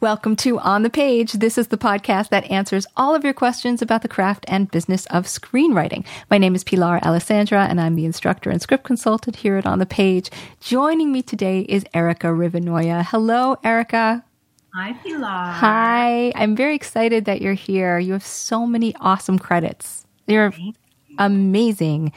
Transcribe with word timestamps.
Welcome 0.00 0.36
to 0.36 0.60
On 0.60 0.84
the 0.84 0.90
Page. 0.90 1.32
This 1.32 1.58
is 1.58 1.66
the 1.66 1.76
podcast 1.76 2.28
that 2.28 2.48
answers 2.52 2.86
all 2.96 3.16
of 3.16 3.24
your 3.24 3.32
questions 3.32 3.82
about 3.82 4.02
the 4.02 4.08
craft 4.08 4.44
and 4.46 4.70
business 4.70 5.06
of 5.06 5.24
screenwriting. 5.24 6.06
My 6.30 6.38
name 6.38 6.54
is 6.54 6.62
Pilar 6.62 7.00
Alessandra, 7.02 7.64
and 7.64 7.80
I'm 7.80 7.96
the 7.96 8.04
instructor 8.04 8.48
and 8.48 8.62
script 8.62 8.84
consultant 8.84 9.34
here 9.34 9.56
at 9.56 9.66
On 9.66 9.80
the 9.80 9.86
Page. 9.86 10.30
Joining 10.60 11.10
me 11.10 11.20
today 11.20 11.62
is 11.62 11.84
Erica 11.92 12.28
Rivinoja. 12.28 13.06
Hello, 13.06 13.56
Erica. 13.64 14.24
Hi, 14.72 14.92
Pilar. 15.02 15.26
Hi. 15.26 16.32
I'm 16.36 16.54
very 16.54 16.76
excited 16.76 17.24
that 17.24 17.42
you're 17.42 17.54
here. 17.54 17.98
You 17.98 18.12
have 18.12 18.24
so 18.24 18.68
many 18.68 18.94
awesome 19.00 19.40
credits. 19.40 20.06
You're 20.28 20.52
amazing. 21.18 22.12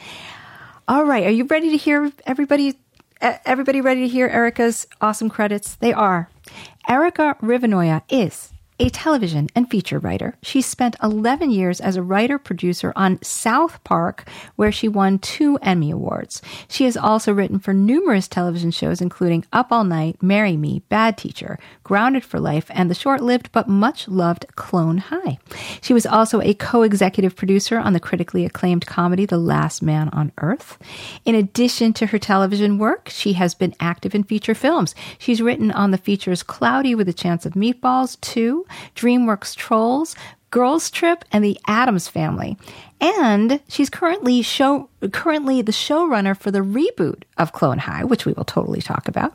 All 0.86 1.04
right. 1.04 1.26
Are 1.26 1.30
you 1.30 1.46
ready 1.46 1.70
to 1.70 1.76
hear 1.76 2.12
everybody? 2.26 2.78
Everybody 3.20 3.80
ready 3.80 4.02
to 4.02 4.08
hear 4.08 4.28
Erica's 4.28 4.86
awesome 5.00 5.28
credits? 5.28 5.74
They 5.76 5.92
are. 5.92 6.28
Erica 6.88 7.36
Rivinoja 7.40 8.02
is 8.08 8.52
a 8.82 8.90
television 8.90 9.46
and 9.54 9.70
feature 9.70 10.00
writer. 10.00 10.36
She 10.42 10.60
spent 10.60 10.96
11 11.00 11.52
years 11.52 11.80
as 11.80 11.94
a 11.94 12.02
writer 12.02 12.36
producer 12.36 12.92
on 12.96 13.22
South 13.22 13.82
Park, 13.84 14.28
where 14.56 14.72
she 14.72 14.88
won 14.88 15.20
two 15.20 15.56
Emmy 15.62 15.92
Awards. 15.92 16.42
She 16.66 16.82
has 16.86 16.96
also 16.96 17.32
written 17.32 17.60
for 17.60 17.72
numerous 17.72 18.26
television 18.26 18.72
shows, 18.72 19.00
including 19.00 19.44
Up 19.52 19.70
All 19.70 19.84
Night, 19.84 20.20
Marry 20.20 20.56
Me, 20.56 20.82
Bad 20.88 21.16
Teacher, 21.16 21.60
Grounded 21.84 22.24
for 22.24 22.40
Life, 22.40 22.66
and 22.70 22.90
the 22.90 22.94
short 22.96 23.22
lived 23.22 23.52
but 23.52 23.68
much 23.68 24.08
loved 24.08 24.46
Clone 24.56 24.98
High. 24.98 25.38
She 25.80 25.94
was 25.94 26.04
also 26.04 26.40
a 26.40 26.52
co 26.52 26.82
executive 26.82 27.36
producer 27.36 27.78
on 27.78 27.92
the 27.92 28.00
critically 28.00 28.44
acclaimed 28.44 28.86
comedy 28.86 29.26
The 29.26 29.38
Last 29.38 29.80
Man 29.80 30.08
on 30.08 30.32
Earth. 30.38 30.76
In 31.24 31.36
addition 31.36 31.92
to 31.92 32.06
her 32.06 32.18
television 32.18 32.78
work, 32.78 33.08
she 33.10 33.34
has 33.34 33.54
been 33.54 33.76
active 33.78 34.12
in 34.12 34.24
feature 34.24 34.56
films. 34.56 34.96
She's 35.18 35.40
written 35.40 35.70
on 35.70 35.92
the 35.92 35.98
features 35.98 36.42
Cloudy 36.42 36.96
with 36.96 37.08
a 37.08 37.12
Chance 37.12 37.46
of 37.46 37.52
Meatballs 37.52 38.20
2, 38.22 38.66
DreamWorks 38.96 39.54
Trolls, 39.56 40.14
Girls 40.50 40.90
Trip, 40.90 41.24
and 41.32 41.42
The 41.44 41.58
Addams 41.66 42.08
Family. 42.08 42.56
And 43.00 43.60
she's 43.68 43.90
currently 43.90 44.42
show 44.42 44.88
currently 45.12 45.60
the 45.62 45.72
showrunner 45.72 46.36
for 46.38 46.50
the 46.50 46.60
reboot 46.60 47.22
of 47.38 47.52
Clone 47.52 47.78
High, 47.78 48.04
which 48.04 48.26
we 48.26 48.32
will 48.34 48.44
totally 48.44 48.80
talk 48.82 49.08
about. 49.08 49.34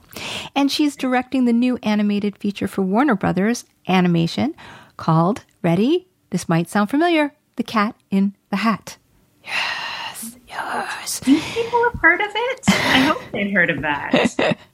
And 0.55 0.71
she's 0.71 0.95
directing 0.95 1.45
the 1.45 1.53
new 1.53 1.77
animated 1.83 2.37
feature 2.37 2.67
for 2.67 2.81
Warner 2.83 3.15
Brothers 3.15 3.65
Animation 3.87 4.55
called 4.95 5.43
Ready? 5.63 6.07
This 6.29 6.47
might 6.47 6.69
sound 6.69 6.89
familiar. 6.89 7.33
The 7.57 7.63
Cat 7.63 7.95
in 8.11 8.35
the 8.51 8.57
Hat. 8.57 8.97
Yes, 9.43 10.37
yes. 10.47 11.19
Do 11.21 11.39
people 11.39 11.83
have 11.91 11.99
heard 11.99 12.21
of 12.21 12.27
it? 12.33 12.61
I 12.69 12.99
hope 12.99 13.21
they've 13.33 13.51
heard 13.51 13.69
of 13.71 13.81
that. 13.81 14.57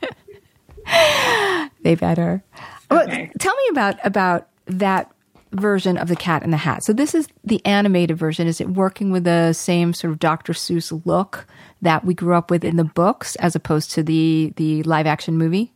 They 1.84 1.96
better. 1.96 2.44
Well, 2.92 3.04
Okay. 3.04 3.32
tell 3.40 3.56
me 3.56 3.64
about 3.72 3.96
about 4.04 4.48
that 4.66 5.12
version 5.52 5.98
of 5.98 6.08
the 6.08 6.16
Cat 6.16 6.44
in 6.44 6.52
the 6.52 6.58
Hat. 6.58 6.84
So 6.84 6.94
this 6.94 7.14
is 7.14 7.28
the 7.44 7.64
animated 7.66 8.18
version. 8.18 8.48
Is 8.48 8.60
it 8.60 8.70
working 8.70 9.12
with 9.12 9.24
the 9.24 9.54
same 9.54 9.94
sort 9.94 10.12
of 10.12 10.20
Dr. 10.20 10.54
Seuss 10.54 11.06
look 11.06 11.46
that 11.82 12.04
we 12.04 12.14
grew 12.14 12.36
up 12.36 12.50
with 12.50 12.64
in 12.64 12.76
the 12.76 12.84
books, 12.84 13.36
as 13.38 13.56
opposed 13.56 13.92
to 13.92 14.04
the 14.04 14.54
the 14.56 14.84
live 14.84 15.08
action 15.08 15.38
movie? 15.38 15.74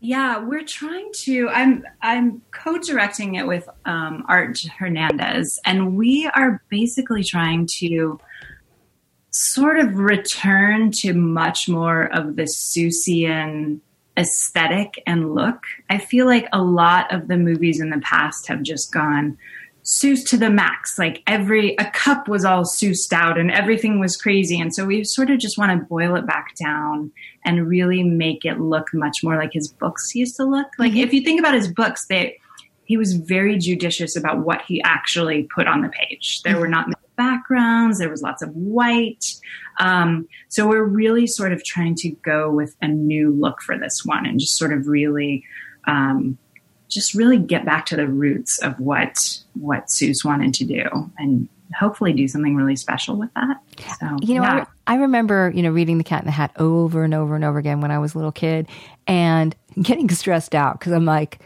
Yeah, 0.00 0.38
we're 0.38 0.64
trying 0.64 1.10
to. 1.22 1.48
I'm 1.48 1.84
I'm 2.02 2.42
co-directing 2.50 3.36
it 3.36 3.46
with 3.46 3.68
um, 3.86 4.24
Art 4.28 4.60
Hernandez, 4.60 5.58
and 5.64 5.96
we 5.96 6.30
are 6.34 6.62
basically 6.68 7.24
trying 7.24 7.66
to 7.78 8.20
sort 9.30 9.78
of 9.78 9.96
return 9.96 10.90
to 10.92 11.14
much 11.14 11.68
more 11.68 12.04
of 12.14 12.36
the 12.36 12.42
Seussian 12.42 13.80
aesthetic 14.16 15.02
and 15.06 15.34
look. 15.34 15.62
I 15.90 15.98
feel 15.98 16.26
like 16.26 16.46
a 16.52 16.62
lot 16.62 17.12
of 17.12 17.28
the 17.28 17.36
movies 17.36 17.80
in 17.80 17.90
the 17.90 18.00
past 18.00 18.46
have 18.48 18.62
just 18.62 18.92
gone 18.92 19.38
Seuss 19.84 20.26
to 20.28 20.36
the 20.36 20.50
max. 20.50 20.98
Like 20.98 21.22
every 21.26 21.76
a 21.76 21.90
cup 21.90 22.26
was 22.26 22.44
all 22.44 22.64
Seussed 22.64 23.12
out 23.12 23.38
and 23.38 23.50
everything 23.50 24.00
was 24.00 24.16
crazy. 24.16 24.58
And 24.58 24.74
so 24.74 24.86
we 24.86 25.04
sort 25.04 25.30
of 25.30 25.38
just 25.38 25.58
want 25.58 25.72
to 25.72 25.86
boil 25.86 26.16
it 26.16 26.26
back 26.26 26.54
down 26.56 27.12
and 27.44 27.68
really 27.68 28.02
make 28.02 28.44
it 28.44 28.60
look 28.60 28.94
much 28.94 29.22
more 29.22 29.36
like 29.36 29.52
his 29.52 29.68
books 29.68 30.14
used 30.14 30.36
to 30.36 30.44
look. 30.44 30.68
Like 30.78 30.92
mm-hmm. 30.92 31.00
if 31.00 31.12
you 31.12 31.22
think 31.22 31.38
about 31.38 31.54
his 31.54 31.68
books, 31.68 32.06
they 32.06 32.38
he 32.86 32.96
was 32.96 33.14
very 33.14 33.58
judicious 33.58 34.14
about 34.14 34.40
what 34.40 34.62
he 34.62 34.82
actually 34.82 35.48
put 35.54 35.66
on 35.66 35.80
the 35.82 35.88
page. 35.88 36.42
There 36.42 36.58
were 36.58 36.68
not 36.68 36.86
many 36.86 37.03
backgrounds. 37.16 37.98
There 37.98 38.10
was 38.10 38.22
lots 38.22 38.42
of 38.42 38.54
white. 38.54 39.24
Um, 39.80 40.28
so 40.48 40.68
we're 40.68 40.84
really 40.84 41.26
sort 41.26 41.52
of 41.52 41.64
trying 41.64 41.94
to 41.96 42.10
go 42.10 42.50
with 42.50 42.76
a 42.80 42.88
new 42.88 43.30
look 43.32 43.60
for 43.62 43.78
this 43.78 44.04
one 44.04 44.26
and 44.26 44.38
just 44.38 44.56
sort 44.56 44.72
of 44.72 44.86
really, 44.86 45.44
um, 45.86 46.38
just 46.88 47.14
really 47.14 47.38
get 47.38 47.64
back 47.64 47.86
to 47.86 47.96
the 47.96 48.06
roots 48.06 48.58
of 48.58 48.78
what 48.78 49.16
what 49.54 49.86
Seuss 49.86 50.24
wanted 50.24 50.54
to 50.54 50.64
do 50.64 51.10
and 51.18 51.48
hopefully 51.74 52.12
do 52.12 52.28
something 52.28 52.54
really 52.54 52.76
special 52.76 53.16
with 53.16 53.30
that. 53.34 53.60
So 53.98 54.16
You 54.22 54.36
know, 54.36 54.42
yeah. 54.42 54.66
I, 54.86 54.94
I 54.94 54.96
remember, 54.98 55.50
you 55.54 55.62
know, 55.62 55.70
reading 55.70 55.98
The 55.98 56.04
Cat 56.04 56.22
in 56.22 56.26
the 56.26 56.32
Hat 56.32 56.52
over 56.56 57.04
and 57.04 57.14
over 57.14 57.34
and 57.34 57.44
over 57.44 57.58
again 57.58 57.80
when 57.80 57.90
I 57.90 57.98
was 57.98 58.14
a 58.14 58.18
little 58.18 58.32
kid 58.32 58.68
and 59.06 59.54
getting 59.82 60.08
stressed 60.10 60.54
out 60.54 60.78
because 60.78 60.92
I'm 60.92 61.04
like, 61.04 61.40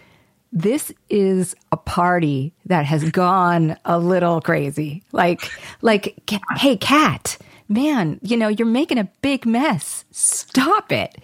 this 0.52 0.92
is 1.10 1.54
a 1.72 1.76
party 1.76 2.52
that 2.66 2.84
has 2.84 3.10
gone 3.10 3.76
a 3.84 3.98
little 3.98 4.40
crazy. 4.40 5.02
Like, 5.12 5.50
like, 5.82 6.14
hey, 6.56 6.76
cat, 6.76 7.38
man, 7.68 8.18
you 8.22 8.36
know, 8.36 8.48
you're 8.48 8.66
making 8.66 8.98
a 8.98 9.08
big 9.20 9.44
mess. 9.46 10.04
Stop 10.10 10.90
it. 10.90 11.16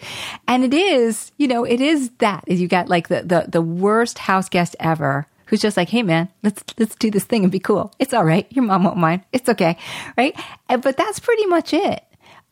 And 0.47 0.65
it 0.65 0.75
is, 0.75 1.33
you 1.39 1.49
know, 1.49 1.65
it 1.65 1.81
is 1.81 2.11
that 2.19 2.45
is 2.47 2.61
you 2.61 2.69
got 2.69 2.89
like 2.89 3.09
the, 3.09 3.23
the, 3.23 3.47
the 3.49 3.63
worst 3.63 4.19
house 4.19 4.49
guest 4.49 4.77
ever 4.79 5.27
who's 5.47 5.61
just 5.61 5.77
like, 5.77 5.89
hey 5.89 6.03
man, 6.03 6.29
let's 6.43 6.63
let's 6.79 6.95
do 6.97 7.11
this 7.11 7.25
thing 7.25 7.43
and 7.43 7.53
be 7.53 7.59
cool. 7.59 7.93
It's 7.99 8.15
all 8.15 8.25
right. 8.25 8.47
Your 8.51 8.65
mom 8.65 8.85
won't 8.85 8.97
mind. 8.97 9.23
It's 9.33 9.49
okay, 9.49 9.77
right? 10.17 10.39
But 10.69 10.97
that's 10.97 11.19
pretty 11.19 11.47
much 11.47 11.73
it. 11.73 12.05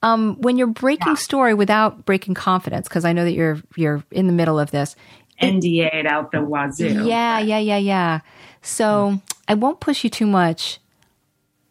Um, 0.05 0.37
when 0.41 0.57
you're 0.57 0.67
breaking 0.67 1.15
story 1.15 1.55
without 1.55 2.05
breaking 2.05 2.35
confidence, 2.35 2.89
because 2.89 3.05
I 3.05 3.13
know 3.13 3.25
that 3.25 3.33
you're 3.33 3.63
you're 3.77 4.03
in 4.11 4.27
the 4.27 4.33
middle 4.33 4.59
of 4.59 4.71
this. 4.73 4.97
NDA'd 5.43 6.07
out 6.07 6.33
the 6.33 6.43
wazoo. 6.43 7.05
Yeah, 7.07 7.39
yeah, 7.39 7.59
yeah, 7.59 7.79
yeah. 7.79 8.21
So 8.63 9.21
I 9.49 9.55
won't 9.55 9.81
push 9.81 10.05
you 10.05 10.11
too 10.11 10.27
much, 10.27 10.79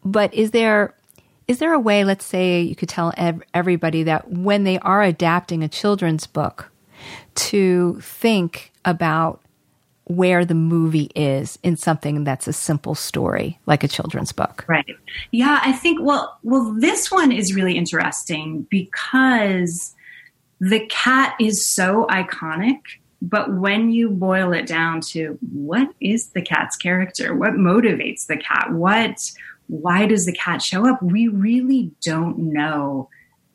but 0.04 0.34
is 0.34 0.52
there 0.52 0.94
is 1.48 1.59
there 1.59 1.74
a 1.74 1.80
way? 1.80 2.04
Let's 2.04 2.26
say 2.26 2.62
you 2.62 2.76
could 2.76 2.90
tell 2.90 3.14
ev- 3.18 3.44
everybody 3.54 4.04
that 4.04 4.30
when 4.32 4.64
they 4.64 4.80
are 4.80 5.02
adapting 5.02 5.64
a 5.64 5.68
children's 5.68 6.28
book, 6.28 6.72
to 7.36 8.00
think 8.02 8.72
about 8.86 9.42
where 10.06 10.44
the 10.44 10.56
movie 10.56 11.09
is 11.16 11.58
in 11.64 11.78
something 11.78 12.24
that's 12.24 12.48
a 12.48 12.53
simple 12.53 12.96
story 12.96 13.59
like 13.66 13.84
a 13.84 13.88
children's 13.88 14.32
book. 14.32 14.66
Right. 14.68 14.86
Yeah, 15.32 15.59
I 15.64 15.72
think 15.72 16.00
well 16.02 16.38
well 16.44 16.76
this 16.78 17.12
one 17.12 17.32
is 17.32 17.56
really 17.56 17.78
interesting 17.78 18.68
because 18.70 19.96
the 20.59 20.85
cat 20.88 21.35
is 21.40 21.66
so 21.66 22.06
iconic, 22.09 22.79
but 23.22 23.53
when 23.53 23.91
you 23.91 24.09
boil 24.09 24.52
it 24.52 24.66
down 24.66 25.02
to 25.02 25.38
what 25.52 25.94
is 26.02 26.29
the 26.29 26.41
cat's 26.41 26.76
character? 26.76 27.35
What 27.35 27.53
motivates 27.53 28.26
the 28.26 28.38
cat? 28.38 28.72
What 28.72 29.32
why 29.68 30.06
does 30.06 30.26
the 30.26 30.34
cat 30.34 30.62
show 30.62 30.90
up? 30.90 31.02
We 31.02 31.28
really 31.28 31.91
don't 32.02 32.38
know 32.38 33.09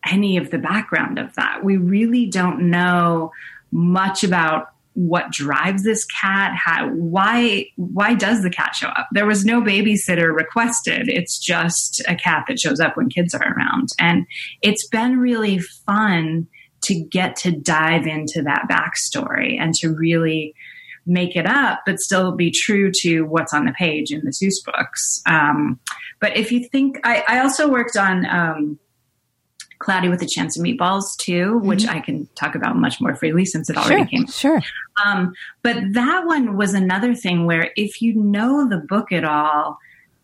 any 0.09 0.37
of 0.37 0.51
the 0.51 0.59
background 0.59 1.19
of 1.19 1.35
that. 1.35 1.65
We 1.65 1.77
really 1.77 2.27
don't 2.27 2.71
know 2.71 3.33
much 3.71 4.25
about 4.25 4.69
what 4.95 5.31
drives 5.31 5.85
this 5.85 6.07
cat 6.07 6.53
how 6.57 6.89
why 6.89 7.67
why 7.77 8.15
does 8.15 8.43
the 8.43 8.49
cat 8.49 8.75
show 8.75 8.87
up 8.89 9.07
there 9.13 9.27
was 9.27 9.45
no 9.45 9.61
babysitter 9.61 10.35
requested 10.35 11.07
it's 11.07 11.39
just 11.39 12.01
a 12.09 12.15
cat 12.15 12.47
that 12.49 12.59
shows 12.59 12.81
up 12.81 12.97
when 12.97 13.11
kids 13.11 13.35
are 13.35 13.53
around 13.53 13.91
and 13.99 14.27
it's 14.63 14.89
been 14.89 15.19
really 15.19 15.59
fun 15.59 16.47
to 16.87 16.95
get 17.01 17.37
to 17.37 17.53
dive 17.53 18.07
into 18.07 18.43
that 18.43 18.67
backstory 18.71 19.57
and 19.61 19.75
to 19.75 19.91
really 19.91 20.55
make 21.09 21.37
it 21.37 21.47
up 21.47 21.81
but 21.87 22.01
still 22.01 22.33
be 22.33 22.51
true 22.51 22.91
to 22.93 23.23
what's 23.23 23.55
on 23.55 23.65
the 23.65 23.73
page 23.73 24.11
in 24.11 24.25
the 24.25 24.31
Seuss 24.31 24.65
books 24.65 25.23
um, 25.27 25.79
but 26.21 26.37
if 26.37 26.51
you 26.51 26.67
think 26.69 26.99
I, 27.05 27.23
I 27.29 27.41
also 27.41 27.69
worked 27.69 27.97
on 27.97 28.27
um, 28.27 28.79
Cloudy 29.79 30.09
with 30.09 30.23
a 30.23 30.27
Chance 30.27 30.59
of 30.59 30.65
Meatballs 30.65 31.17
too, 31.19 31.59
which 31.59 31.81
Mm-hmm. 31.83 31.97
I 31.97 32.01
can 32.01 32.29
talk 32.35 32.55
about 32.55 32.77
much 32.77 33.01
more 33.01 33.15
freely 33.15 33.45
since 33.45 33.69
it 33.69 33.77
already 33.77 34.07
came. 34.07 34.27
sure. 34.27 34.63
Um, 35.05 35.35
but 35.63 35.77
that 35.93 36.25
one 36.25 36.57
was 36.57 36.73
another 36.73 37.15
thing 37.15 37.45
where 37.45 37.71
if 37.77 38.01
you 38.01 38.15
know 38.15 38.67
the 38.67 38.79
book 38.79 39.13
at 39.13 39.25
all, 39.25 39.79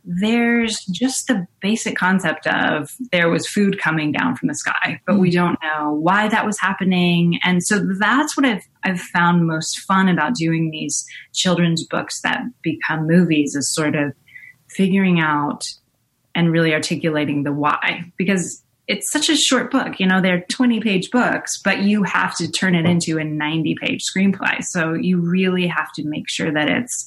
there's 0.04 0.84
just 0.86 1.28
the 1.28 1.46
basic 1.60 1.96
concept 1.96 2.46
of 2.46 2.90
there 3.12 3.30
was 3.30 3.46
food 3.46 3.78
coming 3.78 4.10
down 4.10 4.36
from 4.36 4.48
the 4.48 4.54
sky, 4.54 5.00
but 5.06 5.18
we 5.18 5.30
mm-hmm. 5.30 5.36
don't 5.36 5.58
know 5.62 5.92
why 5.92 6.28
that 6.28 6.44
was 6.44 6.58
happening. 6.58 7.38
And 7.44 7.62
so 7.62 7.78
that's 7.98 8.36
what 8.36 8.44
I've 8.44 8.64
I've 8.82 9.00
found 9.00 9.46
most 9.46 9.78
fun 9.80 10.08
about 10.08 10.34
doing 10.34 10.70
these 10.70 11.06
children's 11.32 11.86
books 11.86 12.20
that 12.22 12.42
become 12.62 13.06
movies 13.06 13.54
is 13.54 13.72
sort 13.72 13.94
of 13.94 14.12
figuring 14.68 15.20
out 15.20 15.64
and 16.34 16.50
really 16.50 16.74
articulating 16.74 17.42
the 17.42 17.52
why 17.52 18.10
because 18.16 18.64
it's 18.88 19.12
such 19.12 19.28
a 19.28 19.36
short 19.36 19.70
book 19.70 20.00
you 20.00 20.06
know 20.06 20.20
they're 20.20 20.46
20 20.50 20.80
page 20.80 21.10
books 21.10 21.60
but 21.62 21.82
you 21.82 22.02
have 22.02 22.34
to 22.36 22.50
turn 22.50 22.74
it 22.74 22.86
into 22.86 23.18
a 23.18 23.24
90 23.24 23.76
page 23.80 24.02
screenplay. 24.04 24.62
So 24.64 24.94
you 24.94 25.18
really 25.18 25.66
have 25.66 25.92
to 25.92 26.04
make 26.04 26.28
sure 26.28 26.50
that 26.52 26.68
it's 26.68 27.06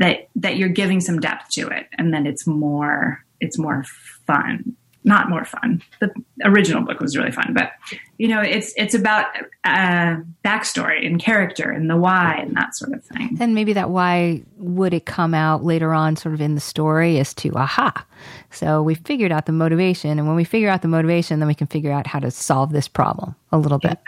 that 0.00 0.28
that 0.34 0.56
you're 0.56 0.68
giving 0.68 1.00
some 1.00 1.20
depth 1.20 1.48
to 1.52 1.68
it 1.68 1.86
and 1.98 2.12
then 2.12 2.26
it's 2.26 2.46
more 2.46 3.24
it's 3.40 3.58
more 3.58 3.84
fun 4.26 4.74
not 5.02 5.30
more 5.30 5.46
fun 5.46 5.80
the 6.00 6.12
original 6.44 6.82
book 6.82 7.00
was 7.00 7.16
really 7.16 7.30
fun 7.32 7.54
but 7.54 7.72
you 8.18 8.28
know 8.28 8.40
it's 8.42 8.74
it's 8.76 8.92
about 8.94 9.24
uh 9.64 10.16
backstory 10.44 11.06
and 11.06 11.18
character 11.22 11.70
and 11.70 11.88
the 11.88 11.96
why 11.96 12.34
and 12.36 12.54
that 12.54 12.76
sort 12.76 12.92
of 12.92 13.02
thing 13.04 13.30
Then 13.36 13.54
maybe 13.54 13.72
that 13.72 13.88
why 13.88 14.42
would 14.58 14.92
it 14.92 15.06
come 15.06 15.32
out 15.32 15.64
later 15.64 15.94
on, 15.94 16.16
sort 16.16 16.34
of 16.34 16.40
in 16.42 16.54
the 16.54 16.60
story, 16.60 17.18
as 17.18 17.32
to 17.34 17.50
aha. 17.54 18.04
So 18.50 18.82
we 18.82 18.94
figured 18.94 19.32
out 19.32 19.46
the 19.46 19.52
motivation, 19.52 20.18
and 20.18 20.26
when 20.26 20.36
we 20.36 20.44
figure 20.44 20.68
out 20.68 20.82
the 20.82 20.88
motivation, 20.88 21.38
then 21.40 21.48
we 21.48 21.54
can 21.54 21.66
figure 21.66 21.90
out 21.92 22.06
how 22.06 22.18
to 22.18 22.30
solve 22.30 22.70
this 22.72 22.86
problem 22.88 23.34
a 23.52 23.58
little 23.58 23.78
bit. 23.78 23.98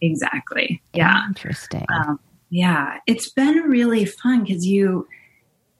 exactly 0.00 0.82
yeah 0.92 1.24
Interesting. 1.28 1.86
um, 1.94 2.18
yeah 2.50 2.98
it's 3.06 3.30
been 3.30 3.56
really 3.68 4.04
fun 4.04 4.42
because 4.44 4.66
you 4.66 5.06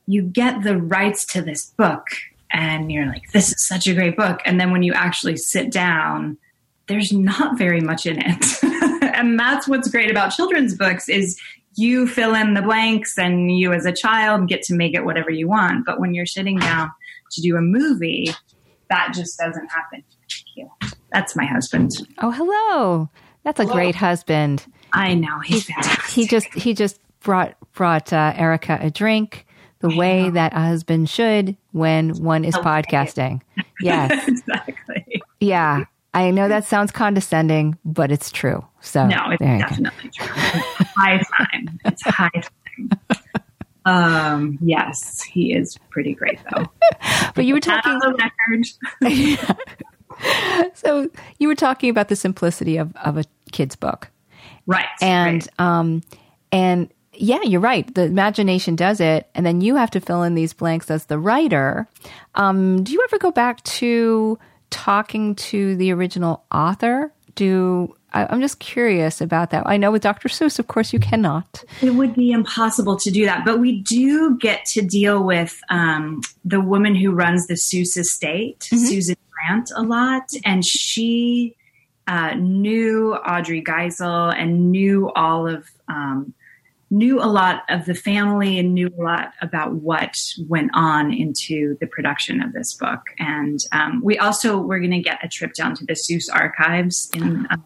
you 0.07 0.23
get 0.23 0.63
the 0.63 0.77
rights 0.79 1.25
to 1.27 1.43
this 1.43 1.67
book 1.67 2.07
and 2.53 2.93
you're 2.93 3.07
like 3.07 3.31
this 3.33 3.49
is 3.49 3.67
such 3.67 3.87
a 3.87 3.95
great 3.95 4.17
book. 4.17 4.41
And 4.45 4.61
then 4.61 4.71
when 4.71 4.83
you 4.83 4.93
actually 4.93 5.37
sit 5.37 5.71
down 5.71 6.39
there's 6.87 7.13
not 7.13 7.57
very 7.57 7.81
much 7.81 8.07
in 8.07 8.19
it. 8.21 8.45
And 9.15 9.39
that's 9.39 9.69
what's 9.69 9.89
great 9.89 10.11
about 10.11 10.31
children's 10.31 10.77
books 10.77 11.09
is 11.09 11.41
you 11.77 12.09
fill 12.09 12.35
in 12.35 12.55
the 12.55 12.63
blanks 12.63 13.17
and 13.17 13.57
you 13.57 13.73
as 13.73 13.87
a 13.87 13.93
child 13.93 14.49
get 14.49 14.63
to 14.63 14.75
make 14.75 14.93
it 14.93 15.05
whatever 15.05 15.31
you 15.31 15.47
want. 15.47 15.87
But 15.87 16.01
when 16.01 16.15
you're 16.15 16.27
sitting 16.27 16.59
down 16.59 16.91
to 17.31 17.41
do 17.41 17.57
a 17.57 17.61
movie 17.61 18.35
that 18.91 19.13
just 19.15 19.39
doesn't 19.39 19.69
happen. 19.69 20.05
That's 21.13 21.37
my 21.37 21.45
husband. 21.45 21.91
Oh, 22.19 22.31
hello. 22.31 23.09
That's 23.45 23.61
a 23.61 23.67
great 23.67 23.95
husband. 23.95 24.65
i 24.93 25.15
know 25.15 25.41
he's 25.41 25.65
fantastic 25.65 26.05
He 26.07 26.27
just 26.27 26.53
he 26.55 26.75
just 26.75 26.99
brought 27.21 27.57
brought 27.73 28.13
uh, 28.13 28.33
Erica 28.37 28.79
a 28.81 28.91
drink 28.91 29.44
the 29.85 29.95
way 29.95 30.31
that 30.31 30.55
a 30.55 30.61
husband 30.61 31.11
should 31.11 31.59
when 31.73 32.11
one 32.23 32.45
is 32.45 32.55
podcasting. 32.55 33.43
Yes. 33.81 34.29
exactly 34.29 35.21
Yeah. 35.41 35.85
I 36.15 36.31
know 36.31 36.49
that 36.49 36.65
sounds 36.65 36.93
condescending, 36.93 37.77
but 37.85 38.13
it's 38.13 38.31
true. 38.31 38.65
So 38.81 39.09
No, 39.09 39.31
it's 39.31 39.43
definitely 39.43 40.11
true. 40.11 40.33
It's 40.37 40.91
high 40.97 41.21
time. 41.37 41.81
It's 41.85 42.03
high 42.03 42.31
time. 42.31 42.91
Um, 43.87 44.59
yes, 44.63 45.23
he 45.23 45.53
is 45.53 45.77
pretty 45.91 46.15
great 46.15 46.39
though. 46.51 46.65
But 47.35 47.45
you 47.45 47.53
were 47.53 47.61
talking 47.61 48.01
record. 48.17 48.67
so 50.75 51.11
you 51.39 51.49
were 51.49 51.55
talking 51.55 51.91
about 51.91 52.09
the 52.09 52.17
simplicity 52.17 52.79
of, 52.79 52.97
of 52.97 53.19
a 53.19 53.25
kid's 53.53 53.77
book. 53.77 54.11
Right. 54.67 54.87
And 55.03 55.47
right. 55.59 55.67
um 55.67 56.01
and 56.51 56.91
yeah, 57.17 57.43
you're 57.43 57.61
right. 57.61 57.93
The 57.95 58.03
imagination 58.03 58.77
does 58.77 59.01
it, 59.01 59.29
and 59.35 59.45
then 59.45 59.61
you 59.61 59.77
have 59.77 59.91
to 59.93 60.01
fill 60.01 60.23
in 60.23 60.35
these 60.35 60.53
blanks 60.53 60.91
as 60.91 61.07
the 61.07 61.19
writer. 61.19 61.89
Um, 62.35 62.83
do 62.85 62.93
you 62.93 63.03
ever 63.05 63.19
go 63.19 63.31
back 63.31 63.63
to 63.65 64.39
talking 64.71 65.35
to 65.37 65.77
the 65.77 65.93
original 65.93 66.45
author? 66.51 67.13
Do 67.35 67.95
I, 68.15 68.27
I'm 68.31 68.41
just 68.41 68.61
curious 68.61 69.21
about 69.21 69.51
that. 69.51 69.65
I 69.67 69.77
know 69.77 69.91
with 69.91 70.03
Dr. 70.03 70.29
Seuss, 70.29 70.59
of 70.59 70.69
course, 70.69 70.93
you 70.93 70.99
cannot. 70.99 71.65
it 71.83 71.91
would 71.91 72.15
be 72.15 72.31
impossible 72.31 72.97
to 72.97 73.11
do 73.11 73.27
that, 73.27 73.45
but 73.45 73.59
we 73.59 73.81
do 73.81 74.39
get 74.39 74.65
to 74.67 74.83
deal 74.83 75.23
with 75.23 75.61
um, 75.69 76.23
the 76.45 76.61
woman 76.61 76.95
who 76.95 77.11
runs 77.11 77.49
the 77.49 77.55
Seuss 77.55 77.99
estate, 77.99 78.63
Susan 78.63 79.17
Brandt, 79.33 79.71
a 79.77 79.83
lot, 79.83 80.31
and 80.45 80.65
she 80.65 81.57
uh, 82.07 82.35
knew 82.35 83.15
Audrey 83.15 83.63
Geisel 83.63 84.35
and 84.35 84.71
knew 84.71 85.11
all 85.15 85.49
of 85.49 85.69
um, 85.89 86.33
knew 86.95 87.21
a 87.21 87.27
lot 87.27 87.63
of 87.69 87.87
the 87.87 87.95
family 87.95 88.59
and 88.59 88.73
knew 88.73 88.89
a 88.99 89.03
lot 89.03 89.33
about 89.43 89.75
what 89.75 90.17
went 90.47 90.71
on 90.75 91.13
into 91.13 91.77
the 91.81 91.87
production 91.87 92.41
of 92.41 92.53
this 92.53 92.75
book. 92.75 93.01
And 93.19 93.59
um, 93.73 94.01
we 94.03 94.19
also 94.19 94.59
we're 94.59 94.79
going 94.79 94.93
to 94.93 95.01
get 95.01 95.25
a 95.25 95.29
trip 95.29 95.55
down 95.55 95.75
to 95.77 95.85
the 95.85 95.95
Seuss 95.95 96.29
archives 96.33 97.11
in. 97.15 97.47
Uh, 97.51 97.57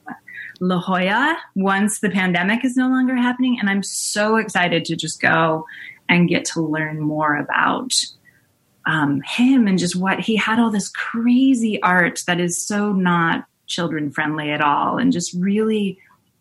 La 0.61 0.81
Jolla 0.81 1.39
once 1.55 2.01
the 2.01 2.11
pandemic 2.11 2.65
is 2.65 2.77
no 2.77 2.89
longer 2.89 3.15
happening. 3.15 3.59
And 3.61 3.71
I'm 3.71 3.85
so 3.85 4.37
excited 4.37 4.85
to 4.87 4.97
just 4.97 5.21
go 5.21 5.65
and 6.09 6.29
get 6.29 6.45
to 6.47 6.61
learn 6.61 7.01
more 7.01 7.37
about 7.37 7.93
um, 8.87 9.21
him 9.21 9.69
and 9.69 9.79
just 9.79 9.95
what 9.95 10.21
he 10.21 10.35
had 10.35 10.59
all 10.59 10.71
this 10.71 10.89
crazy 10.89 11.81
art 11.83 12.23
that 12.27 12.41
is 12.41 12.61
so 12.61 12.93
not 12.93 13.45
children 13.67 14.11
friendly 14.11 14.51
at 14.51 14.63
all 14.63 14.97
and 14.99 15.13
just 15.13 15.33
really 15.35 15.99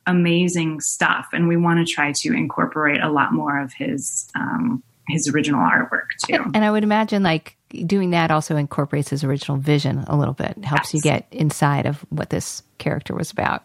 amazing 0.07 0.81
stuff. 0.81 1.27
And 1.33 1.48
we 1.48 1.57
want 1.57 1.86
to 1.86 1.94
try 1.94 2.13
to 2.21 2.33
incorporate 2.33 3.01
a 3.01 3.12
lot 3.12 3.33
more 3.33 3.59
of 3.59 3.74
his. 3.74 4.30
Um, 4.36 4.83
his 5.09 5.30
original 5.30 5.62
artwork 5.62 6.07
too. 6.25 6.51
And 6.54 6.65
I 6.65 6.69
would 6.69 6.83
imagine 6.83 7.24
like 7.24 7.56
doing 7.86 8.09
that 8.09 8.30
also 8.30 8.57
incorporates 8.57 9.09
his 9.09 9.24
original 9.24 9.57
vision 9.57 10.04
a 10.07 10.18
little 10.18 10.33
bit, 10.33 10.57
helps 10.65 10.94
you 10.94 11.00
get 11.00 11.25
inside 11.31 11.86
of 11.86 12.06
what 12.09 12.30
this 12.30 12.62
character 12.77 13.15
was 13.15 13.31
about. 13.31 13.63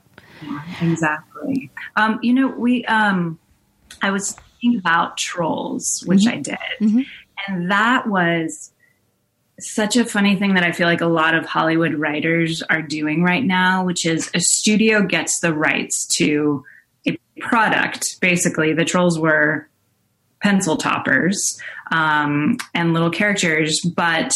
Exactly. 0.81 1.71
Um, 1.97 2.19
you 2.23 2.33
know, 2.33 2.49
we. 2.49 2.85
Um, 2.87 3.39
I 4.01 4.11
was 4.11 4.33
thinking 4.61 4.79
about 4.79 5.17
trolls, 5.17 6.03
which 6.07 6.27
I 6.27 6.37
did, 6.37 6.59
and 6.81 7.71
that 7.71 8.09
was 8.09 8.73
such 9.63 9.97
a 9.97 10.05
funny 10.05 10.37
thing 10.37 10.55
that 10.55 10.65
I 10.65 10.73
feel 10.73 10.87
like 10.87 11.01
a 11.01 11.07
lot 11.07 11.35
of 11.35 11.47
Hollywood 11.47 11.95
writers 11.95 12.63
are 12.63 12.83
doing 12.83 13.23
right 13.23 13.45
now, 13.45 13.85
which 13.85 14.07
is 14.07 14.31
a 14.35 14.41
studio 14.41 15.03
gets 15.03 15.41
the 15.41 15.55
rights 15.55 16.07
to 16.17 16.65
a 17.07 17.17
product. 17.41 18.21
Basically, 18.21 18.73
the 18.73 18.85
trolls 18.85 19.19
were 19.19 19.69
pencil 20.43 20.77
toppers 20.77 21.61
um, 21.91 22.57
and 22.75 22.93
little 22.93 23.11
characters, 23.11 23.81
but 23.95 24.33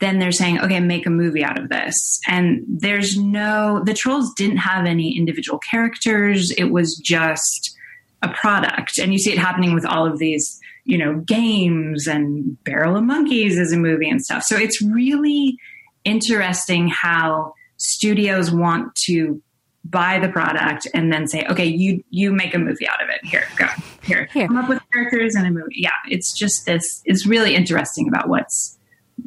then 0.00 0.18
they're 0.18 0.32
saying, 0.32 0.60
okay, 0.60 0.80
make 0.80 1.06
a 1.06 1.10
movie 1.10 1.44
out 1.44 1.58
of 1.58 1.68
this. 1.68 2.20
And 2.26 2.62
there's 2.68 3.18
no, 3.18 3.82
the 3.84 3.94
trolls 3.94 4.32
didn't 4.34 4.58
have 4.58 4.84
any 4.86 5.16
individual 5.16 5.58
characters. 5.58 6.50
It 6.52 6.70
was 6.70 6.96
just 6.96 7.76
a 8.22 8.28
product. 8.28 8.98
And 8.98 9.12
you 9.12 9.18
see 9.18 9.32
it 9.32 9.38
happening 9.38 9.74
with 9.74 9.86
all 9.86 10.06
of 10.06 10.18
these, 10.18 10.60
you 10.86 10.96
know, 10.96 11.16
games 11.20 12.06
and 12.06 12.62
Barrel 12.64 12.96
of 12.96 13.04
Monkeys 13.04 13.58
is 13.58 13.72
a 13.72 13.76
movie 13.76 14.08
and 14.08 14.24
stuff. 14.24 14.44
So 14.44 14.56
it's 14.56 14.80
really 14.80 15.58
interesting 16.04 16.88
how 16.88 17.54
studios 17.76 18.50
want 18.50 18.94
to 18.94 19.42
buy 19.84 20.18
the 20.18 20.28
product 20.28 20.86
and 20.94 21.12
then 21.12 21.26
say, 21.26 21.44
okay, 21.50 21.66
you 21.66 22.02
you 22.10 22.32
make 22.32 22.54
a 22.54 22.58
movie 22.58 22.88
out 22.88 23.02
of 23.02 23.08
it. 23.10 23.24
Here, 23.24 23.44
go. 23.56 23.66
Here. 24.02 24.28
Here. 24.32 24.46
Come 24.46 24.56
up 24.56 24.68
with 24.68 24.80
characters 24.92 25.34
and 25.34 25.46
a 25.46 25.50
movie. 25.50 25.74
Yeah. 25.74 25.90
It's 26.08 26.32
just 26.32 26.66
this 26.66 27.02
it's 27.04 27.26
really 27.26 27.54
interesting 27.54 28.08
about 28.08 28.28
what's 28.28 28.78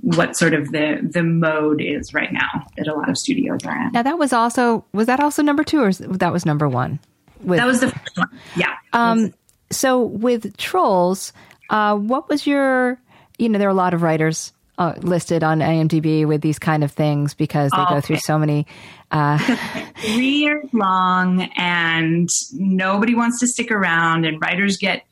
what 0.02 0.38
sort 0.38 0.54
of 0.54 0.72
the 0.72 1.00
the 1.02 1.24
mode 1.24 1.82
is 1.82 2.14
right 2.14 2.32
now 2.32 2.66
that 2.78 2.88
a 2.88 2.94
lot 2.94 3.10
of 3.10 3.18
studios 3.18 3.66
are 3.66 3.76
in. 3.76 3.92
Now 3.92 4.04
that 4.04 4.18
was 4.18 4.34
also 4.34 4.86
was 4.94 5.08
that 5.08 5.20
also 5.20 5.42
number 5.42 5.64
two 5.64 5.82
or 5.82 5.92
that 5.94 6.32
was 6.32 6.46
number 6.46 6.70
one? 6.70 7.00
With, 7.42 7.60
That 7.60 7.68
was 7.68 7.80
the 7.80 7.90
first 7.90 8.18
one. 8.18 8.30
Yeah. 8.56 8.76
um, 8.94 9.34
so 9.72 10.02
with 10.04 10.58
trolls, 10.58 11.32
uh, 11.70 11.96
what 11.96 12.30
was 12.30 12.46
your? 12.46 13.00
You 13.38 13.50
know, 13.50 13.58
there 13.58 13.68
are 13.68 13.72
a 13.72 13.76
lot 13.76 13.94
of 13.94 14.02
writers 14.02 14.52
uh, 14.78 14.94
listed 15.00 15.44
on 15.44 15.60
IMDb 15.60 16.28
with 16.28 16.42
these 16.42 16.60
kind 16.60 16.84
of 16.84 16.92
things 16.92 17.34
because 17.34 17.72
they 17.72 17.86
go 17.90 18.02
through 18.02 18.18
so 18.18 18.38
many. 18.38 18.66
three 20.02 20.30
years 20.30 20.68
long 20.72 21.50
and 21.58 22.30
nobody 22.54 23.16
wants 23.16 23.40
to 23.40 23.48
stick 23.48 23.72
around 23.72 24.24
and 24.24 24.40
writers 24.40 24.78
get 24.78 25.04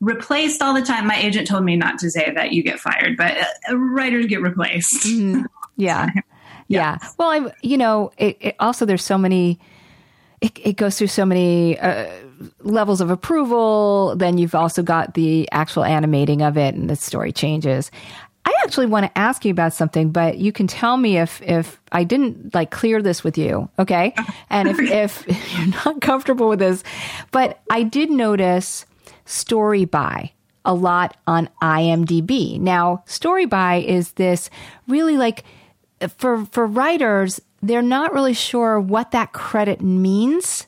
replaced 0.00 0.60
all 0.60 0.74
the 0.74 0.82
time 0.82 1.06
my 1.06 1.16
agent 1.16 1.46
told 1.46 1.64
me 1.64 1.76
not 1.76 1.96
to 1.96 2.10
say 2.10 2.32
that 2.34 2.50
you 2.50 2.64
get 2.64 2.80
fired 2.80 3.16
but 3.16 3.36
uh, 3.70 3.76
writers 3.78 4.26
get 4.26 4.42
replaced 4.42 5.06
Yeah. 5.76 6.08
Yeah. 6.68 6.98
Well, 7.18 7.28
I, 7.28 7.52
you 7.62 7.76
know, 7.76 8.12
it, 8.16 8.36
it 8.40 8.56
also, 8.58 8.84
there's 8.84 9.04
so 9.04 9.18
many, 9.18 9.58
it, 10.40 10.58
it 10.62 10.76
goes 10.76 10.98
through 10.98 11.08
so 11.08 11.26
many 11.26 11.78
uh, 11.78 12.10
levels 12.60 13.00
of 13.00 13.10
approval. 13.10 14.14
Then 14.16 14.38
you've 14.38 14.54
also 14.54 14.82
got 14.82 15.14
the 15.14 15.48
actual 15.52 15.84
animating 15.84 16.42
of 16.42 16.56
it 16.56 16.74
and 16.74 16.88
the 16.88 16.96
story 16.96 17.32
changes. 17.32 17.90
I 18.46 18.52
actually 18.62 18.86
want 18.86 19.06
to 19.06 19.18
ask 19.18 19.44
you 19.44 19.50
about 19.50 19.72
something, 19.72 20.10
but 20.10 20.36
you 20.38 20.52
can 20.52 20.66
tell 20.66 20.96
me 20.96 21.18
if 21.18 21.40
if 21.42 21.80
I 21.92 22.04
didn't 22.04 22.54
like 22.54 22.70
clear 22.70 23.00
this 23.00 23.24
with 23.24 23.38
you, 23.38 23.68
okay? 23.78 24.14
And 24.50 24.68
if 24.68 24.78
if 24.80 25.24
you're 25.58 25.74
not 25.84 26.00
comfortable 26.00 26.48
with 26.48 26.58
this, 26.58 26.84
but 27.30 27.60
I 27.70 27.82
did 27.82 28.10
notice 28.10 28.84
story 29.24 29.84
by 29.84 30.32
a 30.64 30.74
lot 30.74 31.16
on 31.26 31.48
IMDb. 31.62 32.58
Now, 32.60 33.02
story 33.06 33.46
by 33.46 33.76
is 33.76 34.12
this 34.12 34.50
really 34.86 35.16
like 35.16 35.44
for 36.18 36.44
for 36.46 36.66
writers, 36.66 37.40
they're 37.62 37.82
not 37.82 38.12
really 38.12 38.34
sure 38.34 38.78
what 38.78 39.10
that 39.12 39.32
credit 39.32 39.80
means. 39.80 40.66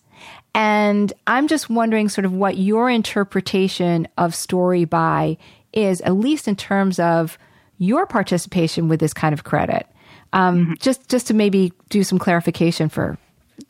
And 0.57 1.13
I'm 1.27 1.49
just 1.49 1.69
wondering 1.69 2.09
sort 2.09 2.25
of 2.25 2.33
what 2.33 2.57
your 2.57 2.89
interpretation 2.89 4.09
of 4.17 4.35
story 4.35 4.87
by 4.87 5.37
is, 5.75 6.01
at 6.01 6.15
least 6.15 6.49
in 6.49 6.57
terms 6.57 6.99
of 6.99 7.37
your 7.77 8.07
participation 8.07 8.89
with 8.89 8.99
this 8.99 9.13
kind 9.13 9.35
of 9.35 9.45
credit. 9.45 9.87
Um, 10.33 10.63
mm-hmm. 10.63 10.73
Just 10.81 11.11
just 11.11 11.27
to 11.27 11.35
maybe 11.35 11.75
do 11.91 12.03
some 12.03 12.19
clarification 12.19 12.89
for 12.89 13.19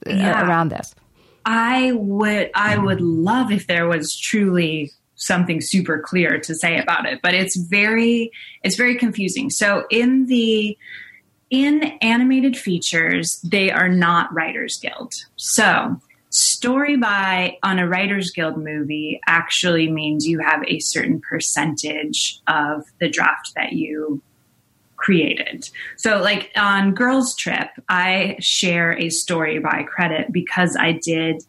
uh, 0.07 0.13
around 0.13 0.69
this. 0.69 0.95
I 1.45 1.91
would 1.91 2.53
I 2.55 2.79
would 2.79 3.01
love 3.01 3.51
if 3.51 3.67
there 3.67 3.89
was 3.89 4.17
truly 4.17 4.93
something 5.17 5.61
super 5.61 5.99
clear 5.99 6.39
to 6.39 6.55
say 6.55 6.79
about 6.79 7.05
it, 7.05 7.19
but 7.21 7.35
it's 7.35 7.57
very 7.57 8.31
it's 8.63 8.77
very 8.77 8.95
confusing. 8.95 9.51
So 9.51 9.87
in 9.91 10.27
the 10.27 10.79
in 11.51 11.83
animated 12.01 12.57
features, 12.57 13.41
they 13.41 13.73
are 13.73 13.89
not 13.89 14.33
Writers 14.33 14.79
Guild. 14.81 15.15
So 15.35 16.01
story 16.37 16.97
by 16.97 17.57
on 17.63 17.79
a 17.79 17.89
writers 17.89 18.31
guild 18.31 18.59
movie 18.59 19.19
actually 19.27 19.91
means 19.91 20.27
you 20.27 20.39
have 20.39 20.63
a 20.67 20.79
certain 20.81 21.19
percentage 21.19 22.41
of 22.47 22.85
the 23.01 23.09
draft 23.09 23.53
that 23.57 23.73
you 23.73 24.21
created. 24.97 25.71
So 25.97 26.21
like 26.21 26.51
on 26.57 26.93
girls 26.93 27.35
trip 27.37 27.69
i 27.89 28.37
share 28.41 28.99
a 28.99 29.09
story 29.09 29.59
by 29.59 29.85
credit 29.85 30.33
because 30.33 30.77
i 30.79 30.93
did 30.93 31.43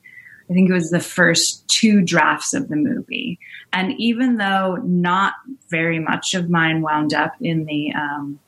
i 0.50 0.54
think 0.54 0.70
it 0.70 0.74
was 0.74 0.90
the 0.90 1.00
first 1.00 1.68
two 1.68 2.02
drafts 2.02 2.54
of 2.54 2.70
the 2.70 2.76
movie. 2.76 3.40
And 3.74 3.94
even 3.98 4.38
though 4.38 4.76
not 4.84 5.34
very 5.70 6.00
much 6.00 6.34
of 6.34 6.50
mine 6.50 6.82
wound 6.82 7.14
up 7.14 7.34
in 7.42 7.66
the 7.66 7.94
um, 7.94 8.40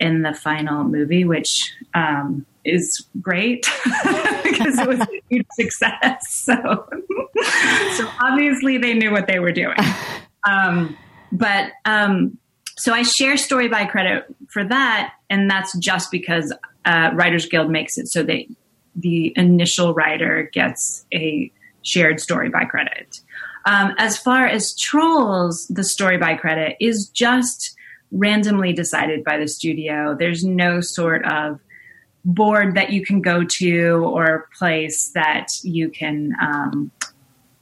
in 0.00 0.22
the 0.22 0.34
final 0.34 0.84
movie 0.84 1.24
which 1.24 1.72
um, 1.94 2.46
is 2.64 3.06
great 3.20 3.66
because 4.42 4.78
it 4.78 4.88
was 4.88 5.00
a 5.00 5.06
huge 5.28 5.46
success. 5.52 6.46
So, 6.50 6.88
so 7.96 8.08
obviously 8.20 8.78
they 8.78 8.94
knew 8.94 9.10
what 9.10 9.26
they 9.26 9.38
were 9.38 9.52
doing. 9.52 9.76
Um, 10.46 10.96
but 11.32 11.72
um, 11.84 12.38
so 12.76 12.92
I 12.92 13.02
share 13.02 13.36
story 13.36 13.68
by 13.68 13.84
credit 13.84 14.24
for 14.48 14.64
that, 14.64 15.14
and 15.28 15.50
that's 15.50 15.76
just 15.78 16.10
because 16.10 16.52
uh, 16.84 17.10
Writers 17.14 17.46
Guild 17.46 17.70
makes 17.70 17.98
it 17.98 18.08
so 18.08 18.22
that 18.24 18.44
the 18.96 19.32
initial 19.36 19.94
writer 19.94 20.50
gets 20.52 21.04
a 21.12 21.52
shared 21.82 22.20
story 22.20 22.48
by 22.48 22.64
credit. 22.64 23.20
Um, 23.66 23.94
as 23.98 24.16
far 24.16 24.46
as 24.46 24.76
trolls, 24.76 25.66
the 25.68 25.84
story 25.84 26.18
by 26.18 26.34
credit 26.34 26.76
is 26.80 27.08
just 27.08 27.76
randomly 28.10 28.72
decided 28.72 29.24
by 29.24 29.38
the 29.38 29.48
studio. 29.48 30.16
There's 30.18 30.44
no 30.44 30.80
sort 30.80 31.24
of 31.24 31.60
board 32.24 32.74
that 32.74 32.90
you 32.90 33.04
can 33.04 33.22
go 33.22 33.44
to 33.44 34.04
or 34.04 34.48
place 34.56 35.10
that 35.14 35.48
you 35.62 35.88
can 35.88 36.34
um, 36.40 36.90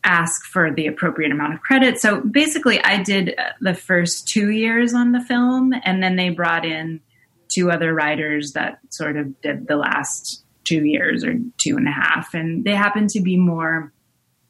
ask 0.04 0.44
for 0.44 0.72
the 0.72 0.86
appropriate 0.86 1.32
amount 1.32 1.54
of 1.54 1.60
credit. 1.60 2.00
So 2.00 2.20
basically, 2.20 2.82
I 2.82 3.02
did 3.02 3.38
the 3.60 3.74
first 3.74 4.26
two 4.28 4.50
years 4.50 4.94
on 4.94 5.12
the 5.12 5.20
film, 5.20 5.74
and 5.84 6.02
then 6.02 6.16
they 6.16 6.30
brought 6.30 6.64
in 6.64 7.00
two 7.48 7.70
other 7.70 7.94
writers 7.94 8.52
that 8.52 8.78
sort 8.90 9.16
of 9.16 9.40
did 9.40 9.68
the 9.68 9.76
last 9.76 10.44
two 10.64 10.84
years 10.84 11.24
or 11.24 11.34
two 11.56 11.76
and 11.76 11.88
a 11.88 11.92
half, 11.92 12.34
and 12.34 12.64
they 12.64 12.74
happened 12.74 13.10
to 13.10 13.20
be 13.20 13.36
more 13.36 13.92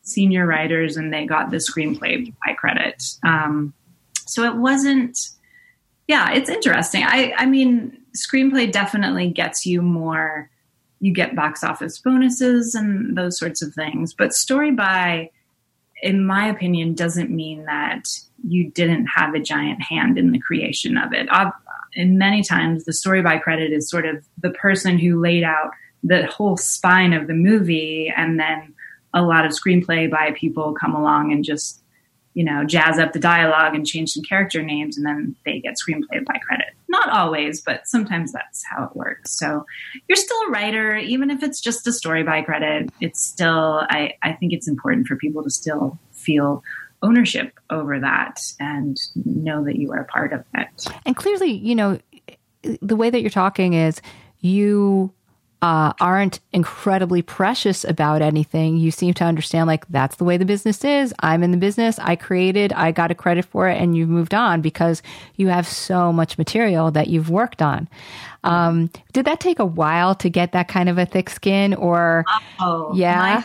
senior 0.02 0.46
writers, 0.46 0.96
and 0.96 1.12
they 1.12 1.26
got 1.26 1.50
the 1.50 1.58
screenplay 1.58 2.32
by 2.46 2.54
credit. 2.54 3.02
Um, 3.24 3.74
so 4.26 4.44
it 4.44 4.56
wasn't. 4.56 5.18
Yeah, 6.06 6.32
it's 6.32 6.48
interesting. 6.48 7.04
I, 7.04 7.34
I 7.36 7.44
mean, 7.44 7.97
screenplay 8.18 8.70
definitely 8.70 9.30
gets 9.30 9.66
you 9.66 9.82
more 9.82 10.50
you 11.00 11.12
get 11.12 11.36
box 11.36 11.62
office 11.62 11.98
bonuses 11.98 12.74
and 12.74 13.16
those 13.16 13.38
sorts 13.38 13.62
of 13.62 13.72
things. 13.72 14.14
But 14.14 14.32
story 14.32 14.72
by 14.72 15.30
in 16.02 16.24
my 16.24 16.46
opinion 16.46 16.94
doesn't 16.94 17.30
mean 17.30 17.64
that 17.64 18.04
you 18.46 18.70
didn't 18.70 19.06
have 19.06 19.34
a 19.34 19.40
giant 19.40 19.82
hand 19.82 20.16
in 20.16 20.32
the 20.32 20.38
creation 20.38 20.96
of 20.96 21.12
it. 21.12 21.26
I've, 21.30 21.52
and 21.96 22.18
many 22.18 22.42
times 22.42 22.84
the 22.84 22.92
story 22.92 23.22
by 23.22 23.38
credit 23.38 23.72
is 23.72 23.90
sort 23.90 24.06
of 24.06 24.24
the 24.40 24.50
person 24.50 24.98
who 24.98 25.20
laid 25.20 25.42
out 25.42 25.72
the 26.04 26.26
whole 26.26 26.56
spine 26.56 27.12
of 27.12 27.26
the 27.26 27.34
movie 27.34 28.12
and 28.16 28.38
then 28.38 28.74
a 29.14 29.22
lot 29.22 29.44
of 29.44 29.52
screenplay 29.52 30.08
by 30.08 30.32
people 30.32 30.74
come 30.74 30.94
along 30.94 31.32
and 31.32 31.44
just 31.44 31.82
you 32.38 32.44
know, 32.44 32.62
jazz 32.62 33.00
up 33.00 33.12
the 33.12 33.18
dialogue 33.18 33.74
and 33.74 33.84
change 33.84 34.10
some 34.10 34.22
character 34.22 34.62
names, 34.62 34.96
and 34.96 35.04
then 35.04 35.34
they 35.44 35.58
get 35.58 35.74
screenplay 35.74 36.24
by 36.24 36.38
credit. 36.38 36.68
Not 36.86 37.08
always, 37.08 37.60
but 37.60 37.88
sometimes 37.88 38.30
that's 38.30 38.64
how 38.64 38.84
it 38.84 38.94
works. 38.94 39.36
So 39.36 39.66
you're 40.06 40.14
still 40.14 40.40
a 40.46 40.50
writer, 40.52 40.94
even 40.94 41.30
if 41.30 41.42
it's 41.42 41.60
just 41.60 41.84
a 41.88 41.92
story 41.92 42.22
by 42.22 42.42
credit. 42.42 42.90
It's 43.00 43.26
still, 43.26 43.84
I, 43.90 44.14
I 44.22 44.34
think 44.34 44.52
it's 44.52 44.68
important 44.68 45.08
for 45.08 45.16
people 45.16 45.42
to 45.42 45.50
still 45.50 45.98
feel 46.12 46.62
ownership 47.02 47.58
over 47.70 47.98
that 47.98 48.40
and 48.60 48.96
know 49.24 49.64
that 49.64 49.74
you 49.74 49.90
are 49.90 50.02
a 50.02 50.04
part 50.04 50.32
of 50.32 50.44
it. 50.54 50.86
And 51.04 51.16
clearly, 51.16 51.50
you 51.50 51.74
know, 51.74 51.98
the 52.62 52.94
way 52.94 53.10
that 53.10 53.20
you're 53.20 53.30
talking 53.30 53.72
is 53.72 54.00
you 54.38 55.12
uh, 55.60 55.92
aren't 56.00 56.38
incredibly 56.52 57.20
precious 57.20 57.84
about 57.84 58.22
anything. 58.22 58.76
You 58.76 58.90
seem 58.90 59.12
to 59.14 59.24
understand, 59.24 59.66
like, 59.66 59.86
that's 59.88 60.16
the 60.16 60.24
way 60.24 60.36
the 60.36 60.44
business 60.44 60.84
is. 60.84 61.12
I'm 61.20 61.42
in 61.42 61.50
the 61.50 61.56
business. 61.56 61.98
I 61.98 62.14
created, 62.14 62.72
I 62.72 62.92
got 62.92 63.10
a 63.10 63.14
credit 63.14 63.44
for 63.44 63.68
it, 63.68 63.80
and 63.80 63.96
you've 63.96 64.08
moved 64.08 64.34
on 64.34 64.60
because 64.60 65.02
you 65.34 65.48
have 65.48 65.66
so 65.66 66.12
much 66.12 66.38
material 66.38 66.92
that 66.92 67.08
you've 67.08 67.28
worked 67.28 67.60
on. 67.60 67.88
Um, 68.44 68.90
did 69.12 69.24
that 69.24 69.40
take 69.40 69.58
a 69.58 69.64
while 69.64 70.14
to 70.16 70.30
get 70.30 70.52
that 70.52 70.68
kind 70.68 70.88
of 70.88 70.96
a 70.96 71.06
thick 71.06 71.28
skin, 71.28 71.74
or 71.74 72.24
oh, 72.60 72.92
yeah? 72.94 73.16
My, 73.16 73.44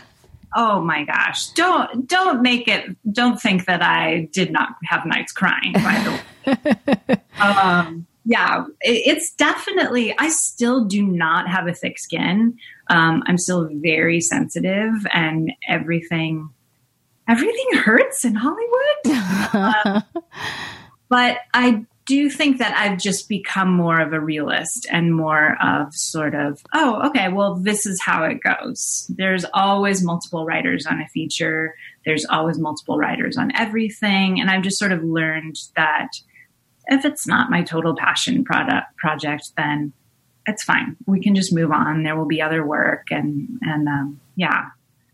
oh 0.56 0.82
my 0.82 1.04
gosh! 1.06 1.48
Don't 1.50 2.08
don't 2.08 2.44
make 2.44 2.68
it. 2.68 2.96
Don't 3.12 3.42
think 3.42 3.66
that 3.66 3.82
I 3.82 4.30
did 4.32 4.52
not 4.52 4.76
have 4.86 5.06
nights 5.08 5.32
crying. 5.32 5.74
By 5.74 6.20
the 6.46 6.58
way. 7.10 7.22
um, 7.40 8.06
yeah, 8.26 8.66
it's 8.82 9.34
definitely, 9.34 10.16
I 10.18 10.30
still 10.30 10.86
do 10.86 11.04
not 11.04 11.50
have 11.50 11.68
a 11.68 11.74
thick 11.74 12.00
skin. 12.00 12.58
Um, 12.90 13.24
I'm 13.26 13.38
still 13.38 13.70
very 13.72 14.22
sensitive 14.22 14.94
and 15.12 15.52
everything, 15.68 16.50
everything 17.28 17.68
hurts 17.74 18.24
in 18.24 18.36
Hollywood. 18.36 19.06
uh, 19.06 20.02
but 21.10 21.38
I 21.54 21.86
do 22.06 22.30
think 22.30 22.60
that 22.60 22.76
I've 22.78 22.98
just 22.98 23.30
become 23.30 23.72
more 23.72 24.00
of 24.00 24.14
a 24.14 24.20
realist 24.20 24.88
and 24.92 25.16
more 25.16 25.58
of 25.62 25.94
sort 25.94 26.36
of, 26.36 26.62
oh, 26.74 27.08
okay, 27.10 27.30
well, 27.30 27.56
this 27.56 27.86
is 27.86 28.02
how 28.02 28.24
it 28.24 28.40
goes. 28.42 29.10
There's 29.16 29.46
always 29.54 30.04
multiple 30.04 30.46
writers 30.46 30.86
on 30.86 31.02
a 31.02 31.08
feature. 31.08 31.76
There's 32.06 32.26
always 32.26 32.60
multiple 32.60 32.98
writers 32.98 33.38
on 33.38 33.52
everything. 33.56 34.40
And 34.40 34.50
I've 34.50 34.64
just 34.64 34.80
sort 34.80 34.92
of 34.92 35.04
learned 35.04 35.56
that 35.76 36.10
if 36.88 37.06
it's 37.06 37.28
not 37.28 37.50
my 37.50 37.64
total 37.64 37.96
passion 37.96 38.44
product 38.44 38.96
project, 38.98 39.52
then 39.58 39.94
it's 40.46 40.64
fine. 40.64 40.98
We 41.06 41.22
can 41.22 41.36
just 41.36 41.54
move 41.54 41.72
on. 41.72 42.04
There 42.04 42.18
will 42.18 42.26
be 42.26 42.42
other 42.42 42.66
work, 42.66 43.08
and 43.12 43.60
and 43.62 43.88
um, 43.88 44.20
yeah, 44.36 44.70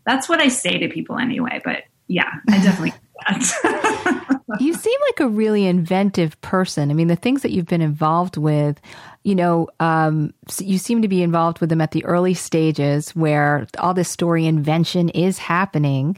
that's 0.06 0.28
what 0.28 0.40
I 0.40 0.48
say 0.48 0.78
to 0.78 0.88
people 0.88 1.18
anyway. 1.18 1.60
But 1.64 1.84
yeah, 2.08 2.30
I 2.48 2.58
definitely. 2.62 2.94
you 4.60 4.74
seem 4.74 5.00
like 5.08 5.20
a 5.20 5.28
really 5.28 5.66
inventive 5.66 6.40
person. 6.40 6.90
I 6.90 6.94
mean, 6.94 7.08
the 7.08 7.16
things 7.16 7.42
that 7.42 7.50
you've 7.50 7.66
been 7.66 7.82
involved 7.82 8.36
with, 8.36 8.80
you 9.24 9.34
know, 9.34 9.68
um, 9.78 10.32
you 10.58 10.78
seem 10.78 11.02
to 11.02 11.08
be 11.08 11.22
involved 11.22 11.60
with 11.60 11.68
them 11.68 11.80
at 11.80 11.90
the 11.90 12.04
early 12.04 12.34
stages 12.34 13.10
where 13.10 13.66
all 13.78 13.94
this 13.94 14.08
story 14.08 14.46
invention 14.46 15.10
is 15.10 15.38
happening. 15.38 16.16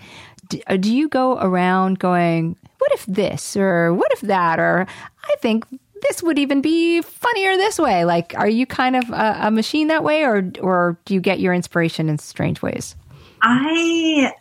Do, 0.48 0.60
uh, 0.66 0.76
do 0.76 0.94
you 0.94 1.08
go 1.08 1.38
around 1.38 1.98
going, 1.98 2.56
what 2.82 2.92
if 2.92 3.06
this 3.06 3.56
or 3.56 3.94
what 3.94 4.12
if 4.12 4.22
that 4.22 4.58
or 4.58 4.88
I 5.22 5.36
think 5.40 5.64
this 6.02 6.20
would 6.20 6.36
even 6.36 6.60
be 6.60 7.00
funnier 7.00 7.56
this 7.56 7.78
way. 7.78 8.04
Like, 8.04 8.34
are 8.36 8.48
you 8.48 8.66
kind 8.66 8.96
of 8.96 9.08
a, 9.10 9.36
a 9.42 9.50
machine 9.52 9.86
that 9.86 10.02
way, 10.02 10.24
or 10.24 10.50
or 10.60 10.98
do 11.04 11.14
you 11.14 11.20
get 11.20 11.38
your 11.38 11.54
inspiration 11.54 12.08
in 12.08 12.18
strange 12.18 12.60
ways? 12.60 12.96
I 13.40 14.32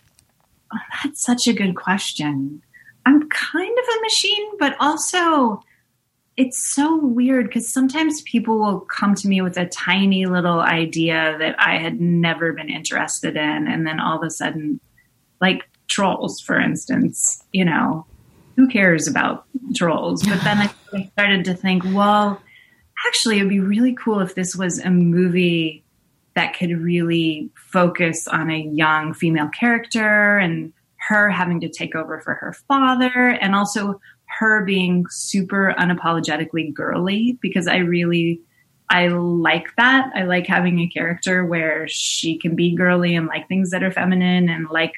that's 1.04 1.24
such 1.24 1.48
a 1.48 1.54
good 1.54 1.76
question. 1.76 2.64
I'm 3.06 3.30
kind 3.30 3.78
of 3.78 3.96
a 3.96 4.02
machine, 4.02 4.58
but 4.58 4.76
also 4.80 5.62
it's 6.36 6.74
so 6.74 6.98
weird 6.98 7.46
because 7.48 7.72
sometimes 7.72 8.24
people 8.24 8.58
will 8.58 8.80
come 8.80 9.14
to 9.16 9.28
me 9.28 9.42
with 9.42 9.58
a 9.58 9.68
tiny 9.68 10.26
little 10.26 10.62
idea 10.62 11.36
that 11.38 11.56
I 11.60 11.78
had 11.78 12.02
never 12.02 12.54
been 12.54 12.70
interested 12.70 13.36
in, 13.36 13.68
and 13.68 13.86
then 13.86 14.00
all 14.00 14.18
of 14.18 14.24
a 14.24 14.32
sudden, 14.32 14.80
like 15.40 15.70
trolls, 15.88 16.40
for 16.40 16.60
instance, 16.60 17.44
you 17.52 17.66
know, 17.66 18.08
who 18.56 18.68
cares 18.68 19.08
about 19.08 19.46
trolls? 19.76 20.24
But 20.24 20.44
then 20.44 20.58
I 20.94 21.10
started 21.14 21.46
to 21.46 21.54
think, 21.54 21.84
well, 21.86 22.42
actually, 23.08 23.38
it'd 23.38 23.50
be 23.50 23.60
really 23.60 23.94
cool 23.94 24.20
if 24.20 24.36
this 24.36 24.56
was 24.56 24.80
a 24.80 24.90
movie 24.90 25.84
that 26.36 26.58
could 26.58 26.72
really 26.72 27.50
focus 27.56 28.28
on 28.28 28.50
a 28.50 28.60
young 28.60 29.14
female 29.14 29.50
character 29.50 30.38
and 30.38 30.74
her 30.98 31.30
having 31.30 31.60
to 31.62 31.70
take 31.70 31.96
over 31.96 32.22
for 32.22 32.36
her 32.36 32.54
father 32.68 33.38
and 33.42 33.56
also 33.56 34.00
her 34.40 34.64
being 34.64 35.06
super 35.10 35.76
unapologetically 35.78 36.74
girly 36.74 37.38
because 37.42 37.68
I 37.68 37.78
really 37.78 38.42
I 38.90 39.08
like 39.08 39.74
that. 39.78 40.12
I 40.14 40.24
like 40.24 40.48
having 40.48 40.80
a 40.80 40.88
character 40.88 41.46
where 41.46 41.88
she 41.88 42.38
can 42.38 42.56
be 42.56 42.76
girly 42.76 43.16
and 43.16 43.26
like 43.26 43.48
things 43.48 43.72
that 43.72 43.84
are 43.84 43.92
feminine 43.92 44.50
and 44.50 44.70
like 44.70 44.92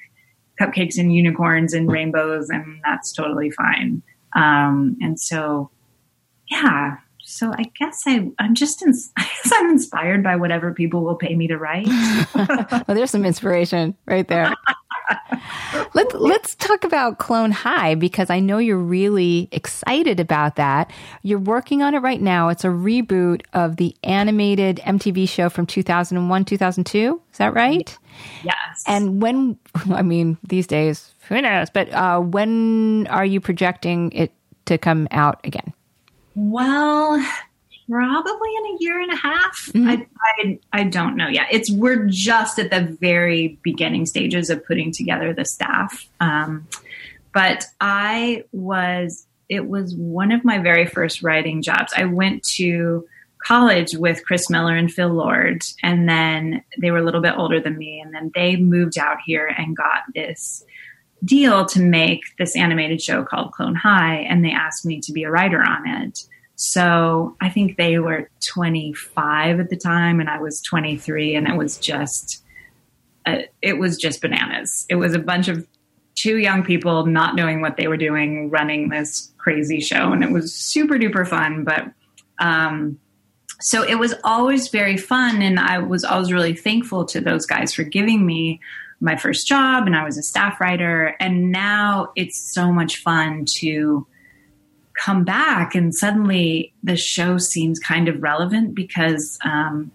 cupcakes 0.64 0.98
and 0.98 1.14
unicorns 1.14 1.74
and 1.74 1.92
rainbows, 1.92 2.50
and 2.50 2.80
that's 2.84 3.12
totally 3.12 3.52
fine. 3.52 4.02
Um, 4.36 4.98
and 5.02 5.20
so, 5.20 5.70
yeah. 6.50 6.98
So 7.24 7.52
I 7.58 7.64
guess 7.80 8.04
I, 8.06 8.30
I'm 8.40 8.54
just, 8.54 8.84
I 9.18 9.22
guess 9.22 9.52
I'm 9.54 9.70
inspired 9.70 10.24
by 10.24 10.36
whatever 10.36 10.74
people 10.74 11.04
will 11.04 11.16
pay 11.16 11.36
me 11.36 11.48
to 11.48 11.58
write. 11.58 11.88
well, 12.36 12.84
there's 12.88 13.12
some 13.12 13.26
inspiration 13.26 13.96
right 14.06 14.28
there. 14.28 14.54
let's 15.94 16.14
let's 16.16 16.56
talk 16.56 16.84
about 16.84 17.18
Clone 17.18 17.52
High 17.52 17.96
because 17.96 18.30
I 18.30 18.40
know 18.40 18.58
you're 18.58 18.78
really 18.78 19.50
excited 19.52 20.20
about 20.20 20.56
that. 20.56 20.92
You're 21.22 21.40
working 21.40 21.82
on 21.82 21.94
it 21.96 22.00
right 22.00 22.22
now. 22.22 22.50
It's 22.50 22.64
a 22.64 22.70
reboot 22.70 23.42
of 23.54 23.78
the 23.78 23.96
animated 24.04 24.78
MTV 24.84 25.28
show 25.28 25.50
from 25.50 25.66
2001, 25.66 26.46
2002. 26.46 27.22
Is 27.32 27.38
that 27.38 27.54
right? 27.54 27.98
Yes. 28.44 28.84
And 28.88 29.22
when 29.22 29.58
I 29.92 30.02
mean 30.02 30.38
these 30.44 30.68
days, 30.68 31.14
who 31.28 31.42
knows? 31.42 31.70
But 31.70 31.92
uh, 31.92 32.20
when 32.20 33.08
are 33.08 33.26
you 33.26 33.40
projecting 33.40 34.12
it 34.12 34.34
to 34.66 34.78
come 34.78 35.08
out 35.12 35.40
again? 35.44 35.74
Well, 36.36 37.24
probably 37.90 38.50
in 38.58 38.76
a 38.76 38.78
year 38.80 39.02
and 39.02 39.12
a 39.12 39.16
half. 39.16 39.70
Mm-hmm. 39.74 39.90
I, 39.90 40.08
I, 40.38 40.60
I 40.72 40.84
don't 40.84 41.16
know 41.16 41.28
yet. 41.28 41.48
It's 41.52 41.72
we're 41.72 42.06
just 42.06 42.60
at 42.60 42.72
the 42.72 42.82
very 43.00 43.60
beginning 43.64 44.06
stages 44.06 44.50
of 44.50 44.66
putting 44.66 44.92
together 44.92 45.34
the 45.34 45.46
staff. 45.46 46.08
Um, 46.20 46.68
but 47.34 47.66
I 47.82 48.44
was 48.52 49.26
it 49.50 49.68
was 49.68 49.96
one 49.96 50.32
of 50.32 50.46
my 50.46 50.58
very 50.58 50.86
first 50.86 51.22
writing 51.22 51.62
jobs. 51.62 51.94
I 51.96 52.06
went 52.06 52.44
to 52.56 53.06
college 53.46 53.94
with 53.96 54.26
Chris 54.26 54.50
Miller 54.50 54.76
and 54.76 54.92
Phil 54.92 55.10
Lord, 55.10 55.64
and 55.82 56.08
then 56.08 56.64
they 56.80 56.92
were 56.92 57.00
a 57.00 57.04
little 57.04 57.22
bit 57.22 57.36
older 57.38 57.60
than 57.60 57.78
me, 57.78 58.00
and 58.00 58.14
then 58.14 58.32
they 58.34 58.56
moved 58.56 58.98
out 58.98 59.18
here 59.26 59.48
and 59.48 59.76
got 59.76 60.04
this 60.16 60.64
deal 61.24 61.66
to 61.66 61.82
make 61.82 62.22
this 62.38 62.56
animated 62.56 63.02
show 63.02 63.24
called 63.24 63.52
Clone 63.52 63.76
High, 63.76 64.18
and 64.30 64.44
they 64.44 64.52
asked 64.52 64.86
me 64.86 65.02
to 65.02 65.12
be 65.12 65.24
a 65.24 65.32
writer 65.32 65.62
on 65.62 65.88
it. 65.88 66.26
So 66.56 67.36
I 67.42 67.50
think 67.50 67.78
they 67.78 68.00
were 68.00 68.30
25 68.42 69.60
at 69.60 69.70
the 69.70 69.76
time, 69.76 70.20
and 70.20 70.30
I 70.30 70.40
was 70.40 70.62
23, 70.62 71.36
and 71.36 71.48
it 71.48 71.58
was 71.58 71.78
just, 71.78 72.44
uh, 73.26 73.40
it 73.62 73.80
was 73.80 73.98
just 73.98 74.22
bananas. 74.22 74.86
It 74.90 74.96
was 74.96 75.14
a 75.14 75.20
bunch 75.20 75.48
of 75.48 75.68
two 76.16 76.38
young 76.38 76.64
people 76.64 77.06
not 77.06 77.36
knowing 77.36 77.62
what 77.62 77.78
they 77.78 77.88
were 77.88 77.98
doing, 77.98 78.50
running 78.50 78.90
this 78.90 79.32
crazy 79.38 79.80
show, 79.80 80.12
and 80.12 80.24
it 80.24 80.32
was 80.32 80.54
super 80.54 80.96
duper 80.96 81.28
fun. 81.28 81.64
But 81.64 81.92
um, 82.40 83.00
so 83.60 83.84
it 83.84 83.96
was 83.96 84.14
always 84.24 84.68
very 84.68 84.98
fun, 84.98 85.42
and 85.42 85.60
I 85.60 85.80
was 85.80 86.04
always 86.04 86.32
really 86.32 86.54
thankful 86.54 87.06
to 87.06 87.22
those 87.22 87.46
guys 87.46 87.74
for 87.74 87.84
giving 87.84 88.26
me 88.26 88.60
my 89.00 89.16
first 89.16 89.48
job, 89.48 89.88
and 89.88 89.96
I 89.96 90.04
was 90.06 90.18
a 90.18 90.24
staff 90.24 90.62
writer, 90.62 91.16
and 91.20 91.52
now 91.52 92.12
it's 92.16 92.40
so 92.54 92.72
much 92.72 92.98
fun 92.98 93.46
to 93.56 94.06
come 94.94 95.24
back 95.24 95.76
and 95.76 95.94
suddenly 95.94 96.74
the 96.84 96.96
show 96.96 97.38
seems 97.38 97.80
kind 97.80 98.08
of 98.08 98.22
relevant 98.22 98.76
because 98.76 99.38
um, 99.44 99.92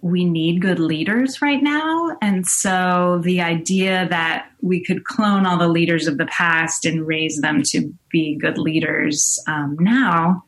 we 0.00 0.24
need 0.24 0.60
good 0.60 0.78
leaders 0.78 1.42
right 1.42 1.62
now. 1.62 2.16
And 2.22 2.46
so 2.46 3.20
the 3.22 3.40
idea 3.40 4.06
that 4.10 4.50
we 4.60 4.82
could 4.82 5.04
clone 5.04 5.46
all 5.46 5.58
the 5.58 5.68
leaders 5.68 6.06
of 6.06 6.18
the 6.18 6.26
past 6.26 6.84
and 6.84 7.06
raise 7.06 7.40
them 7.40 7.62
to 7.66 7.92
be 8.10 8.36
good 8.36 8.58
leaders 8.58 9.42
um, 9.46 9.76
now 9.80 10.44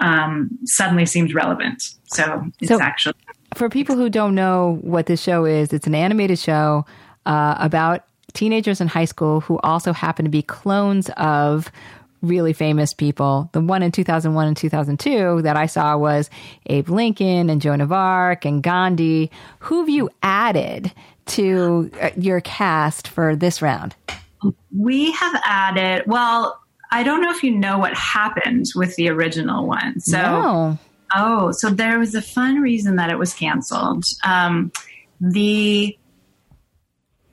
um, 0.00 0.50
suddenly 0.64 1.06
seems 1.06 1.34
relevant. 1.34 1.82
So 2.04 2.44
it's 2.60 2.68
so 2.68 2.80
actually. 2.80 3.14
For 3.54 3.68
people 3.68 3.96
who 3.96 4.08
don't 4.08 4.34
know 4.34 4.78
what 4.82 5.06
this 5.06 5.20
show 5.20 5.44
is, 5.44 5.72
it's 5.72 5.86
an 5.86 5.94
animated 5.94 6.38
show 6.38 6.86
uh, 7.26 7.56
about 7.58 8.04
teenagers 8.32 8.80
in 8.80 8.86
high 8.86 9.04
school 9.04 9.40
who 9.40 9.58
also 9.58 9.92
happen 9.92 10.24
to 10.24 10.30
be 10.30 10.42
clones 10.42 11.10
of 11.16 11.70
really 12.22 12.52
famous 12.52 12.92
people. 12.92 13.48
The 13.52 13.60
one 13.60 13.82
in 13.82 13.92
2001 13.92 14.46
and 14.46 14.56
2002 14.56 15.42
that 15.42 15.56
I 15.56 15.66
saw 15.66 15.96
was 15.96 16.30
Abe 16.66 16.88
Lincoln 16.88 17.50
and 17.50 17.60
Joan 17.60 17.80
of 17.80 17.92
Arc 17.92 18.44
and 18.44 18.62
Gandhi. 18.62 19.30
Who 19.60 19.80
have 19.80 19.88
you 19.88 20.10
added 20.22 20.92
to 21.26 21.90
uh, 22.00 22.10
your 22.16 22.40
cast 22.40 23.08
for 23.08 23.36
this 23.36 23.62
round? 23.62 23.94
We 24.76 25.12
have 25.12 25.40
added, 25.44 26.04
well, 26.06 26.60
I 26.90 27.02
don't 27.02 27.22
know 27.22 27.30
if 27.30 27.42
you 27.42 27.56
know 27.56 27.78
what 27.78 27.94
happened 27.94 28.66
with 28.74 28.96
the 28.96 29.08
original 29.10 29.66
one. 29.66 30.00
So, 30.00 30.18
no. 30.18 30.78
oh, 31.14 31.52
so 31.52 31.70
there 31.70 31.98
was 31.98 32.14
a 32.14 32.22
fun 32.22 32.60
reason 32.60 32.96
that 32.96 33.10
it 33.10 33.18
was 33.18 33.32
canceled. 33.32 34.04
Um, 34.24 34.72
the 35.20 35.96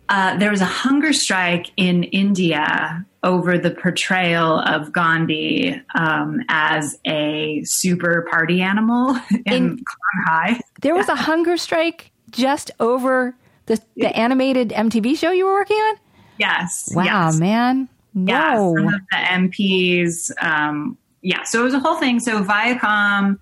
uh, 0.09 0.37
there 0.37 0.51
was 0.51 0.61
a 0.61 0.65
hunger 0.65 1.11
strike 1.11 1.71
in 1.75 2.03
India 2.03 3.05
over 3.27 3.57
the 3.57 3.71
portrayal 3.71 4.59
of 4.59 4.93
Gandhi 4.93 5.79
um, 5.95 6.41
as 6.47 6.97
a 7.05 7.61
super 7.65 8.25
party 8.31 8.61
animal 8.61 9.19
in, 9.45 9.53
in 9.53 9.83
High. 10.25 10.61
There 10.81 10.95
was 10.95 11.09
a 11.09 11.15
hunger 11.15 11.57
strike 11.57 12.11
just 12.31 12.71
over 12.79 13.35
the, 13.65 13.81
the 13.97 14.15
animated 14.15 14.69
MTV 14.69 15.17
show 15.17 15.31
you 15.31 15.45
were 15.45 15.53
working 15.53 15.75
on? 15.75 15.95
Yes. 16.39 16.89
Wow, 16.93 17.03
yes. 17.03 17.39
man. 17.39 17.89
Yeah, 18.13 18.55
some 18.55 18.87
of 18.87 19.01
the 19.11 19.17
MPs. 19.17 20.31
Um, 20.41 20.97
yeah, 21.21 21.43
so 21.43 21.59
it 21.61 21.63
was 21.63 21.73
a 21.73 21.79
whole 21.79 21.97
thing. 21.97 22.19
So 22.19 22.41
Viacom 22.43 23.37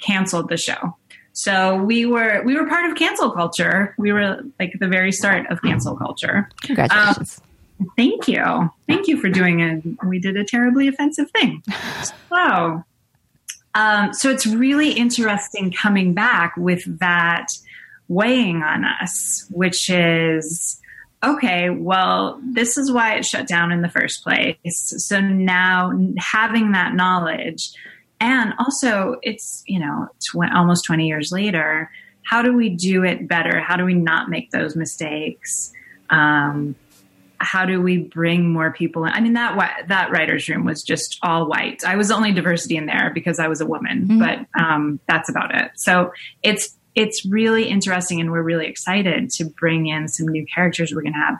canceled 0.00 0.48
the 0.48 0.56
show. 0.56 0.96
So 1.32 1.76
we 1.76 2.04
were 2.04 2.42
we 2.44 2.54
were 2.54 2.66
part 2.66 2.90
of 2.90 2.96
cancel 2.96 3.30
culture. 3.30 3.94
We 3.96 4.12
were 4.12 4.42
like 4.58 4.74
the 4.80 4.88
very 4.88 5.12
start 5.12 5.46
of 5.50 5.62
cancel 5.62 5.96
culture. 5.96 6.50
Congratulations. 6.62 7.40
Um, 7.40 7.51
thank 7.96 8.28
you. 8.28 8.70
Thank 8.86 9.08
you 9.08 9.20
for 9.20 9.28
doing 9.28 9.60
it. 9.60 9.82
We 10.04 10.18
did 10.18 10.36
a 10.36 10.44
terribly 10.44 10.88
offensive 10.88 11.30
thing. 11.30 11.62
So 12.28 12.84
um, 13.74 14.12
so 14.12 14.30
it's 14.30 14.46
really 14.46 14.92
interesting 14.92 15.72
coming 15.72 16.12
back 16.14 16.54
with 16.56 16.98
that 16.98 17.48
weighing 18.08 18.62
on 18.62 18.84
us, 18.84 19.46
which 19.50 19.88
is 19.88 20.78
okay, 21.24 21.70
well, 21.70 22.40
this 22.42 22.76
is 22.76 22.90
why 22.90 23.14
it 23.14 23.24
shut 23.24 23.46
down 23.46 23.70
in 23.70 23.80
the 23.80 23.88
first 23.88 24.24
place. 24.24 24.56
So 25.06 25.20
now 25.20 25.92
having 26.18 26.72
that 26.72 26.94
knowledge, 26.94 27.72
and 28.20 28.54
also 28.58 29.16
it's 29.22 29.62
you 29.66 29.80
know 29.80 30.08
tw- 30.20 30.52
almost 30.54 30.84
20 30.84 31.06
years 31.06 31.32
later 31.32 31.90
how 32.24 32.40
do 32.40 32.54
we 32.54 32.68
do 32.68 33.04
it 33.04 33.26
better 33.26 33.60
how 33.60 33.76
do 33.76 33.84
we 33.84 33.94
not 33.94 34.30
make 34.30 34.52
those 34.52 34.76
mistakes 34.76 35.72
um, 36.08 36.76
how 37.42 37.64
do 37.64 37.80
we 37.80 37.98
bring 37.98 38.52
more 38.52 38.72
people 38.72 39.04
in? 39.04 39.12
i 39.12 39.20
mean 39.20 39.34
that 39.34 39.86
that 39.88 40.10
writers 40.10 40.48
room 40.48 40.64
was 40.64 40.82
just 40.82 41.18
all 41.22 41.46
white 41.46 41.82
i 41.84 41.96
was 41.96 42.08
the 42.08 42.14
only 42.14 42.32
diversity 42.32 42.76
in 42.76 42.86
there 42.86 43.10
because 43.14 43.38
i 43.38 43.48
was 43.48 43.60
a 43.60 43.66
woman 43.66 44.06
mm-hmm. 44.06 44.18
but 44.18 44.60
um, 44.60 45.00
that's 45.08 45.28
about 45.28 45.54
it 45.54 45.70
so 45.74 46.12
it's 46.42 46.76
it's 46.94 47.24
really 47.24 47.64
interesting 47.64 48.20
and 48.20 48.30
we're 48.30 48.42
really 48.42 48.66
excited 48.66 49.30
to 49.30 49.44
bring 49.44 49.86
in 49.86 50.08
some 50.08 50.26
new 50.26 50.46
characters 50.46 50.92
we're 50.94 51.02
going 51.02 51.12
to 51.12 51.18
have 51.18 51.38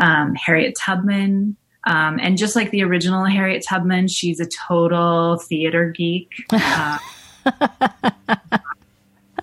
um, 0.00 0.34
harriet 0.34 0.74
tubman 0.80 1.56
um, 1.86 2.18
and 2.20 2.38
just 2.38 2.56
like 2.56 2.70
the 2.70 2.82
original 2.82 3.24
Harriet 3.26 3.64
Tubman, 3.68 4.08
she's 4.08 4.40
a 4.40 4.46
total 4.46 5.36
theater 5.36 5.90
geek. 5.90 6.30
Uh, 6.50 6.98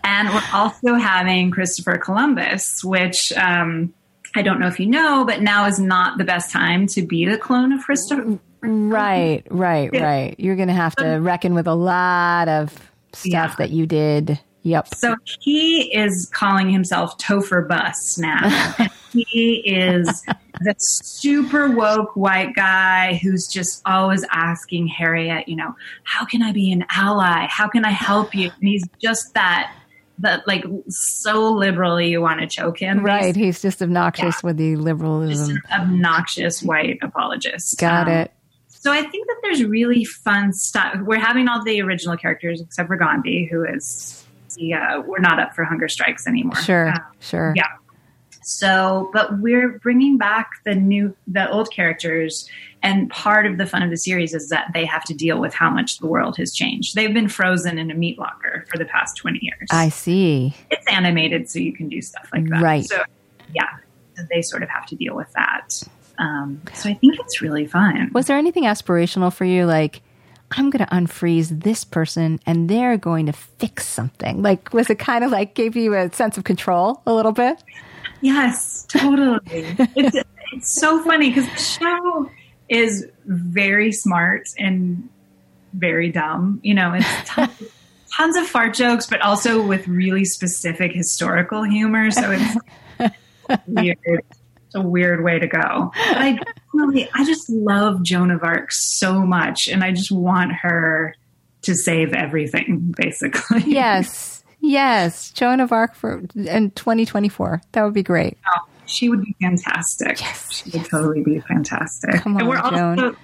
and 0.03 0.29
we're 0.29 0.43
also 0.51 0.95
having 0.95 1.51
Christopher 1.51 1.97
Columbus, 1.97 2.83
which 2.83 3.31
um, 3.33 3.93
I 4.35 4.41
don't 4.41 4.59
know 4.59 4.67
if 4.67 4.79
you 4.79 4.87
know, 4.87 5.25
but 5.25 5.41
now 5.41 5.65
is 5.65 5.79
not 5.79 6.17
the 6.17 6.23
best 6.23 6.51
time 6.51 6.87
to 6.87 7.01
be 7.01 7.25
the 7.25 7.37
clone 7.37 7.71
of 7.73 7.81
Christopher. 7.81 8.39
Mm, 8.63 8.91
right, 8.91 9.43
right, 9.49 9.89
right. 9.91 10.35
You're 10.37 10.55
going 10.55 10.67
to 10.67 10.73
have 10.73 10.95
to 10.97 11.15
um, 11.15 11.23
reckon 11.23 11.53
with 11.53 11.67
a 11.67 11.75
lot 11.75 12.47
of 12.47 12.73
stuff 13.13 13.51
yeah. 13.51 13.55
that 13.57 13.71
you 13.71 13.85
did. 13.85 14.39
Yep. 14.63 14.93
So 14.93 15.15
he 15.39 15.91
is 15.93 16.29
calling 16.33 16.69
himself 16.69 17.17
Topher 17.17 17.67
Bus 17.67 18.17
now. 18.19 18.47
he 19.11 19.55
is 19.65 20.23
the 20.59 20.75
super 20.77 21.71
woke 21.71 22.15
white 22.15 22.53
guy 22.55 23.15
who's 23.15 23.47
just 23.47 23.81
always 23.85 24.23
asking 24.31 24.87
Harriet, 24.87 25.47
you 25.47 25.55
know, 25.55 25.75
how 26.03 26.25
can 26.25 26.43
I 26.43 26.51
be 26.51 26.71
an 26.71 26.85
ally? 26.91 27.47
How 27.49 27.67
can 27.67 27.85
I 27.85 27.89
help 27.89 28.35
you? 28.35 28.51
And 28.59 28.69
he's 28.69 28.87
just 29.01 29.33
that 29.33 29.73
that 30.21 30.47
like 30.47 30.63
so 30.87 31.51
liberally 31.51 32.09
you 32.09 32.21
want 32.21 32.39
to 32.39 32.47
choke 32.47 32.79
him. 32.79 33.03
Right. 33.03 33.35
He's, 33.35 33.45
he's 33.45 33.61
just 33.61 33.81
obnoxious 33.81 34.35
yeah. 34.35 34.47
with 34.47 34.57
the 34.57 34.75
liberalism. 34.75 35.61
Obnoxious 35.71 36.63
white 36.63 36.99
apologist. 37.01 37.77
Got 37.79 38.07
um, 38.07 38.13
it. 38.13 38.31
So 38.69 38.91
I 38.91 39.03
think 39.03 39.27
that 39.27 39.37
there's 39.43 39.63
really 39.63 40.05
fun 40.05 40.53
stuff. 40.53 40.95
We're 41.01 41.19
having 41.19 41.47
all 41.47 41.63
the 41.63 41.81
original 41.81 42.17
characters 42.17 42.61
except 42.61 42.87
for 42.87 42.97
Gandhi, 42.97 43.45
who 43.45 43.63
is 43.63 44.25
the 44.55 44.73
uh, 44.73 45.01
we're 45.01 45.19
not 45.19 45.39
up 45.39 45.53
for 45.53 45.63
hunger 45.63 45.87
strikes 45.87 46.27
anymore. 46.27 46.55
Sure, 46.55 46.89
Uh, 46.89 46.99
sure. 47.19 47.53
yeah. 47.55 47.67
So, 48.41 49.09
but 49.13 49.39
we're 49.39 49.79
bringing 49.79 50.17
back 50.17 50.49
the 50.63 50.75
new, 50.75 51.15
the 51.27 51.49
old 51.49 51.71
characters, 51.71 52.49
and 52.83 53.09
part 53.09 53.45
of 53.45 53.57
the 53.57 53.65
fun 53.65 53.83
of 53.83 53.89
the 53.91 53.97
series 53.97 54.33
is 54.33 54.49
that 54.49 54.71
they 54.73 54.85
have 54.85 55.03
to 55.05 55.13
deal 55.13 55.39
with 55.39 55.53
how 55.53 55.69
much 55.69 55.99
the 55.99 56.07
world 56.07 56.37
has 56.37 56.53
changed. 56.53 56.95
They've 56.95 57.13
been 57.13 57.29
frozen 57.29 57.77
in 57.77 57.91
a 57.91 57.93
meat 57.93 58.17
locker 58.17 58.65
for 58.69 58.77
the 58.77 58.85
past 58.85 59.17
twenty 59.17 59.39
years. 59.41 59.67
I 59.71 59.89
see. 59.89 60.55
it's 60.71 60.87
animated, 60.87 61.49
so 61.49 61.59
you 61.59 61.73
can 61.73 61.89
do 61.89 62.01
stuff 62.01 62.29
like 62.33 62.49
that. 62.49 62.61
Right. 62.61 62.85
So, 62.85 63.03
yeah, 63.53 63.77
they 64.29 64.41
sort 64.41 64.63
of 64.63 64.69
have 64.69 64.85
to 64.87 64.95
deal 64.95 65.15
with 65.15 65.31
that. 65.33 65.83
Um, 66.17 66.61
so 66.73 66.89
I 66.89 66.93
think 66.93 67.19
it's 67.19 67.41
really 67.41 67.65
fun. 67.65 68.11
Was 68.13 68.27
there 68.27 68.37
anything 68.37 68.63
aspirational 68.63 69.33
for 69.33 69.45
you? 69.45 69.65
Like, 69.65 70.01
I'm 70.51 70.69
going 70.69 70.85
to 70.85 70.91
unfreeze 70.93 71.63
this 71.63 71.83
person 71.83 72.39
and 72.45 72.69
they're 72.69 72.97
going 72.97 73.25
to 73.27 73.33
fix 73.33 73.87
something. 73.87 74.41
Like, 74.41 74.73
was 74.73 74.89
it 74.89 74.99
kind 74.99 75.23
of 75.23 75.31
like 75.31 75.55
gave 75.55 75.75
you 75.75 75.93
a 75.95 76.11
sense 76.13 76.37
of 76.37 76.43
control 76.43 77.01
a 77.05 77.13
little 77.13 77.31
bit? 77.31 77.63
Yes, 78.21 78.85
totally. 78.87 79.39
it's, 79.95 80.17
it's 80.53 80.79
so 80.79 81.03
funny 81.03 81.29
because 81.29 81.49
the 81.49 81.57
show 81.57 82.29
is 82.69 83.07
very 83.25 83.91
smart 83.91 84.43
and 84.57 85.09
very 85.73 86.11
dumb. 86.11 86.59
You 86.63 86.73
know, 86.73 86.93
it's 86.93 87.07
tons, 87.25 87.51
tons 88.15 88.37
of 88.37 88.47
fart 88.47 88.73
jokes, 88.73 89.05
but 89.05 89.21
also 89.21 89.61
with 89.65 89.87
really 89.87 90.25
specific 90.25 90.91
historical 90.93 91.63
humor. 91.63 92.11
So 92.11 92.31
it's 92.31 92.57
weird. 93.67 93.97
It's 94.05 94.75
a 94.75 94.81
weird 94.81 95.23
way 95.23 95.37
to 95.39 95.47
go. 95.47 95.91
But 95.93 96.17
I 96.17 96.39
really, 96.73 97.09
I 97.13 97.25
just 97.25 97.49
love 97.49 98.03
Joan 98.03 98.31
of 98.31 98.43
Arc 98.43 98.71
so 98.71 99.25
much, 99.25 99.67
and 99.67 99.83
I 99.83 99.91
just 99.91 100.11
want 100.11 100.53
her 100.53 101.15
to 101.63 101.75
save 101.75 102.13
everything, 102.13 102.93
basically. 102.97 103.63
Yes. 103.65 104.30
Yes. 104.61 105.31
Joan 105.31 105.59
of 105.59 105.71
Arc 105.71 105.95
for 105.95 106.19
in 106.35 106.71
2024. 106.71 107.61
That 107.73 107.83
would 107.83 107.93
be 107.93 108.03
great. 108.03 108.37
Oh, 108.47 108.67
she 108.85 109.09
would 109.09 109.23
be 109.23 109.35
fantastic. 109.41 110.21
Yes, 110.21 110.63
she 110.63 110.77
would 110.77 110.87
totally 110.87 111.23
be 111.23 111.39
fantastic. 111.41 112.21
Come 112.21 112.35
on, 112.35 112.41
and 112.41 112.49
we're 112.49 112.61
Joan. 112.61 112.99
also 112.99 113.17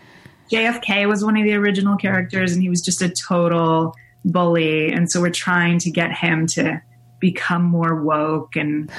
JFK 0.51 1.07
was 1.07 1.23
one 1.23 1.37
of 1.37 1.43
the 1.43 1.53
original 1.53 1.97
characters, 1.97 2.53
and 2.53 2.61
he 2.61 2.69
was 2.69 2.81
just 2.81 3.01
a 3.01 3.09
total 3.09 3.95
bully. 4.25 4.91
And 4.91 5.09
so 5.11 5.21
we're 5.21 5.29
trying 5.29 5.79
to 5.79 5.91
get 5.91 6.11
him 6.11 6.47
to 6.47 6.81
become 7.19 7.63
more 7.63 8.01
woke, 8.01 8.55
and 8.55 8.91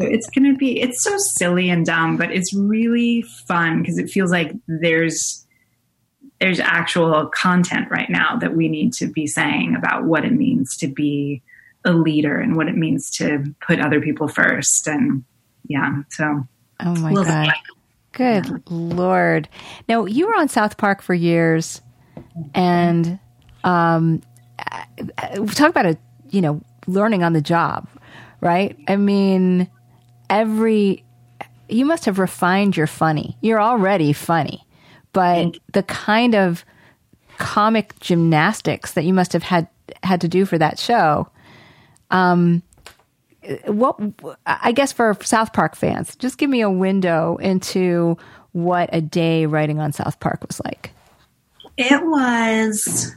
it's 0.00 0.28
going 0.30 0.52
to 0.52 0.56
be 0.56 0.80
it's 0.80 1.02
so 1.02 1.14
silly 1.16 1.70
and 1.70 1.86
dumb, 1.86 2.16
but 2.16 2.32
it's 2.32 2.52
really 2.54 3.22
fun 3.46 3.82
because 3.82 3.98
it 3.98 4.10
feels 4.10 4.30
like 4.30 4.52
there's 4.66 5.46
there's 6.40 6.60
actual 6.60 7.30
content 7.34 7.90
right 7.90 8.10
now 8.10 8.36
that 8.36 8.54
we 8.54 8.68
need 8.68 8.92
to 8.92 9.06
be 9.06 9.26
saying 9.26 9.74
about 9.76 10.04
what 10.04 10.24
it 10.24 10.32
means 10.32 10.76
to 10.76 10.86
be 10.86 11.42
a 11.88 11.92
leader 11.92 12.38
and 12.38 12.56
what 12.56 12.68
it 12.68 12.76
means 12.76 13.10
to 13.10 13.44
put 13.66 13.80
other 13.80 14.00
people 14.00 14.28
first 14.28 14.86
and 14.86 15.24
yeah 15.68 16.02
so 16.10 16.46
Oh 16.80 16.94
my 16.96 17.12
God. 17.12 17.52
Good 18.12 18.70
Lord. 18.70 19.48
Now, 19.88 20.06
you 20.06 20.26
were 20.26 20.34
on 20.34 20.48
South 20.48 20.76
Park 20.76 21.02
for 21.02 21.14
years 21.14 21.80
and 22.54 23.18
um, 23.64 24.22
uh, 24.58 25.44
talk 25.46 25.70
about 25.70 25.86
a, 25.86 25.98
you 26.30 26.40
know, 26.40 26.60
learning 26.86 27.22
on 27.22 27.32
the 27.32 27.40
job, 27.40 27.88
right? 28.40 28.76
I 28.88 28.96
mean, 28.96 29.68
every, 30.30 31.04
you 31.68 31.84
must 31.84 32.06
have 32.06 32.18
refined 32.18 32.76
your 32.76 32.86
funny. 32.86 33.36
You're 33.40 33.60
already 33.60 34.12
funny, 34.12 34.66
but 35.12 35.58
the 35.72 35.82
kind 35.82 36.34
of 36.34 36.64
comic 37.36 37.98
gymnastics 38.00 38.92
that 38.94 39.04
you 39.04 39.12
must 39.12 39.32
have 39.32 39.44
had 39.44 39.68
had 40.02 40.20
to 40.20 40.28
do 40.28 40.44
for 40.44 40.58
that 40.58 40.78
show 40.78 41.28
Um, 42.10 42.62
what 43.66 43.98
I 44.46 44.72
guess 44.72 44.92
for 44.92 45.16
South 45.22 45.52
Park 45.52 45.76
fans, 45.76 46.16
just 46.16 46.38
give 46.38 46.50
me 46.50 46.60
a 46.60 46.70
window 46.70 47.36
into 47.36 48.16
what 48.52 48.90
a 48.92 49.00
day 49.00 49.46
writing 49.46 49.78
on 49.78 49.92
South 49.92 50.18
Park 50.20 50.44
was 50.46 50.60
like. 50.64 50.92
it 51.76 52.02
was 52.04 53.14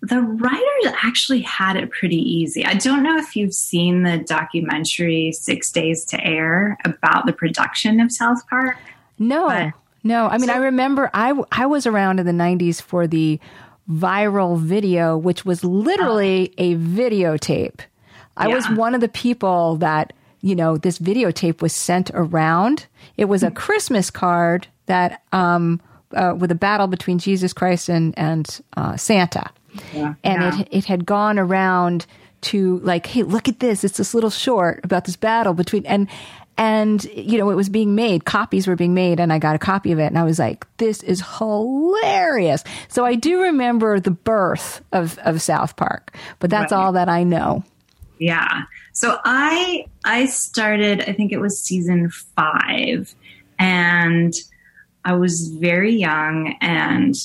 the 0.00 0.20
writers 0.20 0.94
actually 1.04 1.40
had 1.42 1.76
it 1.76 1.88
pretty 1.92 2.16
easy 2.16 2.64
i 2.66 2.74
don't 2.74 3.04
know 3.04 3.16
if 3.18 3.36
you've 3.36 3.54
seen 3.54 4.02
the 4.02 4.18
documentary 4.18 5.30
six 5.30 5.70
days 5.70 6.04
to 6.04 6.20
air 6.24 6.76
about 6.84 7.24
the 7.24 7.32
production 7.32 8.00
of 8.00 8.10
south 8.10 8.44
park 8.48 8.76
No, 9.18 9.46
But- 9.46 9.72
no. 10.02 10.26
I 10.26 10.38
mean, 10.38 10.50
I 10.50 10.56
remember 10.56 11.08
I 11.14 11.32
I 11.52 11.66
was 11.66 11.86
around 11.86 12.18
in 12.18 12.26
the 12.26 12.32
'90s 12.32 12.82
for 12.82 13.06
the 13.06 13.38
viral 13.88 14.58
video, 14.58 15.16
which 15.16 15.44
was 15.44 15.62
literally 15.62 16.52
a 16.58 16.74
videotape. 16.74 17.82
I 18.36 18.48
was 18.48 18.68
one 18.70 18.94
of 18.94 19.00
the 19.00 19.08
people 19.08 19.76
that 19.76 20.12
you 20.40 20.54
know 20.56 20.76
this 20.76 20.98
videotape 20.98 21.62
was 21.62 21.74
sent 21.74 22.10
around. 22.14 22.86
It 23.16 23.26
was 23.26 23.42
a 23.42 23.48
Hmm. 23.48 23.54
Christmas 23.54 24.10
card 24.10 24.66
that 24.86 25.22
um, 25.32 25.80
uh, 26.14 26.34
with 26.36 26.50
a 26.50 26.54
battle 26.56 26.86
between 26.88 27.18
Jesus 27.18 27.52
Christ 27.52 27.88
and 27.88 28.12
and 28.18 28.60
uh, 28.76 28.96
Santa. 28.96 29.50
yeah. 29.94 30.14
and 30.24 30.42
Yeah. 30.42 30.60
it 30.60 30.68
it 30.70 30.84
had 30.86 31.06
gone 31.06 31.38
around 31.38 32.06
to 32.42 32.78
like, 32.80 33.06
hey, 33.06 33.22
look 33.22 33.48
at 33.48 33.60
this! 33.60 33.84
It's 33.84 33.98
this 33.98 34.14
little 34.14 34.30
short 34.30 34.80
about 34.84 35.04
this 35.04 35.14
battle 35.16 35.54
between 35.54 35.86
and 35.86 36.08
and 36.58 37.04
you 37.14 37.38
know 37.38 37.50
it 37.50 37.54
was 37.54 37.68
being 37.68 37.94
made. 37.94 38.24
Copies 38.24 38.66
were 38.66 38.76
being 38.76 38.94
made, 38.94 39.20
and 39.20 39.32
I 39.32 39.38
got 39.38 39.54
a 39.54 39.58
copy 39.60 39.92
of 39.92 39.98
it, 40.00 40.06
and 40.06 40.18
I 40.18 40.24
was 40.24 40.38
like, 40.40 40.66
this 40.78 41.02
is 41.04 41.22
hilarious. 41.38 42.64
So 42.88 43.04
I 43.04 43.14
do 43.14 43.40
remember 43.42 44.00
the 44.00 44.10
birth 44.10 44.82
of 44.92 45.18
of 45.20 45.40
South 45.40 45.76
Park, 45.76 46.14
but 46.40 46.50
that's 46.50 46.72
Right. 46.72 46.78
all 46.78 46.92
that 46.92 47.08
I 47.08 47.22
know. 47.24 47.64
Yeah. 48.22 48.62
So 48.92 49.18
I 49.24 49.86
I 50.04 50.26
started 50.26 51.00
I 51.00 51.12
think 51.12 51.32
it 51.32 51.40
was 51.40 51.60
season 51.60 52.08
5 52.08 53.16
and 53.58 54.32
I 55.04 55.14
was 55.14 55.48
very 55.58 55.96
young 55.96 56.54
and 56.60 57.16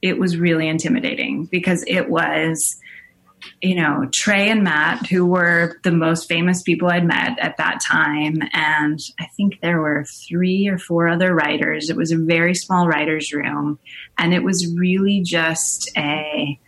it 0.00 0.16
was 0.16 0.36
really 0.36 0.68
intimidating 0.68 1.46
because 1.46 1.82
it 1.88 2.08
was 2.08 2.78
you 3.62 3.74
know 3.74 4.08
Trey 4.12 4.48
and 4.48 4.62
Matt 4.62 5.08
who 5.08 5.26
were 5.26 5.80
the 5.82 5.90
most 5.90 6.28
famous 6.28 6.62
people 6.62 6.88
I'd 6.88 7.04
met 7.04 7.36
at 7.40 7.56
that 7.56 7.80
time 7.80 8.36
and 8.52 9.00
I 9.18 9.26
think 9.36 9.60
there 9.60 9.80
were 9.80 10.04
3 10.28 10.68
or 10.68 10.78
4 10.78 11.08
other 11.08 11.34
writers. 11.34 11.90
It 11.90 11.96
was 11.96 12.12
a 12.12 12.16
very 12.16 12.54
small 12.54 12.86
writers 12.86 13.32
room 13.32 13.80
and 14.18 14.32
it 14.32 14.44
was 14.44 14.72
really 14.78 15.20
just 15.20 15.90
a 15.96 16.60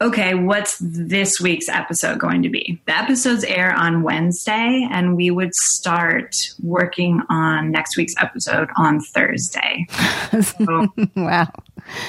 okay, 0.00 0.34
what's 0.34 0.78
this 0.80 1.40
week's 1.40 1.68
episode 1.68 2.18
going 2.18 2.42
to 2.42 2.48
be? 2.48 2.80
The 2.86 2.96
episodes 2.96 3.44
air 3.44 3.72
on 3.72 4.02
Wednesday, 4.02 4.88
and 4.90 5.14
we 5.14 5.30
would 5.30 5.54
start 5.54 6.36
working 6.62 7.20
on 7.28 7.70
next 7.70 7.96
week's 7.96 8.14
episode 8.18 8.68
on 8.76 9.00
Thursday. 9.00 9.86
So, 10.30 10.86
wow. 11.16 11.48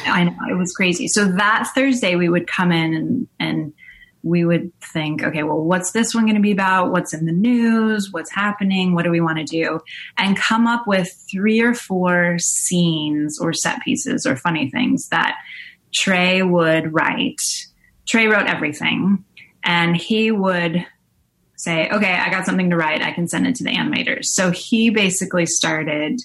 I 0.06 0.26
know 0.26 0.36
it 0.50 0.54
was 0.54 0.74
crazy. 0.74 1.08
So 1.08 1.26
that 1.26 1.70
Thursday, 1.74 2.16
we 2.16 2.30
would 2.30 2.46
come 2.46 2.72
in 2.72 2.94
and, 2.94 3.28
and 3.40 3.74
we 4.22 4.46
would 4.46 4.72
think, 4.80 5.24
okay, 5.24 5.42
well, 5.42 5.60
what's 5.60 5.92
this 5.92 6.14
one 6.14 6.26
going 6.26 6.36
to 6.36 6.42
be 6.42 6.52
about? 6.52 6.92
What's 6.92 7.14
in 7.14 7.26
the 7.26 7.32
news? 7.32 8.12
What's 8.12 8.32
happening? 8.32 8.94
What 8.94 9.06
do 9.06 9.10
we 9.12 9.22
want 9.22 9.40
to 9.40 9.44
do? 9.44 9.80
And 10.18 10.38
come 10.38 10.68
up 10.68 10.86
with 10.86 11.10
three 11.32 11.62
or 11.62 11.74
four 11.74 12.38
scenes 12.40 13.40
or 13.40 13.54
set 13.54 13.82
pieces 13.82 14.28
or 14.28 14.36
funny 14.36 14.70
things 14.70 15.08
that 15.10 15.38
Trey 15.92 16.44
would 16.44 16.94
write. 16.94 17.42
Trey 18.12 18.28
wrote 18.28 18.48
everything 18.48 19.24
and 19.64 19.96
he 19.96 20.32
would 20.32 20.86
say, 21.56 21.90
okay, 21.90 22.12
I 22.12 22.30
got 22.30 22.46
something 22.46 22.70
to 22.72 22.76
write. 22.76 23.02
I 23.02 23.14
can 23.14 23.26
send 23.26 23.48
it 23.48 23.56
to 23.56 23.64
the 23.64 23.70
animators. 23.70 24.26
So 24.26 24.52
he 24.52 24.90
basically 24.90 25.46
started 25.46 26.22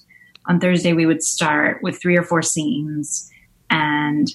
on 0.47 0.59
Thursday, 0.59 0.95
we 0.95 1.07
would 1.07 1.23
start 1.23 1.85
with 1.85 2.03
three 2.03 2.17
or 2.17 2.25
four 2.25 2.43
scenes 2.43 3.31
and 3.71 4.27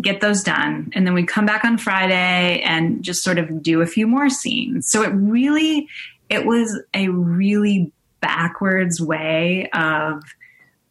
get 0.00 0.22
those 0.22 0.42
done. 0.42 0.90
And 0.94 1.06
then 1.06 1.12
we'd 1.12 1.28
come 1.28 1.44
back 1.44 1.66
on 1.66 1.76
Friday 1.76 2.62
and 2.62 3.02
just 3.02 3.22
sort 3.22 3.38
of 3.38 3.62
do 3.62 3.82
a 3.82 3.86
few 3.86 4.06
more 4.06 4.30
scenes. 4.30 4.88
So 4.88 5.02
it 5.02 5.10
really, 5.10 5.86
it 6.30 6.46
was 6.46 6.80
a 6.94 7.08
really 7.08 7.92
backwards 8.22 9.02
way 9.02 9.68
of 9.74 10.22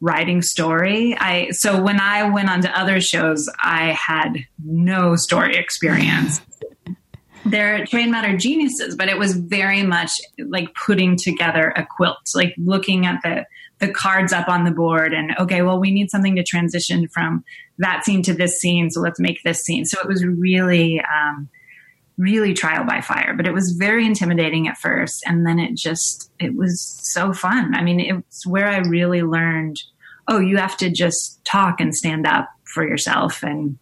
writing 0.00 0.42
story. 0.42 1.16
I 1.18 1.50
so 1.50 1.80
when 1.80 2.00
I 2.00 2.30
went 2.30 2.50
on 2.50 2.62
to 2.62 2.78
other 2.78 3.00
shows, 3.00 3.48
I 3.62 3.92
had 3.92 4.44
no 4.64 5.16
story 5.16 5.56
experience. 5.56 6.40
They're 7.44 7.86
Trey 7.86 8.02
and 8.02 8.12
Matt 8.12 8.26
are 8.26 8.36
geniuses, 8.36 8.96
but 8.96 9.08
it 9.08 9.18
was 9.18 9.34
very 9.34 9.82
much 9.82 10.20
like 10.38 10.74
putting 10.74 11.16
together 11.16 11.72
a 11.76 11.86
quilt, 11.86 12.18
like 12.34 12.54
looking 12.58 13.06
at 13.06 13.20
the 13.22 13.46
the 13.78 13.90
cards 13.90 14.32
up 14.32 14.48
on 14.48 14.64
the 14.64 14.70
board 14.70 15.14
and 15.14 15.34
okay, 15.38 15.62
well 15.62 15.80
we 15.80 15.90
need 15.90 16.10
something 16.10 16.36
to 16.36 16.42
transition 16.42 17.08
from 17.08 17.44
that 17.78 18.04
scene 18.04 18.22
to 18.22 18.34
this 18.34 18.58
scene, 18.58 18.90
so 18.90 19.00
let's 19.00 19.18
make 19.18 19.42
this 19.42 19.62
scene. 19.62 19.86
So 19.86 19.98
it 20.00 20.06
was 20.06 20.24
really 20.24 21.00
um, 21.00 21.48
really 22.20 22.52
trial 22.52 22.84
by 22.84 23.00
fire, 23.00 23.32
but 23.34 23.46
it 23.46 23.54
was 23.54 23.72
very 23.72 24.04
intimidating 24.04 24.68
at 24.68 24.76
first. 24.76 25.24
And 25.26 25.46
then 25.46 25.58
it 25.58 25.74
just, 25.74 26.30
it 26.38 26.54
was 26.54 27.00
so 27.02 27.32
fun. 27.32 27.74
I 27.74 27.82
mean, 27.82 27.98
it's 27.98 28.46
where 28.46 28.68
I 28.68 28.78
really 28.80 29.22
learned, 29.22 29.80
oh, 30.28 30.38
you 30.38 30.58
have 30.58 30.76
to 30.78 30.90
just 30.90 31.42
talk 31.44 31.80
and 31.80 31.94
stand 31.94 32.26
up 32.26 32.50
for 32.64 32.86
yourself. 32.86 33.42
And 33.42 33.78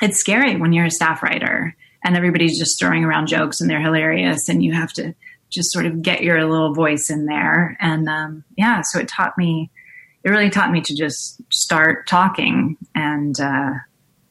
it's 0.00 0.18
scary 0.18 0.56
when 0.56 0.72
you're 0.72 0.86
a 0.86 0.90
staff 0.90 1.22
writer 1.22 1.76
and 2.02 2.16
everybody's 2.16 2.58
just 2.58 2.80
throwing 2.80 3.04
around 3.04 3.26
jokes 3.26 3.60
and 3.60 3.68
they're 3.68 3.82
hilarious 3.82 4.48
and 4.48 4.64
you 4.64 4.72
have 4.72 4.92
to 4.94 5.14
just 5.50 5.70
sort 5.70 5.84
of 5.84 6.00
get 6.00 6.22
your 6.22 6.42
little 6.48 6.72
voice 6.72 7.10
in 7.10 7.26
there. 7.26 7.76
And 7.80 8.08
um, 8.08 8.44
yeah, 8.56 8.80
so 8.80 8.98
it 8.98 9.08
taught 9.08 9.36
me, 9.36 9.70
it 10.24 10.30
really 10.30 10.50
taught 10.50 10.72
me 10.72 10.80
to 10.80 10.96
just 10.96 11.40
start 11.52 12.06
talking 12.06 12.78
and, 12.94 13.38
uh, 13.38 13.74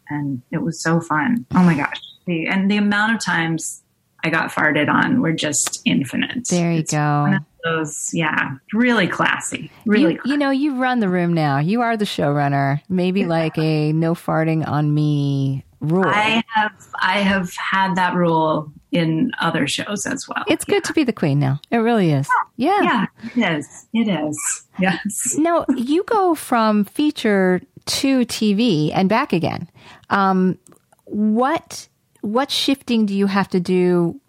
and 0.10 0.42
it 0.52 0.63
was 0.63 0.82
so 0.82 1.00
fun. 1.00 1.46
Oh 1.54 1.63
my 1.63 1.76
gosh. 1.76 2.02
The, 2.25 2.47
and 2.47 2.69
the 2.69 2.77
amount 2.77 3.15
of 3.15 3.23
times 3.23 3.81
I 4.23 4.29
got 4.29 4.51
farted 4.51 4.88
on 4.89 5.21
were 5.21 5.33
just 5.33 5.81
infinite. 5.86 6.47
There 6.47 6.71
you 6.71 6.79
It's 6.79 6.91
go. 6.91 7.38
those, 7.65 8.09
yeah, 8.13 8.55
really 8.71 9.07
classy. 9.07 9.69
Really 9.86 10.13
you, 10.13 10.21
you 10.25 10.38
know, 10.38 10.49
you 10.49 10.75
run 10.75 10.99
the 10.99 11.09
room 11.09 11.33
now. 11.33 11.59
You 11.59 11.81
are 11.81 11.97
the 11.97 12.05
showrunner. 12.05 12.81
Maybe 12.88 13.25
like 13.25 13.57
a 13.57 13.91
no 13.91 14.13
farting 14.13 14.65
on 14.67 14.93
me 14.93 15.65
rule. 15.81 16.05
I 16.07 16.41
have 16.55 16.71
I 17.01 17.19
have 17.19 17.53
had 17.55 17.95
that 17.95 18.15
rule 18.15 18.71
in 18.91 19.31
other 19.41 19.67
shows 19.67 20.05
as 20.05 20.25
well. 20.27 20.43
it's 20.47 20.63
good 20.65 20.83
to 20.86 20.93
be 20.93 21.03
the 21.03 21.12
queen 21.12 21.39
now. 21.39 21.59
It 21.71 21.77
really 21.77 22.12
is. 22.12 22.29
Yeah. 22.55 22.81
Yeah, 22.81 23.05
it 23.36 23.57
is. 23.57 23.88
It 23.93 24.07
is. 24.07 24.65
Yes. 24.79 25.36
Now 25.38 25.65
you 25.75 26.03
go 26.03 26.36
from 26.36 26.86
feature 26.86 27.62
to 27.86 28.19
TV 28.21 28.91
and 28.93 29.09
back 29.09 29.33
again. 29.33 29.69
Um, 30.09 30.57
what 31.05 31.88
what 32.23 32.49
shifting 32.49 33.05
do 33.05 33.13
you 33.13 33.27
have 33.27 33.49
to 33.49 33.59
do 33.59 34.19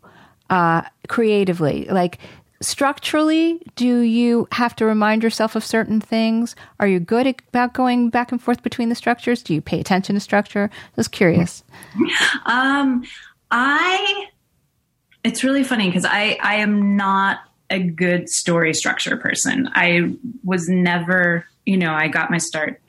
uh, 0.51 0.83
creatively? 1.09 1.87
Like 1.87 2.19
structurally, 2.61 3.63
do 3.77 4.01
you 4.01 4.49
have 4.53 4.75
to 4.77 4.85
remind 4.85 5.23
yourself 5.23 5.55
of 5.55 5.65
certain 5.65 6.01
things? 6.01 6.57
Are 6.81 6.89
you 6.89 6.99
good 6.99 7.27
about 7.49 7.73
going 7.73 8.11
back 8.11 8.33
and 8.33 8.43
forth 8.43 8.63
between 8.63 8.89
the 8.89 8.95
structures? 8.97 9.43
Do 9.43 9.55
you 9.55 9.61
pay 9.61 9.79
attention 9.79 10.15
to 10.17 10.21
structure? 10.21 10.71
Was 10.97 11.09
curious. 11.09 11.63
Um, 12.47 13.05
I. 13.51 14.27
It's 15.23 15.43
really 15.43 15.65
funny 15.65 15.89
because 15.89 16.05
I 16.05 16.37
I 16.43 16.57
am 16.57 16.97
not 16.97 17.39
a 17.71 17.79
good 17.79 18.29
story 18.29 18.75
structure 18.75 19.17
person. 19.17 19.71
I 19.75 20.15
was 20.43 20.69
never, 20.69 21.47
you 21.65 21.79
know, 21.79 21.93
I 21.95 22.09
got 22.09 22.31
my 22.31 22.39
start 22.39 22.81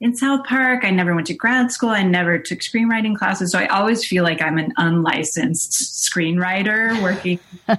in 0.00 0.14
South 0.16 0.44
Park. 0.46 0.84
I 0.84 0.90
never 0.90 1.14
went 1.14 1.26
to 1.28 1.34
grad 1.34 1.72
school. 1.72 1.88
I 1.90 2.02
never 2.02 2.38
took 2.38 2.58
screenwriting 2.60 3.16
classes. 3.16 3.52
So 3.52 3.58
I 3.58 3.66
always 3.66 4.06
feel 4.06 4.24
like 4.24 4.42
I'm 4.42 4.58
an 4.58 4.72
unlicensed 4.76 5.72
screenwriter 6.10 7.00
working. 7.02 7.38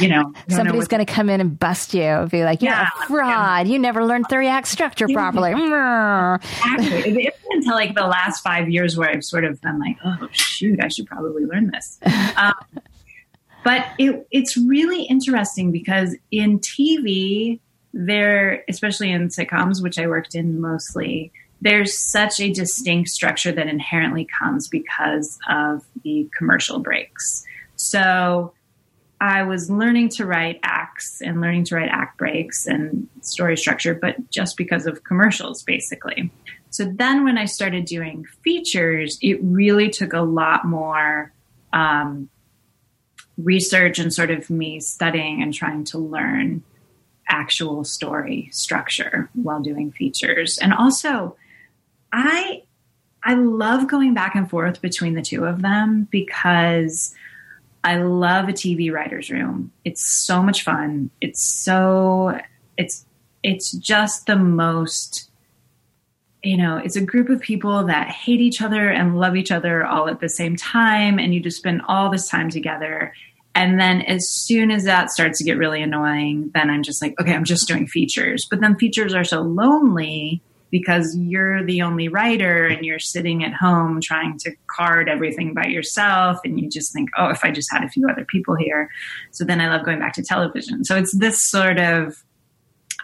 You 0.00 0.08
know, 0.08 0.16
I 0.16 0.22
don't 0.22 0.34
know 0.48 0.56
Somebody's 0.56 0.88
going 0.88 1.06
to 1.06 1.12
come 1.12 1.30
in 1.30 1.40
and 1.40 1.56
bust 1.56 1.94
you 1.94 2.02
and 2.02 2.28
be 2.28 2.42
like, 2.42 2.62
"You're 2.62 2.72
Yeah, 2.72 2.88
a 3.00 3.06
fraud. 3.06 3.68
You 3.68 3.78
never 3.78 4.04
learned 4.04 4.24
three 4.28 4.48
act 4.48 4.66
structure 4.66 5.06
properly." 5.06 5.52
Mm. 5.54 6.42
Exactly. 6.42 7.12
It- 7.12 7.26
It's 7.28 7.38
until 7.50 7.74
like 7.74 7.94
the 7.94 8.08
last 8.08 8.42
five 8.42 8.68
years 8.68 8.96
where 8.96 9.08
I've 9.08 9.22
sort 9.22 9.44
of 9.44 9.60
been 9.60 9.78
like, 9.78 9.96
oh 10.04 10.26
shoot, 10.32 10.82
I 10.82 10.88
should 10.88 11.06
probably 11.06 11.44
learn 11.44 11.70
this. 11.70 12.00
Um, 12.36 12.54
but 13.62 13.86
it, 13.98 14.26
it's 14.32 14.56
really 14.56 15.04
interesting 15.04 15.70
because 15.70 16.16
in 16.32 16.58
TV, 16.58 17.60
there, 17.98 18.64
especially 18.68 19.10
in 19.10 19.28
sitcoms, 19.28 19.82
which 19.82 19.98
I 19.98 20.06
worked 20.06 20.36
in 20.36 20.60
mostly, 20.60 21.32
there's 21.60 21.98
such 21.98 22.38
a 22.38 22.52
distinct 22.52 23.10
structure 23.10 23.50
that 23.50 23.66
inherently 23.66 24.24
comes 24.38 24.68
because 24.68 25.36
of 25.48 25.84
the 26.04 26.30
commercial 26.38 26.78
breaks. 26.78 27.44
So 27.74 28.52
I 29.20 29.42
was 29.42 29.68
learning 29.68 30.10
to 30.10 30.26
write 30.26 30.60
acts 30.62 31.20
and 31.20 31.40
learning 31.40 31.64
to 31.64 31.74
write 31.74 31.88
act 31.90 32.18
breaks 32.18 32.68
and 32.68 33.08
story 33.20 33.56
structure, 33.56 33.94
but 33.94 34.30
just 34.30 34.56
because 34.56 34.86
of 34.86 35.02
commercials, 35.02 35.64
basically. 35.64 36.30
So 36.70 36.84
then 36.84 37.24
when 37.24 37.36
I 37.36 37.46
started 37.46 37.84
doing 37.84 38.26
features, 38.44 39.18
it 39.20 39.40
really 39.42 39.90
took 39.90 40.12
a 40.12 40.20
lot 40.20 40.64
more 40.64 41.32
um, 41.72 42.28
research 43.36 43.98
and 43.98 44.14
sort 44.14 44.30
of 44.30 44.50
me 44.50 44.78
studying 44.78 45.42
and 45.42 45.52
trying 45.52 45.82
to 45.84 45.98
learn 45.98 46.62
actual 47.28 47.84
story 47.84 48.48
structure 48.52 49.28
while 49.34 49.60
doing 49.60 49.92
features. 49.92 50.58
And 50.58 50.72
also, 50.72 51.36
I 52.12 52.62
I 53.22 53.34
love 53.34 53.88
going 53.88 54.14
back 54.14 54.34
and 54.34 54.48
forth 54.48 54.80
between 54.80 55.14
the 55.14 55.22
two 55.22 55.44
of 55.44 55.62
them 55.62 56.08
because 56.10 57.14
I 57.84 57.96
love 57.96 58.48
a 58.48 58.52
TV 58.52 58.92
writer's 58.92 59.30
room. 59.30 59.72
It's 59.84 60.06
so 60.24 60.42
much 60.42 60.62
fun. 60.62 61.10
It's 61.20 61.42
so 61.42 62.40
it's 62.76 63.04
it's 63.42 63.72
just 63.72 64.26
the 64.26 64.36
most 64.36 65.28
you 66.42 66.56
know, 66.56 66.76
it's 66.76 66.94
a 66.94 67.04
group 67.04 67.28
of 67.30 67.40
people 67.40 67.84
that 67.84 68.08
hate 68.08 68.40
each 68.40 68.62
other 68.62 68.88
and 68.88 69.18
love 69.18 69.36
each 69.36 69.50
other 69.50 69.84
all 69.84 70.08
at 70.08 70.20
the 70.20 70.28
same 70.28 70.54
time 70.54 71.18
and 71.18 71.34
you 71.34 71.40
just 71.40 71.56
spend 71.56 71.82
all 71.88 72.10
this 72.10 72.28
time 72.28 72.48
together. 72.48 73.12
And 73.58 73.80
then 73.80 74.02
as 74.02 74.30
soon 74.30 74.70
as 74.70 74.84
that 74.84 75.10
starts 75.10 75.38
to 75.38 75.44
get 75.44 75.58
really 75.58 75.82
annoying, 75.82 76.52
then 76.54 76.70
I'm 76.70 76.84
just 76.84 77.02
like, 77.02 77.20
okay, 77.20 77.34
I'm 77.34 77.42
just 77.42 77.66
doing 77.66 77.88
features. 77.88 78.46
But 78.48 78.60
then 78.60 78.76
features 78.76 79.14
are 79.14 79.24
so 79.24 79.40
lonely 79.40 80.40
because 80.70 81.16
you're 81.16 81.64
the 81.64 81.82
only 81.82 82.06
writer 82.06 82.68
and 82.68 82.86
you're 82.86 83.00
sitting 83.00 83.42
at 83.42 83.52
home 83.52 84.00
trying 84.00 84.38
to 84.38 84.54
card 84.70 85.08
everything 85.08 85.54
by 85.54 85.64
yourself 85.64 86.38
and 86.44 86.60
you 86.60 86.68
just 86.68 86.92
think 86.92 87.08
oh 87.16 87.30
if 87.30 87.42
i 87.42 87.50
just 87.50 87.72
had 87.72 87.82
a 87.82 87.88
few 87.88 88.06
other 88.06 88.24
people 88.26 88.54
here. 88.54 88.90
So 89.32 89.44
then 89.44 89.60
i 89.60 89.68
love 89.68 89.84
going 89.84 89.98
back 89.98 90.12
to 90.14 90.22
television. 90.22 90.84
So 90.84 90.96
it's 90.96 91.16
this 91.16 91.42
sort 91.42 91.78
of 91.78 92.22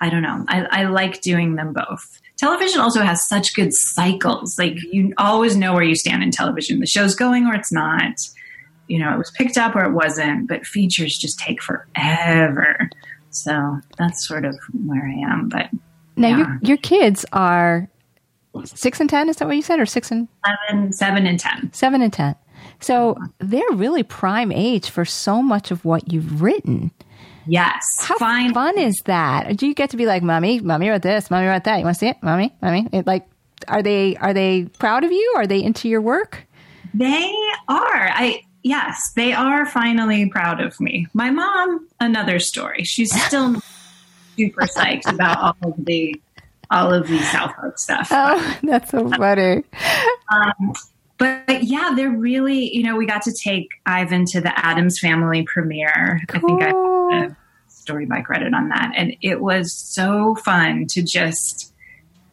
i 0.01 0.11
don't 0.11 0.23
know 0.23 0.45
i, 0.49 0.67
I 0.71 0.85
like 0.85 1.21
doing 1.21 1.57
them 1.57 1.73
both. 1.73 2.21
Television 2.37 2.81
also 2.81 3.01
has 3.01 3.27
such 3.27 3.57
good 3.57 3.73
cycles. 3.73 4.59
Like 4.59 4.77
you 4.93 5.15
always 5.17 5.57
know 5.57 5.73
where 5.73 5.83
you 5.83 5.97
stand 5.97 6.23
in 6.23 6.31
television. 6.31 6.81
The 6.81 6.87
show's 6.87 7.15
going 7.15 7.47
or 7.47 7.55
it's 7.55 7.73
not 7.73 8.15
you 8.89 8.99
know 8.99 9.13
it 9.13 9.19
was 9.19 9.31
picked 9.33 9.57
up 9.59 9.75
or 9.75 9.85
it 9.85 9.93
wasn't 9.93 10.49
but 10.49 10.65
features 10.67 11.17
just 11.19 11.39
take 11.39 11.63
forever 11.63 12.89
so 13.31 13.79
that's 13.99 14.27
sort 14.27 14.45
of 14.45 14.57
where 14.87 15.05
i 15.07 15.13
am 15.33 15.49
but 15.49 15.69
Now 16.17 16.29
Yeah. 16.29 16.37
your 16.39 16.59
your 16.63 16.77
kids 16.77 17.25
are 17.33 17.89
six 18.65 19.01
and 19.01 19.11
ten. 19.11 19.29
Is 19.29 19.37
that 19.39 19.49
what 19.49 19.57
you 19.57 19.63
said, 19.63 19.81
or 19.81 19.87
six 19.87 20.13
and 20.13 20.29
seven 20.69 20.93
seven 20.93 21.27
and 21.27 21.41
ten 21.41 21.73
seven 21.73 22.03
and 22.03 22.13
ten? 22.13 22.37
So 22.81 23.17
they're 23.41 23.73
really 23.73 24.05
prime 24.05 24.53
age 24.53 24.91
for 24.91 25.05
so 25.05 25.43
much 25.43 25.71
of 25.73 25.85
what 25.85 26.13
you've 26.13 26.41
written. 26.41 26.93
yes 27.47 27.83
How 28.01 28.17
fine 28.19 28.55
fun 28.55 28.79
is 28.79 28.95
that? 29.07 29.57
Do 29.57 29.67
you 29.67 29.75
get 29.75 29.91
to 29.91 29.97
be 29.97 30.07
like, 30.07 30.23
"Mommy, 30.23 30.61
mommy 30.61 30.89
wrote 30.89 31.03
this, 31.03 31.31
mommy 31.33 31.47
wrote 31.49 31.65
that. 31.65 31.79
You 31.79 31.85
want 31.85 31.97
to 31.97 31.99
see 31.99 32.09
it, 32.09 32.17
mommy, 32.23 32.55
mommy?" 32.63 32.87
It, 32.93 33.07
like, 33.09 33.27
are 33.67 33.83
they 33.83 34.15
are 34.19 34.33
they 34.33 34.67
proud 34.79 35.03
of 35.03 35.11
you? 35.11 35.35
Are 35.37 35.47
they 35.49 35.61
into 35.61 35.89
your 35.89 36.01
work? 36.01 36.47
They 36.95 37.35
are. 37.69 38.09
I 38.15 38.44
yes, 38.65 39.13
they 39.15 39.33
are 39.33 39.65
finally 39.67 40.29
proud 40.29 40.61
of 40.61 40.81
me. 40.81 41.07
My 41.15 41.31
mom, 41.31 41.87
another 42.01 42.41
story. 42.41 42.83
She's 42.83 43.15
still 43.27 43.63
super 44.37 44.63
psyched 44.63 45.13
about 45.13 45.39
all 45.39 45.71
of 45.71 45.85
the 45.85 46.21
all 46.71 46.93
of 46.93 47.07
the 47.07 47.21
South 47.21 47.55
Park 47.55 47.79
stuff. 47.79 48.09
Oh, 48.11 48.59
that's 48.65 48.91
so 48.91 49.05
um, 49.05 49.13
funny. 49.13 49.63
But 51.19 51.63
yeah, 51.63 51.93
they're 51.95 52.11
really, 52.11 52.75
you 52.75 52.83
know, 52.83 52.97
we 52.97 53.07
got 53.07 53.23
to 53.23 53.33
take 53.33 53.69
Ivan 53.87 54.25
to 54.27 54.41
the 54.41 54.53
Addams 54.67 54.99
Family 54.99 55.45
premiere. 55.45 56.21
I 56.31 56.39
think 56.41 56.63
I 56.63 56.67
have 57.13 57.31
a 57.31 57.37
story 57.69 58.07
by 58.07 58.21
credit 58.21 58.53
on 58.53 58.69
that. 58.71 58.93
And 58.97 59.15
it 59.23 59.41
was 59.41 59.73
so 59.73 60.35
fun 60.35 60.87
to 60.89 61.03
just, 61.03 61.73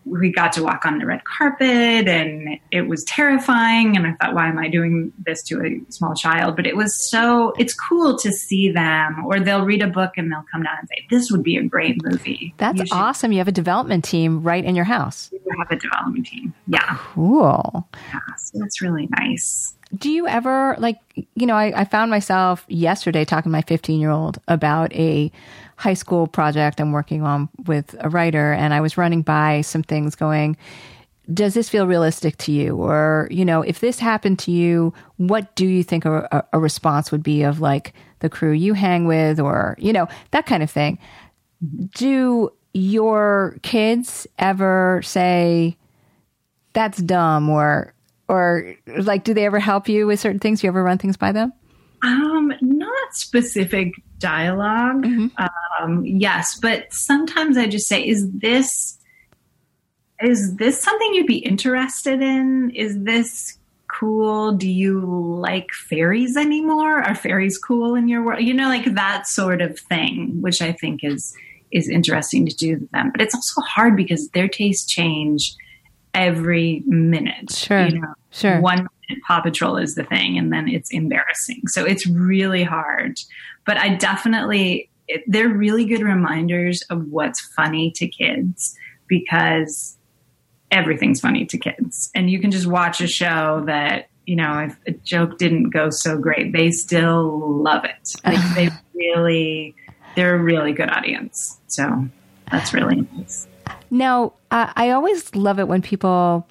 we 0.05 0.31
got 0.31 0.51
to 0.53 0.63
walk 0.63 0.85
on 0.85 0.97
the 0.97 1.05
red 1.05 1.23
carpet 1.25 2.07
and 2.07 2.59
it 2.71 2.87
was 2.87 3.03
terrifying. 3.03 3.95
And 3.95 4.07
I 4.07 4.13
thought, 4.13 4.33
why 4.33 4.47
am 4.47 4.57
I 4.57 4.67
doing 4.67 5.13
this 5.25 5.43
to 5.43 5.61
a 5.63 5.91
small 5.91 6.15
child? 6.15 6.55
But 6.55 6.65
it 6.65 6.75
was 6.75 7.09
so, 7.09 7.53
it's 7.57 7.73
cool 7.73 8.17
to 8.17 8.31
see 8.31 8.71
them, 8.71 9.23
or 9.25 9.39
they'll 9.39 9.65
read 9.65 9.81
a 9.81 9.87
book 9.87 10.13
and 10.17 10.31
they'll 10.31 10.45
come 10.51 10.63
down 10.63 10.77
and 10.79 10.89
say, 10.89 11.05
this 11.09 11.31
would 11.31 11.43
be 11.43 11.57
a 11.57 11.63
great 11.63 12.03
movie. 12.03 12.53
That's 12.57 12.79
You 12.79 12.85
awesome. 12.91 13.31
You 13.31 13.37
have 13.39 13.47
a 13.47 13.51
development 13.51 14.03
team 14.03 14.41
right 14.43 14.63
in 14.63 14.75
your 14.75 14.85
house. 14.85 15.29
you 15.31 15.39
Have 15.59 15.71
a 15.71 15.79
development 15.79 16.25
team. 16.27 16.53
Yeah. 16.67 16.97
Cool. 16.97 17.87
yeah. 18.13 18.19
So 18.37 18.59
that's 18.59 18.81
really 18.81 19.07
nice. 19.19 19.75
Do 19.95 20.09
you 20.09 20.27
ever 20.27 20.75
like 20.79 20.99
you 21.35 21.45
know, 21.45 21.55
I, 21.55 21.81
I 21.81 21.83
found 21.85 22.11
myself 22.11 22.65
yesterday 22.67 23.25
talking 23.25 23.49
to 23.49 23.53
my 23.53 23.61
fifteen 23.61 23.99
year 23.99 24.11
old 24.11 24.39
about 24.47 24.93
a 24.93 25.31
high 25.75 25.93
school 25.95 26.27
project 26.27 26.79
I'm 26.79 26.91
working 26.91 27.23
on 27.23 27.49
with 27.65 27.95
a 27.99 28.09
writer 28.09 28.53
and 28.53 28.73
I 28.73 28.81
was 28.81 28.97
running 28.97 29.21
by 29.23 29.61
some 29.61 29.81
things 29.81 30.15
going, 30.15 30.55
does 31.33 31.53
this 31.53 31.69
feel 31.69 31.87
realistic 31.87 32.37
to 32.37 32.51
you? 32.51 32.75
Or, 32.77 33.27
you 33.31 33.43
know, 33.43 33.61
if 33.63 33.79
this 33.79 33.99
happened 33.99 34.37
to 34.39 34.51
you, 34.51 34.93
what 35.17 35.55
do 35.55 35.65
you 35.65 35.83
think 35.83 36.05
a, 36.05 36.45
a 36.53 36.59
response 36.59 37.11
would 37.11 37.23
be 37.23 37.43
of 37.43 37.59
like 37.59 37.93
the 38.19 38.29
crew 38.29 38.51
you 38.51 38.73
hang 38.73 39.05
with 39.05 39.39
or, 39.39 39.75
you 39.79 39.91
know, 39.91 40.07
that 40.31 40.45
kind 40.45 40.61
of 40.61 40.69
thing. 40.69 40.99
Do 41.95 42.51
your 42.73 43.57
kids 43.63 44.27
ever 44.39 45.01
say, 45.03 45.77
that's 46.73 46.99
dumb 46.99 47.49
or 47.49 47.93
or 48.31 48.75
like 48.87 49.23
do 49.23 49.33
they 49.33 49.45
ever 49.45 49.59
help 49.59 49.87
you 49.89 50.07
with 50.07 50.19
certain 50.19 50.39
things 50.39 50.61
do 50.61 50.67
you 50.67 50.71
ever 50.71 50.83
run 50.83 50.97
things 50.97 51.17
by 51.17 51.31
them 51.31 51.51
Um, 52.01 52.53
not 52.61 53.13
specific 53.13 53.93
dialog 54.17 55.05
Um, 55.81 56.05
yes, 56.05 56.57
but 56.61 56.85
sometimes 56.91 57.57
I 57.57 57.67
just 57.67 57.87
say, 57.87 58.07
"Is 58.07 58.29
this 58.31 58.97
is 60.21 60.55
this 60.57 60.79
something 60.79 61.13
you'd 61.15 61.25
be 61.25 61.37
interested 61.37 62.21
in? 62.21 62.69
Is 62.75 63.03
this 63.03 63.57
cool? 63.87 64.51
Do 64.53 64.69
you 64.69 65.01
like 65.01 65.71
fairies 65.71 66.37
anymore? 66.37 67.01
Are 67.01 67.15
fairies 67.15 67.57
cool 67.57 67.95
in 67.95 68.07
your 68.07 68.23
world? 68.23 68.43
You 68.43 68.53
know, 68.53 68.67
like 68.67 68.93
that 68.93 69.27
sort 69.27 69.61
of 69.61 69.79
thing, 69.79 70.41
which 70.41 70.61
I 70.61 70.71
think 70.71 71.03
is 71.03 71.35
is 71.71 71.89
interesting 71.89 72.45
to 72.45 72.55
do 72.55 72.77
to 72.77 72.87
them. 72.93 73.11
But 73.11 73.21
it's 73.21 73.33
also 73.33 73.61
hard 73.61 73.95
because 73.95 74.29
their 74.29 74.47
tastes 74.47 74.85
change 74.85 75.55
every 76.13 76.83
minute. 76.85 77.51
Sure. 77.51 77.85
You 77.87 77.99
know, 78.01 78.13
Sure. 78.31 78.61
one 78.61 78.77
minute 78.77 79.23
Paw 79.27 79.41
Patrol 79.41 79.77
is 79.77 79.95
the 79.95 80.03
thing, 80.03 80.37
and 80.37 80.51
then 80.53 80.67
it's 80.69 80.89
embarrassing. 80.91 81.63
So 81.67 81.83
it's 81.85 82.07
really 82.07 82.63
hard. 82.63 83.17
But 83.65 83.77
I 83.77 83.95
definitely, 83.95 84.89
it, 85.07 85.23
they're 85.27 85.49
really 85.49 85.85
good 85.85 86.01
reminders 86.01 86.81
of 86.89 87.07
what's 87.09 87.41
funny 87.55 87.91
to 87.97 88.07
kids 88.07 88.75
because 89.07 89.97
everything's 90.71 91.19
funny 91.19 91.45
to 91.45 91.57
kids. 91.57 92.09
And 92.15 92.29
you 92.29 92.39
can 92.39 92.51
just 92.51 92.65
watch 92.67 93.01
a 93.01 93.07
show 93.07 93.63
that, 93.65 94.07
you 94.25 94.37
know, 94.37 94.59
if 94.59 94.77
a 94.87 94.91
joke 94.91 95.37
didn't 95.37 95.71
go 95.71 95.89
so 95.89 96.17
great, 96.17 96.53
they 96.53 96.71
still 96.71 97.61
love 97.61 97.83
it. 97.83 98.09
Like 98.23 98.55
they 98.55 98.69
really, 98.95 99.75
they're 100.15 100.35
a 100.35 100.39
really 100.41 100.71
good 100.71 100.89
audience. 100.89 101.59
So 101.67 102.07
that's 102.49 102.73
really 102.73 103.05
nice. 103.17 103.47
Now, 103.89 104.33
uh, 104.51 104.71
I 104.75 104.91
always 104.91 105.33
love 105.35 105.59
it 105.59 105.67
when 105.67 105.81
people 105.81 106.47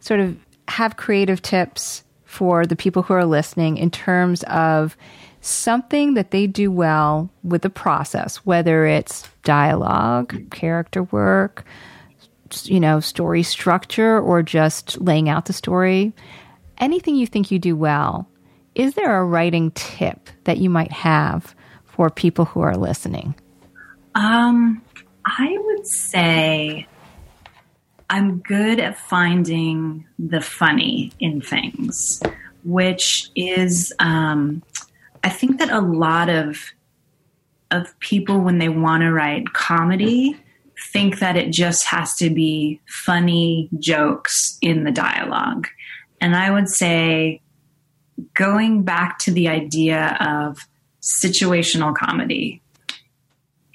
sort 0.00 0.20
of 0.20 0.36
have 0.68 0.96
creative 0.96 1.42
tips 1.42 2.04
for 2.24 2.64
the 2.64 2.76
people 2.76 3.02
who 3.02 3.14
are 3.14 3.24
listening 3.24 3.76
in 3.76 3.90
terms 3.90 4.42
of 4.44 4.96
something 5.40 6.14
that 6.14 6.30
they 6.30 6.46
do 6.46 6.70
well 6.70 7.30
with 7.42 7.62
the 7.62 7.70
process, 7.70 8.36
whether 8.38 8.86
it's 8.86 9.28
dialogue, 9.42 10.50
character 10.50 11.04
work, 11.04 11.64
you 12.64 12.80
know, 12.80 13.00
story 13.00 13.42
structure, 13.42 14.20
or 14.20 14.42
just 14.42 15.00
laying 15.00 15.28
out 15.28 15.46
the 15.46 15.52
story. 15.52 16.12
Anything 16.78 17.16
you 17.16 17.26
think 17.26 17.50
you 17.50 17.58
do 17.58 17.76
well. 17.76 18.28
Is 18.74 18.94
there 18.94 19.18
a 19.18 19.24
writing 19.24 19.72
tip 19.72 20.30
that 20.44 20.58
you 20.58 20.70
might 20.70 20.92
have 20.92 21.54
for 21.84 22.10
people 22.10 22.44
who 22.44 22.60
are 22.60 22.76
listening? 22.76 23.34
Um, 24.14 24.82
I 25.24 25.56
would 25.58 25.86
say 25.86 26.86
I'm 28.08 28.38
good 28.38 28.80
at 28.80 28.98
finding 28.98 30.06
the 30.18 30.40
funny 30.40 31.12
in 31.20 31.40
things, 31.40 32.20
which 32.64 33.30
is, 33.36 33.92
um, 33.98 34.62
I 35.22 35.28
think 35.28 35.58
that 35.58 35.70
a 35.70 35.80
lot 35.80 36.28
of 36.28 36.72
of 37.70 37.96
people 38.00 38.40
when 38.40 38.58
they 38.58 38.68
want 38.68 39.02
to 39.02 39.12
write 39.12 39.52
comedy 39.52 40.36
think 40.92 41.20
that 41.20 41.36
it 41.36 41.52
just 41.52 41.86
has 41.86 42.14
to 42.16 42.30
be 42.30 42.80
funny 42.88 43.68
jokes 43.78 44.58
in 44.60 44.82
the 44.82 44.90
dialogue. 44.90 45.68
And 46.20 46.34
I 46.34 46.50
would 46.50 46.68
say 46.68 47.42
going 48.34 48.82
back 48.82 49.18
to 49.20 49.30
the 49.30 49.48
idea 49.48 50.16
of 50.20 50.66
situational 51.00 51.94
comedy, 51.94 52.60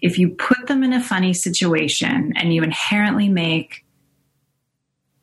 if 0.06 0.20
you 0.20 0.30
put 0.30 0.68
them 0.68 0.84
in 0.84 0.94
a 0.94 1.02
funny 1.02 1.34
situation 1.34 2.34
and 2.36 2.54
you 2.54 2.62
inherently 2.62 3.28
make 3.28 3.84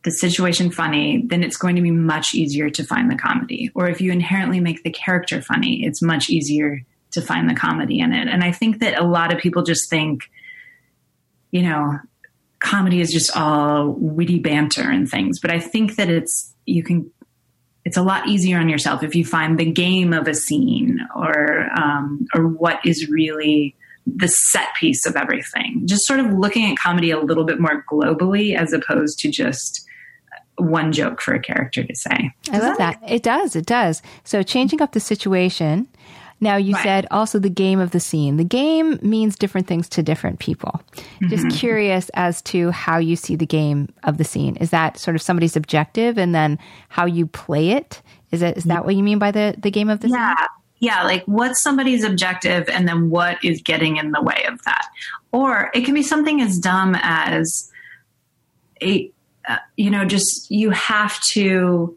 the 0.02 0.10
situation 0.10 0.72
funny, 0.72 1.22
then 1.24 1.44
it's 1.44 1.56
going 1.56 1.76
to 1.76 1.82
be 1.82 1.92
much 1.92 2.34
easier 2.34 2.68
to 2.68 2.82
find 2.82 3.08
the 3.08 3.14
comedy. 3.14 3.70
Or 3.76 3.88
if 3.88 4.00
you 4.00 4.10
inherently 4.10 4.58
make 4.58 4.82
the 4.82 4.90
character 4.90 5.40
funny, 5.40 5.84
it's 5.84 6.02
much 6.02 6.28
easier 6.28 6.84
to 7.12 7.22
find 7.22 7.48
the 7.48 7.54
comedy 7.54 8.00
in 8.00 8.12
it. 8.12 8.26
And 8.26 8.42
I 8.42 8.50
think 8.50 8.80
that 8.80 8.98
a 8.98 9.06
lot 9.06 9.32
of 9.32 9.38
people 9.38 9.62
just 9.62 9.88
think, 9.88 10.28
you 11.52 11.62
know, 11.62 12.00
comedy 12.58 13.00
is 13.00 13.12
just 13.12 13.36
all 13.36 13.94
witty 13.96 14.40
banter 14.40 14.90
and 14.90 15.08
things. 15.08 15.38
But 15.38 15.52
I 15.52 15.60
think 15.60 15.94
that 15.94 16.10
it's, 16.10 16.52
you 16.66 16.82
can, 16.82 17.08
it's 17.84 17.96
a 17.96 18.02
lot 18.02 18.26
easier 18.26 18.58
on 18.58 18.68
yourself 18.68 19.04
if 19.04 19.14
you 19.14 19.24
find 19.24 19.60
the 19.60 19.70
game 19.70 20.12
of 20.12 20.26
a 20.26 20.34
scene 20.34 20.98
or, 21.14 21.68
um, 21.72 22.26
or 22.34 22.48
what 22.48 22.80
is 22.84 23.08
really 23.08 23.76
the 24.06 24.28
set 24.28 24.68
piece 24.78 25.06
of 25.06 25.16
everything. 25.16 25.82
Just 25.86 26.06
sort 26.06 26.20
of 26.20 26.32
looking 26.32 26.70
at 26.70 26.78
comedy 26.78 27.10
a 27.10 27.20
little 27.20 27.44
bit 27.44 27.60
more 27.60 27.84
globally 27.90 28.56
as 28.56 28.72
opposed 28.72 29.18
to 29.20 29.30
just 29.30 29.86
one 30.56 30.92
joke 30.92 31.20
for 31.20 31.34
a 31.34 31.40
character 31.40 31.84
to 31.84 31.94
say. 31.94 32.30
I 32.50 32.58
love 32.58 32.78
that. 32.78 33.00
It 33.06 33.22
does. 33.22 33.56
It 33.56 33.66
does. 33.66 34.02
So 34.24 34.42
changing 34.42 34.82
up 34.82 34.92
the 34.92 35.00
situation. 35.00 35.88
Now 36.40 36.56
you 36.56 36.74
Right. 36.74 36.82
said 36.82 37.06
also 37.12 37.38
the 37.38 37.48
game 37.48 37.78
of 37.78 37.92
the 37.92 38.00
scene. 38.00 38.36
The 38.36 38.44
game 38.44 38.98
means 39.00 39.36
different 39.36 39.68
things 39.68 39.88
to 39.90 40.02
different 40.02 40.40
people. 40.40 40.82
Just 41.28 41.44
mm-hmm. 41.44 41.56
curious 41.56 42.08
as 42.14 42.42
to 42.42 42.72
how 42.72 42.98
you 42.98 43.14
see 43.14 43.36
the 43.36 43.46
game 43.46 43.88
of 44.02 44.18
the 44.18 44.24
scene. 44.24 44.56
Is 44.56 44.70
that 44.70 44.98
sort 44.98 45.14
of 45.14 45.22
somebody's 45.22 45.56
objective 45.56 46.18
and 46.18 46.34
then 46.34 46.58
how 46.88 47.06
you 47.06 47.26
play 47.28 47.70
it? 47.70 48.02
Is 48.32 48.42
it 48.42 48.56
is 48.56 48.64
that 48.64 48.78
mm-hmm. 48.78 48.84
what 48.86 48.96
you 48.96 49.04
mean 49.04 49.20
by 49.20 49.30
the 49.30 49.54
the 49.56 49.70
game 49.70 49.88
of 49.88 50.00
the 50.00 50.08
Yeah. 50.08 50.34
scene? 50.36 50.46
Yeah, 50.82 51.04
like 51.04 51.22
what's 51.26 51.62
somebody's 51.62 52.02
objective 52.02 52.68
and 52.68 52.88
then 52.88 53.08
what 53.08 53.42
is 53.44 53.62
getting 53.62 53.98
in 53.98 54.10
the 54.10 54.20
way 54.20 54.46
of 54.48 54.60
that. 54.64 54.88
Or 55.30 55.70
it 55.74 55.84
can 55.84 55.94
be 55.94 56.02
something 56.02 56.40
as 56.40 56.58
dumb 56.58 56.96
as 57.00 57.70
a 58.82 59.12
uh, 59.48 59.58
you 59.76 59.90
know, 59.90 60.04
just 60.04 60.50
you 60.50 60.70
have 60.70 61.20
to 61.34 61.96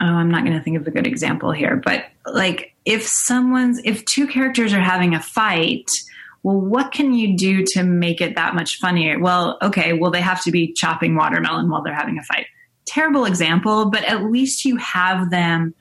oh, 0.00 0.04
I'm 0.04 0.30
not 0.30 0.44
going 0.44 0.56
to 0.56 0.62
think 0.62 0.76
of 0.76 0.86
a 0.86 0.92
good 0.92 1.08
example 1.08 1.50
here, 1.50 1.74
but 1.74 2.04
like 2.24 2.72
if 2.84 3.04
someone's 3.04 3.80
if 3.84 4.04
two 4.04 4.28
characters 4.28 4.72
are 4.72 4.80
having 4.80 5.16
a 5.16 5.20
fight, 5.20 5.90
well 6.44 6.60
what 6.60 6.92
can 6.92 7.14
you 7.14 7.36
do 7.36 7.64
to 7.70 7.82
make 7.82 8.20
it 8.20 8.36
that 8.36 8.54
much 8.54 8.76
funnier? 8.76 9.18
Well, 9.18 9.58
okay, 9.60 9.92
well 9.92 10.12
they 10.12 10.20
have 10.20 10.40
to 10.44 10.52
be 10.52 10.72
chopping 10.72 11.16
watermelon 11.16 11.68
while 11.68 11.82
they're 11.82 11.92
having 11.96 12.16
a 12.16 12.22
fight. 12.22 12.46
Terrible 12.86 13.24
example, 13.24 13.90
but 13.90 14.04
at 14.04 14.22
least 14.22 14.64
you 14.64 14.76
have 14.76 15.30
them 15.30 15.74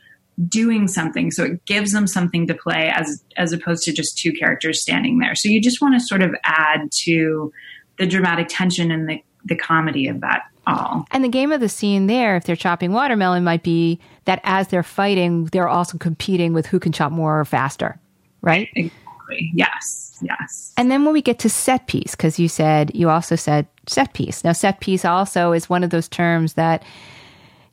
doing 0.48 0.88
something 0.88 1.32
so 1.32 1.44
it 1.44 1.66
gives 1.66 1.92
them 1.92 2.08
something 2.08 2.48
to 2.48 2.54
play 2.54 2.92
as 2.96 3.24
as 3.36 3.52
opposed 3.52 3.84
to 3.84 3.92
just 3.92 4.18
two 4.18 4.32
characters 4.32 4.82
standing 4.82 5.20
there. 5.20 5.36
So 5.36 5.50
you 5.50 5.62
just 5.62 5.82
want 5.82 5.96
to 5.96 6.00
sort 6.00 6.22
of 6.22 6.34
add 6.44 6.92
to 7.04 7.52
the 7.98 8.06
dramatic 8.06 8.48
tension 8.50 8.92
and 8.92 9.10
the 9.10 9.22
the 9.46 9.56
comedy 9.56 10.08
of 10.08 10.22
that 10.22 10.44
all. 10.68 11.06
And 11.12 11.24
the 11.24 11.30
game 11.30 11.52
of 11.52 11.60
the 11.60 11.70
scene 11.70 12.08
there, 12.08 12.36
if 12.36 12.46
they're 12.46 12.56
chopping 12.56 12.92
watermelon, 12.92 13.44
might 13.44 13.64
be 13.64 14.00
that 14.26 14.40
as 14.44 14.68
they're 14.68 14.84
fighting, 14.84 15.46
they're 15.46 15.68
also 15.68 15.98
competing 15.98 16.54
with 16.54 16.66
who 16.66 16.80
can 16.80 16.92
chop 16.92 17.12
more 17.12 17.40
or 17.40 17.46
faster, 17.46 18.00
right? 18.42 18.70
Exactly. 18.76 19.52
Yes. 19.54 20.18
Yes. 20.22 20.74
And 20.78 20.92
then 20.92 21.06
when 21.06 21.14
we 21.14 21.22
get 21.22 21.40
to 21.40 21.50
set 21.50 21.88
piece, 21.88 22.12
because 22.12 22.40
you 22.40 22.50
said, 22.50 22.92
you 22.94 23.10
also 23.10 23.36
said 23.36 23.68
set 23.88 24.14
piece. 24.14 24.44
Now, 24.44 24.52
set 24.52 24.80
piece 24.80 25.06
also 25.06 25.54
is 25.54 25.70
one 25.70 25.84
of 25.84 25.90
those 25.90 26.08
terms 26.08 26.54
that, 26.54 26.84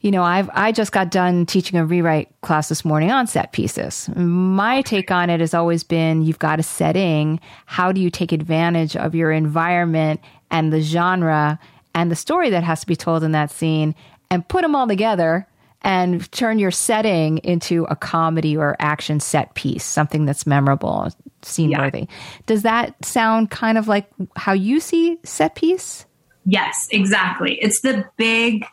you 0.07 0.13
know, 0.13 0.23
I've, 0.23 0.49
I 0.53 0.71
just 0.71 0.93
got 0.93 1.11
done 1.11 1.47
teaching 1.47 1.77
a 1.77 1.85
rewrite 1.85 2.29
class 2.41 2.69
this 2.69 2.85
morning 2.85 3.11
on 3.11 3.27
set 3.27 3.51
pieces. 3.51 4.09
My 4.15 4.81
take 4.83 5.11
on 5.11 5.31
it 5.31 5.41
has 5.41 5.53
always 5.53 5.83
been 5.83 6.23
you've 6.23 6.39
got 6.39 6.61
a 6.61 6.63
setting. 6.63 7.41
How 7.67 7.91
do 7.91 8.01
you 8.01 8.09
take 8.09 8.31
advantage 8.31 8.95
of 8.95 9.17
your 9.17 9.33
environment 9.33 10.21
and 10.49 10.73
the 10.73 10.81
genre 10.81 11.59
and 11.93 12.09
the 12.09 12.15
story 12.15 12.51
that 12.51 12.63
has 12.63 12.83
to 12.83 12.87
be 12.87 12.95
told 12.95 13.25
in 13.25 13.33
that 13.33 13.51
scene 13.51 13.97
and 14.31 14.47
put 14.47 14.63
them 14.63 14.77
all 14.77 14.87
together 14.87 15.45
and 15.83 16.31
turn 16.31 16.61
your 16.61 16.71
setting 16.71 17.39
into 17.39 17.85
a 17.91 17.97
comedy 17.97 18.57
or 18.57 18.77
action 18.79 19.19
set 19.19 19.57
piece, 19.57 19.83
something 19.83 20.25
that's 20.25 20.47
memorable, 20.47 21.09
scene 21.43 21.77
worthy. 21.77 22.07
Does 22.47 22.63
that 22.63 23.05
sound 23.05 23.51
kind 23.51 23.77
of 23.77 23.89
like 23.89 24.09
how 24.37 24.53
you 24.53 24.79
see 24.79 25.19
set 25.25 25.57
piece? 25.57 26.07
Yes, 26.45 26.87
exactly. 26.93 27.59
It's 27.61 27.81
the 27.81 28.05
big 28.17 28.65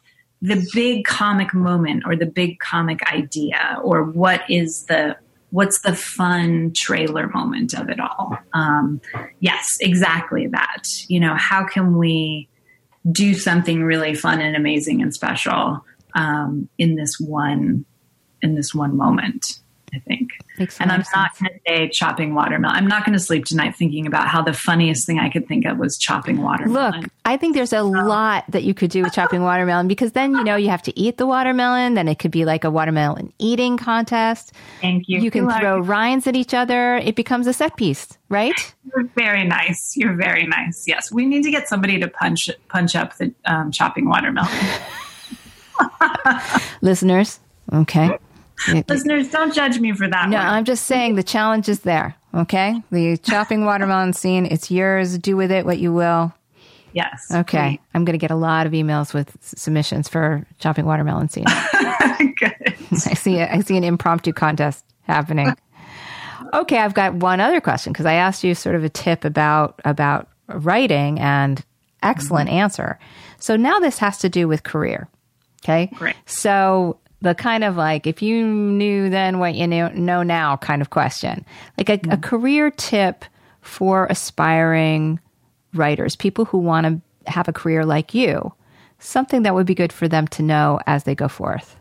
the 0.43 0.67
big 0.73 1.05
comic 1.05 1.53
moment 1.53 2.03
or 2.05 2.15
the 2.15 2.27
big 2.27 2.59
comic 2.59 3.01
idea 3.11 3.79
or 3.81 4.03
what 4.03 4.41
is 4.49 4.85
the 4.85 5.17
what's 5.49 5.81
the 5.81 5.95
fun 5.95 6.73
trailer 6.73 7.27
moment 7.29 7.73
of 7.73 7.89
it 7.89 7.99
all? 7.99 8.37
Um, 8.53 9.01
yes 9.39 9.77
exactly 9.79 10.47
that. 10.47 10.83
You 11.07 11.19
know 11.19 11.35
how 11.35 11.65
can 11.65 11.97
we 11.97 12.49
do 13.11 13.33
something 13.33 13.83
really 13.83 14.15
fun 14.15 14.41
and 14.41 14.55
amazing 14.55 15.01
and 15.01 15.13
special 15.13 15.83
um, 16.15 16.69
in 16.77 16.95
this 16.95 17.19
one 17.19 17.85
in 18.41 18.55
this 18.55 18.73
one 18.73 18.95
moment 18.97 19.59
i 19.93 19.99
think 19.99 20.29
and 20.79 20.91
i'm 20.91 21.03
not 21.15 21.31
going 21.39 21.51
to 21.51 21.59
say 21.67 21.89
chopping 21.89 22.35
watermelon 22.35 22.75
i'm 22.75 22.87
not 22.87 23.05
going 23.05 23.13
to 23.13 23.19
sleep 23.19 23.45
tonight 23.45 23.75
thinking 23.75 24.05
about 24.05 24.27
how 24.27 24.41
the 24.41 24.53
funniest 24.53 25.05
thing 25.07 25.17
i 25.19 25.29
could 25.29 25.47
think 25.47 25.65
of 25.65 25.77
was 25.77 25.97
chopping 25.97 26.41
watermelon 26.41 27.01
Look, 27.01 27.09
I 27.25 27.37
think 27.37 27.55
there's 27.55 27.73
a 27.73 27.83
lot 27.83 28.43
that 28.49 28.63
you 28.63 28.73
could 28.73 28.91
do 28.91 29.03
with 29.03 29.13
chopping 29.13 29.41
watermelon 29.43 29.87
because 29.87 30.11
then, 30.11 30.33
you 30.35 30.43
know, 30.43 30.55
you 30.57 30.69
have 30.69 30.81
to 30.83 30.99
eat 30.99 31.17
the 31.17 31.25
watermelon. 31.25 31.93
Then 31.93 32.07
it 32.09 32.19
could 32.19 32.31
be 32.31 32.43
like 32.45 32.63
a 32.65 32.69
watermelon 32.71 33.31
eating 33.39 33.77
contest. 33.77 34.51
thank 34.81 35.07
you 35.07 35.19
You 35.21 35.31
can 35.31 35.49
are- 35.49 35.59
throw 35.59 35.79
rinds 35.79 36.27
at 36.27 36.35
each 36.35 36.53
other. 36.53 36.97
It 36.97 37.15
becomes 37.15 37.47
a 37.47 37.53
set 37.53 37.77
piece, 37.77 38.07
right? 38.29 38.53
You're 38.93 39.05
very 39.15 39.45
nice. 39.45 39.95
You're 39.95 40.15
very 40.15 40.45
nice. 40.45 40.83
Yes, 40.85 41.11
we 41.11 41.25
need 41.25 41.43
to 41.43 41.51
get 41.51 41.69
somebody 41.69 41.97
to 41.99 42.07
punch 42.09 42.49
punch 42.67 42.95
up 42.95 43.15
the 43.17 43.33
um, 43.45 43.71
chopping 43.71 44.07
watermelon. 44.09 44.51
Listeners, 46.81 47.39
okay. 47.71 48.17
Listeners, 48.87 49.29
don't 49.29 49.53
judge 49.53 49.79
me 49.79 49.93
for 49.93 50.07
that. 50.07 50.29
No, 50.29 50.37
one. 50.37 50.45
I'm 50.45 50.65
just 50.65 50.85
saying 50.85 51.15
the 51.15 51.23
challenge 51.23 51.67
is 51.67 51.81
there, 51.81 52.15
okay? 52.33 52.81
The 52.91 53.17
chopping 53.17 53.65
watermelon 53.65 54.13
scene, 54.13 54.45
it's 54.45 54.71
yours. 54.71 55.17
Do 55.17 55.35
with 55.35 55.51
it 55.51 55.65
what 55.65 55.79
you 55.79 55.93
will. 55.93 56.33
Yes. 56.93 57.25
Okay. 57.31 57.79
I'm 57.93 58.05
going 58.05 58.13
to 58.13 58.19
get 58.19 58.31
a 58.31 58.35
lot 58.35 58.67
of 58.67 58.73
emails 58.73 59.13
with 59.13 59.35
submissions 59.41 60.07
for 60.07 60.45
chopping 60.59 60.85
watermelon 60.85 61.27
scene. 61.27 61.45
Good. 62.19 62.75
I 62.91 63.15
see 63.15 63.39
a, 63.39 63.51
I 63.51 63.61
see 63.61 63.75
an 63.77 63.83
impromptu 63.83 64.31
contest 64.33 64.85
happening. 65.03 65.53
Okay, 66.53 66.77
I've 66.77 66.93
got 66.93 67.15
one 67.15 67.39
other 67.39 67.59
question 67.59 67.93
because 67.93 68.05
I 68.05 68.13
asked 68.13 68.43
you 68.43 68.53
sort 68.53 68.75
of 68.75 68.83
a 68.83 68.89
tip 68.89 69.25
about 69.25 69.81
about 69.85 70.27
writing 70.47 71.19
and 71.19 71.63
excellent 72.03 72.49
mm-hmm. 72.49 72.59
answer. 72.59 72.99
So 73.39 73.55
now 73.55 73.79
this 73.79 73.97
has 73.97 74.19
to 74.19 74.29
do 74.29 74.47
with 74.47 74.61
career. 74.61 75.07
Okay? 75.63 75.89
Great. 75.95 76.15
So 76.25 76.99
the 77.23 77.33
kind 77.33 77.63
of 77.63 77.77
like 77.77 78.05
if 78.05 78.21
you 78.21 78.45
knew 78.45 79.09
then 79.09 79.39
what 79.39 79.55
you 79.55 79.65
know, 79.65 79.87
know 79.89 80.23
now 80.23 80.57
kind 80.57 80.81
of 80.81 80.89
question. 80.89 81.45
Like 81.77 81.89
a, 81.89 81.93
a 81.93 81.97
mm-hmm. 81.97 82.21
career 82.21 82.69
tip 82.69 83.23
for 83.61 84.05
aspiring 84.07 85.19
writers, 85.73 86.17
people 86.17 86.43
who 86.45 86.57
want 86.57 86.85
to 86.85 87.31
have 87.31 87.47
a 87.47 87.53
career 87.53 87.85
like 87.85 88.13
you. 88.13 88.53
Something 88.99 89.43
that 89.43 89.55
would 89.55 89.65
be 89.65 89.73
good 89.73 89.93
for 89.93 90.07
them 90.07 90.27
to 90.29 90.43
know 90.43 90.79
as 90.85 91.05
they 91.05 91.15
go 91.15 91.27
forth. 91.27 91.77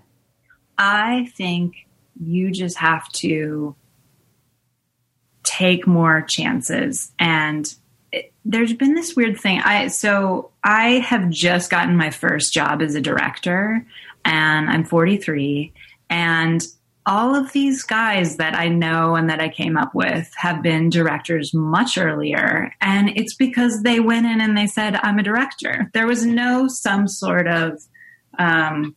I 0.79 1.31
think 1.37 1.75
you 2.21 2.53
just 2.53 2.79
have 2.79 3.09
to 3.11 3.75
take 5.43 5.87
more 5.89 6.23
chances 6.23 7.11
and 7.19 7.75
it, 8.13 8.33
there's 8.45 8.73
been 8.75 8.95
this 8.95 9.17
weird 9.17 9.39
thing 9.41 9.61
i 9.65 9.89
so 9.89 10.51
i 10.63 11.01
have 11.01 11.29
just 11.31 11.69
gotten 11.69 11.97
my 11.97 12.11
first 12.11 12.53
job 12.53 12.81
as 12.81 12.95
a 12.95 13.01
director 13.01 13.85
and 14.25 14.71
i'm 14.71 14.85
43 14.85 15.73
and 16.11 16.63
all 17.05 17.35
of 17.35 17.53
these 17.53 17.83
guys 17.83 18.37
that 18.37 18.55
i 18.55 18.69
know 18.69 19.17
and 19.17 19.29
that 19.29 19.41
i 19.41 19.49
came 19.49 19.77
up 19.77 19.95
with 19.95 20.33
have 20.37 20.63
been 20.63 20.89
directors 20.89 21.53
much 21.53 21.99
earlier 21.99 22.73
and 22.81 23.11
it's 23.17 23.35
because 23.35 23.83
they 23.83 24.01
went 24.01 24.27
in 24.27 24.41
and 24.41 24.57
they 24.57 24.67
said 24.67 24.97
i'm 25.03 25.19
a 25.19 25.23
director 25.23 25.91
there 25.95 26.07
was 26.07 26.25
no 26.25 26.69
some 26.69 27.09
sort 27.09 27.47
of 27.47 27.81
um, 28.39 28.97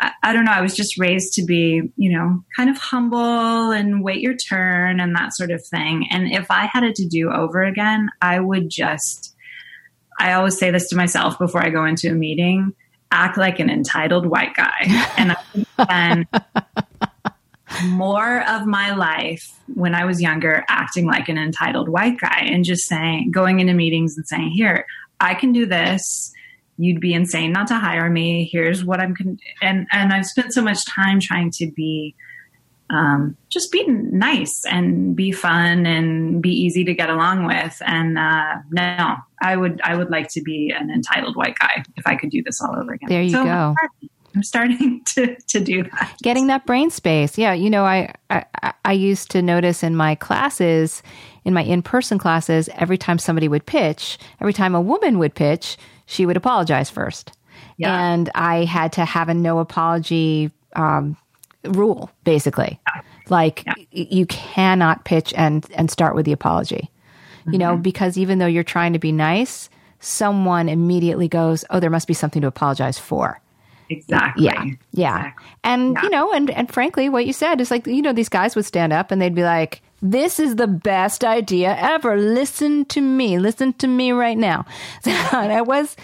I, 0.00 0.12
I 0.22 0.32
don't 0.32 0.44
know. 0.44 0.52
I 0.52 0.62
was 0.62 0.74
just 0.74 0.98
raised 0.98 1.34
to 1.34 1.44
be, 1.44 1.82
you 1.96 2.10
know, 2.10 2.42
kind 2.56 2.70
of 2.70 2.78
humble 2.78 3.70
and 3.70 4.02
wait 4.02 4.20
your 4.20 4.34
turn 4.34 4.98
and 4.98 5.14
that 5.14 5.34
sort 5.34 5.50
of 5.50 5.64
thing. 5.64 6.06
And 6.10 6.32
if 6.32 6.50
I 6.50 6.66
had 6.66 6.82
it 6.82 6.94
to 6.96 7.06
do 7.06 7.30
over 7.30 7.62
again, 7.62 8.08
I 8.20 8.40
would 8.40 8.70
just, 8.70 9.34
I 10.18 10.32
always 10.32 10.58
say 10.58 10.70
this 10.70 10.88
to 10.88 10.96
myself 10.96 11.38
before 11.38 11.64
I 11.64 11.70
go 11.70 11.84
into 11.84 12.10
a 12.10 12.14
meeting 12.14 12.74
act 13.10 13.36
like 13.36 13.58
an 13.58 13.70
entitled 13.70 14.26
white 14.26 14.54
guy. 14.54 14.86
And 15.16 15.32
I 15.32 15.84
spend 15.84 16.26
more 17.86 18.48
of 18.48 18.66
my 18.66 18.94
life 18.94 19.52
when 19.74 19.94
I 19.94 20.04
was 20.04 20.20
younger 20.20 20.64
acting 20.68 21.06
like 21.06 21.28
an 21.28 21.38
entitled 21.38 21.88
white 21.88 22.18
guy 22.18 22.46
and 22.46 22.64
just 22.64 22.86
saying, 22.86 23.30
going 23.30 23.60
into 23.60 23.74
meetings 23.74 24.16
and 24.16 24.26
saying, 24.26 24.50
here, 24.50 24.86
I 25.20 25.34
can 25.34 25.52
do 25.52 25.66
this 25.66 26.32
you'd 26.80 27.00
be 27.00 27.12
insane 27.12 27.52
not 27.52 27.66
to 27.68 27.74
hire 27.74 28.08
me. 28.08 28.48
Here's 28.50 28.84
what 28.84 29.00
I'm 29.00 29.14
con-. 29.14 29.38
and 29.60 29.86
and 29.92 30.12
I've 30.12 30.26
spent 30.26 30.54
so 30.54 30.62
much 30.62 30.84
time 30.86 31.20
trying 31.20 31.50
to 31.52 31.70
be 31.70 32.14
um, 32.92 33.36
just 33.48 33.70
be 33.72 33.84
nice 33.86 34.64
and 34.66 35.14
be 35.14 35.30
fun 35.32 35.86
and 35.86 36.42
be 36.42 36.50
easy 36.50 36.84
to 36.84 36.94
get 36.94 37.08
along 37.10 37.46
with. 37.46 37.80
And 37.86 38.18
uh, 38.18 38.56
no, 38.70 39.16
I 39.42 39.56
would 39.56 39.80
I 39.84 39.96
would 39.96 40.10
like 40.10 40.28
to 40.30 40.42
be 40.42 40.72
an 40.76 40.90
entitled 40.90 41.36
white 41.36 41.56
guy 41.58 41.82
if 41.96 42.06
I 42.06 42.16
could 42.16 42.30
do 42.30 42.42
this 42.42 42.60
all 42.60 42.76
over 42.76 42.92
again. 42.92 43.08
There 43.08 43.22
you 43.22 43.30
So 43.30 43.44
go. 43.44 43.74
I'm 44.34 44.42
starting 44.42 45.02
to 45.14 45.36
to 45.48 45.60
do 45.60 45.82
that. 45.84 46.14
getting 46.22 46.46
that 46.48 46.64
brain 46.66 46.90
space 46.90 47.36
yeah 47.36 47.52
you 47.52 47.68
know 47.68 47.84
I, 47.84 48.14
I 48.30 48.44
i 48.84 48.92
used 48.92 49.28
to 49.32 49.42
notice 49.42 49.82
in 49.82 49.96
my 49.96 50.14
classes 50.14 51.02
in 51.44 51.52
my 51.52 51.64
in-person 51.64 52.18
classes 52.18 52.68
every 52.76 52.96
time 52.96 53.18
somebody 53.18 53.48
would 53.48 53.66
pitch 53.66 54.18
every 54.40 54.52
time 54.52 54.76
a 54.76 54.80
woman 54.80 55.18
would 55.18 55.34
pitch 55.34 55.76
she 56.06 56.26
would 56.26 56.36
apologize 56.36 56.88
first 56.88 57.32
Yeah. 57.76 58.12
and 58.12 58.30
i 58.36 58.64
had 58.66 58.92
to 58.92 59.04
have 59.04 59.28
a 59.28 59.34
no 59.34 59.58
apology 59.58 60.52
um, 60.76 61.16
rule 61.64 62.10
basically 62.24 62.80
like 63.28 63.62
Yeah. 63.66 63.74
you 63.90 64.26
cannot 64.26 65.04
pitch 65.04 65.34
and 65.36 65.66
and 65.74 65.90
start 65.90 66.14
with 66.14 66.24
the 66.24 66.32
apology 66.32 66.90
you 67.50 67.58
know 67.58 67.72
Mm-hmm. 67.74 67.82
because 67.82 68.16
even 68.18 68.38
though 68.38 68.46
you're 68.46 68.64
trying 68.64 68.92
to 68.94 68.98
be 68.98 69.12
nice 69.12 69.68
someone 69.98 70.68
immediately 70.68 71.28
goes 71.28 71.64
oh 71.70 71.78
there 71.80 71.90
must 71.90 72.08
be 72.08 72.14
something 72.14 72.40
to 72.42 72.48
apologize 72.48 72.98
for 72.98 73.40
Exactly. 73.92 74.44
yeah. 74.44 74.64
Yeah. 74.92 75.16
Exactly. 75.16 75.46
And, 75.64 75.94
Yeah. 75.96 76.02
you 76.04 76.10
know, 76.10 76.32
and, 76.32 76.48
and 76.50 76.72
frankly, 76.72 77.08
what 77.08 77.26
you 77.26 77.32
said 77.32 77.60
is 77.60 77.72
like, 77.72 77.88
you 77.88 78.02
know, 78.02 78.12
these 78.12 78.28
guys 78.28 78.54
would 78.54 78.64
stand 78.64 78.92
up 78.92 79.10
and 79.10 79.20
they'd 79.20 79.34
be 79.34 79.42
like, 79.42 79.82
this 80.00 80.38
is 80.38 80.54
the 80.54 80.68
best 80.68 81.24
idea 81.24 81.76
ever. 81.76 82.16
Listen 82.16 82.84
to 82.84 83.00
me. 83.00 83.40
Listen 83.40 83.72
to 83.74 83.88
me 83.88 84.12
right 84.12 84.38
now. 84.38 84.64
and 85.32 85.50
it 85.50 85.66
was, 85.66 85.96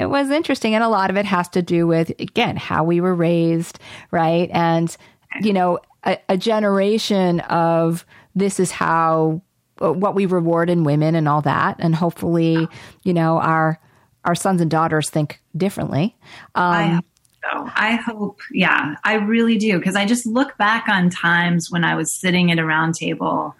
it 0.00 0.10
was 0.10 0.30
interesting. 0.30 0.74
And 0.74 0.82
a 0.82 0.88
lot 0.88 1.10
of 1.10 1.16
it 1.16 1.26
has 1.26 1.48
to 1.50 1.62
do 1.62 1.86
with, 1.86 2.10
again, 2.18 2.56
how 2.56 2.84
we 2.84 3.00
were 3.00 3.14
raised, 3.14 3.78
right? 4.10 4.50
And, 4.52 4.94
you 5.40 5.52
know, 5.52 5.78
a, 6.04 6.18
a 6.28 6.36
generation 6.36 7.40
of 7.40 8.04
this 8.34 8.58
is 8.58 8.70
how, 8.70 9.42
uh, 9.80 9.92
what 9.92 10.14
we 10.14 10.26
reward 10.26 10.70
in 10.70 10.84
women 10.84 11.14
and 11.14 11.28
all 11.28 11.42
that. 11.42 11.76
And 11.78 11.94
hopefully, 11.94 12.66
you 13.04 13.12
know, 13.12 13.38
our, 13.38 13.78
our 14.24 14.34
sons 14.34 14.60
and 14.60 14.70
daughters 14.70 15.10
think 15.10 15.40
differently. 15.56 16.16
Um, 16.54 16.72
I 16.72 16.86
hope 16.88 17.04
so. 17.42 17.70
I 17.74 17.94
hope, 17.96 18.40
yeah, 18.52 18.96
I 19.04 19.14
really 19.14 19.58
do. 19.58 19.78
Because 19.78 19.96
I 19.96 20.04
just 20.04 20.26
look 20.26 20.56
back 20.58 20.88
on 20.88 21.10
times 21.10 21.70
when 21.70 21.84
I 21.84 21.94
was 21.94 22.12
sitting 22.12 22.50
at 22.50 22.58
a 22.58 22.64
round 22.64 22.94
table 22.94 23.54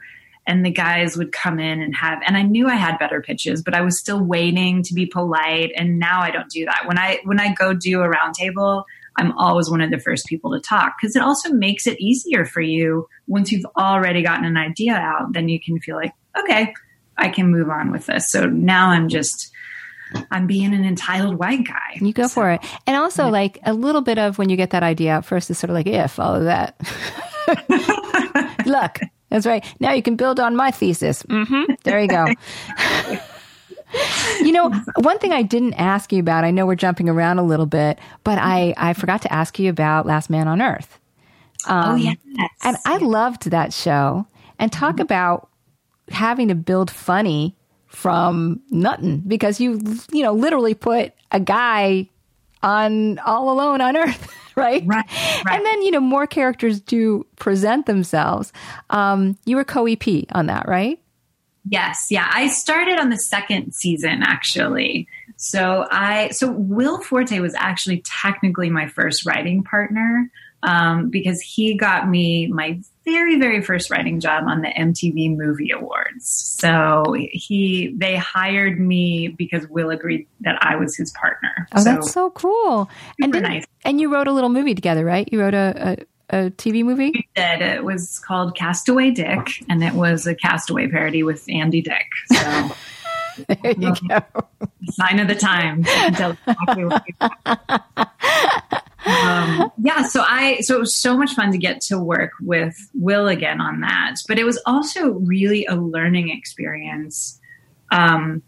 and 0.50 0.66
the 0.66 0.70
guys 0.70 1.16
would 1.16 1.30
come 1.30 1.60
in 1.60 1.80
and 1.80 1.94
have, 1.94 2.20
and 2.26 2.36
I 2.36 2.42
knew 2.42 2.66
I 2.66 2.74
had 2.74 2.98
better 2.98 3.22
pitches, 3.22 3.62
but 3.62 3.72
I 3.72 3.82
was 3.82 4.00
still 4.00 4.20
waiting 4.20 4.82
to 4.82 4.94
be 4.94 5.06
polite. 5.06 5.70
And 5.76 6.00
now 6.00 6.20
I 6.22 6.32
don't 6.32 6.50
do 6.50 6.64
that. 6.64 6.82
When 6.86 6.98
I, 6.98 7.20
when 7.22 7.38
I 7.38 7.54
go 7.54 7.72
do 7.72 8.02
a 8.02 8.08
roundtable, 8.08 8.82
I'm 9.16 9.30
always 9.38 9.70
one 9.70 9.80
of 9.80 9.92
the 9.92 10.00
first 10.00 10.26
people 10.26 10.50
to 10.50 10.60
talk 10.60 10.96
because 11.00 11.14
it 11.14 11.22
also 11.22 11.52
makes 11.52 11.86
it 11.86 12.00
easier 12.00 12.44
for 12.44 12.60
you 12.60 13.06
once 13.28 13.52
you've 13.52 13.64
already 13.76 14.24
gotten 14.24 14.44
an 14.44 14.56
idea 14.56 14.94
out. 14.94 15.32
Then 15.34 15.48
you 15.48 15.60
can 15.60 15.78
feel 15.78 15.94
like, 15.94 16.12
okay, 16.36 16.74
I 17.16 17.28
can 17.28 17.52
move 17.52 17.70
on 17.70 17.92
with 17.92 18.06
this. 18.06 18.28
So 18.28 18.46
now 18.46 18.88
I'm 18.88 19.08
just, 19.08 19.52
I'm 20.32 20.48
being 20.48 20.74
an 20.74 20.84
entitled 20.84 21.36
white 21.36 21.64
guy. 21.64 21.98
You 22.00 22.12
go 22.12 22.26
for 22.26 22.50
it. 22.50 22.60
And 22.88 22.96
also, 22.96 23.28
like, 23.28 23.60
a 23.62 23.72
little 23.72 24.02
bit 24.02 24.18
of 24.18 24.36
when 24.36 24.48
you 24.48 24.56
get 24.56 24.70
that 24.70 24.82
idea 24.82 25.12
out 25.12 25.24
first 25.24 25.48
is 25.48 25.58
sort 25.58 25.70
of 25.70 25.74
like, 25.74 25.86
yeah, 25.86 26.08
follow 26.08 26.42
that. 26.44 26.80
Look, 28.66 28.98
that's 29.30 29.46
right. 29.46 29.64
Now 29.80 29.92
you 29.92 30.02
can 30.02 30.16
build 30.16 30.38
on 30.38 30.54
my 30.56 30.70
thesis. 30.70 31.22
hmm 31.22 31.62
There 31.84 32.00
you 32.00 32.08
go. 32.08 32.26
you 34.40 34.52
know, 34.52 34.70
one 34.98 35.18
thing 35.18 35.32
I 35.32 35.42
didn't 35.42 35.74
ask 35.74 36.12
you 36.12 36.20
about, 36.20 36.44
I 36.44 36.50
know 36.50 36.66
we're 36.66 36.74
jumping 36.76 37.08
around 37.08 37.38
a 37.38 37.42
little 37.42 37.66
bit, 37.66 37.98
but 38.24 38.38
I, 38.38 38.74
I 38.76 38.92
forgot 38.92 39.22
to 39.22 39.32
ask 39.32 39.58
you 39.58 39.70
about 39.70 40.06
Last 40.06 40.30
Man 40.30 40.48
on 40.48 40.62
Earth. 40.62 40.98
oh, 41.68 41.94
yes. 41.96 42.16
And 42.62 42.76
I 42.86 42.98
loved 42.98 43.50
that 43.50 43.72
show. 43.72 44.26
And 44.58 44.72
talk 44.72 45.00
about 45.00 45.48
having 46.10 46.48
to 46.48 46.54
build 46.54 46.90
funny 46.90 47.56
from 47.86 48.60
nothing 48.70 49.18
because 49.26 49.60
you, 49.60 49.80
you 50.12 50.22
know, 50.22 50.32
literally 50.32 50.74
put 50.74 51.12
a 51.32 51.40
guy 51.40 52.08
on 52.62 53.18
all 53.20 53.50
alone 53.50 53.80
on 53.80 53.96
Earth, 53.96 54.32
right? 54.56 54.82
Right, 54.86 55.06
right. 55.44 55.56
And 55.56 55.64
then, 55.64 55.82
you 55.82 55.90
know, 55.90 56.00
more 56.00 56.26
characters 56.26 56.80
do 56.80 57.26
present 57.36 57.86
themselves. 57.86 58.52
Um, 58.90 59.38
you 59.44 59.56
were 59.56 59.64
co 59.64 59.86
EP 59.86 60.06
on 60.32 60.46
that, 60.46 60.68
right? 60.68 61.00
Yes, 61.68 62.06
yeah. 62.10 62.28
I 62.32 62.48
started 62.48 62.98
on 62.98 63.10
the 63.10 63.18
second 63.18 63.74
season 63.74 64.22
actually. 64.22 65.06
So 65.36 65.86
I 65.90 66.30
so 66.30 66.50
Will 66.50 67.02
Forte 67.02 67.38
was 67.40 67.54
actually 67.54 68.02
technically 68.04 68.70
my 68.70 68.88
first 68.88 69.26
writing 69.26 69.62
partner 69.62 70.30
um, 70.62 71.10
because 71.10 71.40
he 71.40 71.74
got 71.74 72.08
me 72.08 72.46
my 72.48 72.80
very 73.04 73.38
very 73.38 73.62
first 73.62 73.90
writing 73.90 74.20
job 74.20 74.44
on 74.46 74.60
the 74.60 74.68
MTV 74.68 75.36
Movie 75.36 75.70
Awards. 75.70 76.26
So 76.26 77.14
he 77.32 77.94
they 77.96 78.16
hired 78.16 78.78
me 78.78 79.28
because 79.28 79.66
Will 79.68 79.90
agreed 79.90 80.26
that 80.40 80.62
I 80.62 80.76
was 80.76 80.96
his 80.96 81.10
partner. 81.12 81.68
Oh, 81.74 81.82
that's 81.82 82.12
so 82.12 82.30
cool. 82.30 82.90
And 83.20 83.32
nice. 83.32 83.64
and 83.84 84.00
you 84.00 84.12
wrote 84.12 84.28
a 84.28 84.32
little 84.32 84.50
movie 84.50 84.74
together, 84.74 85.04
right? 85.04 85.28
You 85.32 85.40
wrote 85.40 85.54
a, 85.54 85.96
a, 86.30 86.46
a 86.46 86.50
TV 86.50 86.84
movie? 86.84 87.28
did. 87.34 87.62
It 87.62 87.84
was 87.84 88.18
called 88.18 88.54
Castaway 88.54 89.10
Dick, 89.10 89.48
and 89.68 89.82
it 89.82 89.94
was 89.94 90.26
a 90.26 90.34
Castaway 90.34 90.88
parody 90.88 91.22
with 91.22 91.44
Andy 91.48 91.82
Dick. 91.82 92.06
So 92.32 92.70
There 93.48 93.74
you 93.78 93.94
go. 94.08 94.20
sign 94.90 95.20
of 95.20 95.28
the 95.28 95.34
times. 95.34 95.86
um, 99.06 99.72
yeah, 99.82 100.02
so 100.02 100.22
I 100.26 100.60
so 100.60 100.76
it 100.76 100.80
was 100.80 100.94
so 100.94 101.16
much 101.16 101.34
fun 101.34 101.52
to 101.52 101.58
get 101.58 101.80
to 101.82 101.98
work 101.98 102.32
with 102.40 102.76
Will 102.94 103.28
again 103.28 103.60
on 103.60 103.80
that, 103.80 104.16
but 104.28 104.38
it 104.38 104.44
was 104.44 104.60
also 104.66 105.10
really 105.10 105.64
a 105.66 105.74
learning 105.76 106.30
experience 106.30 107.40
um, 107.90 108.42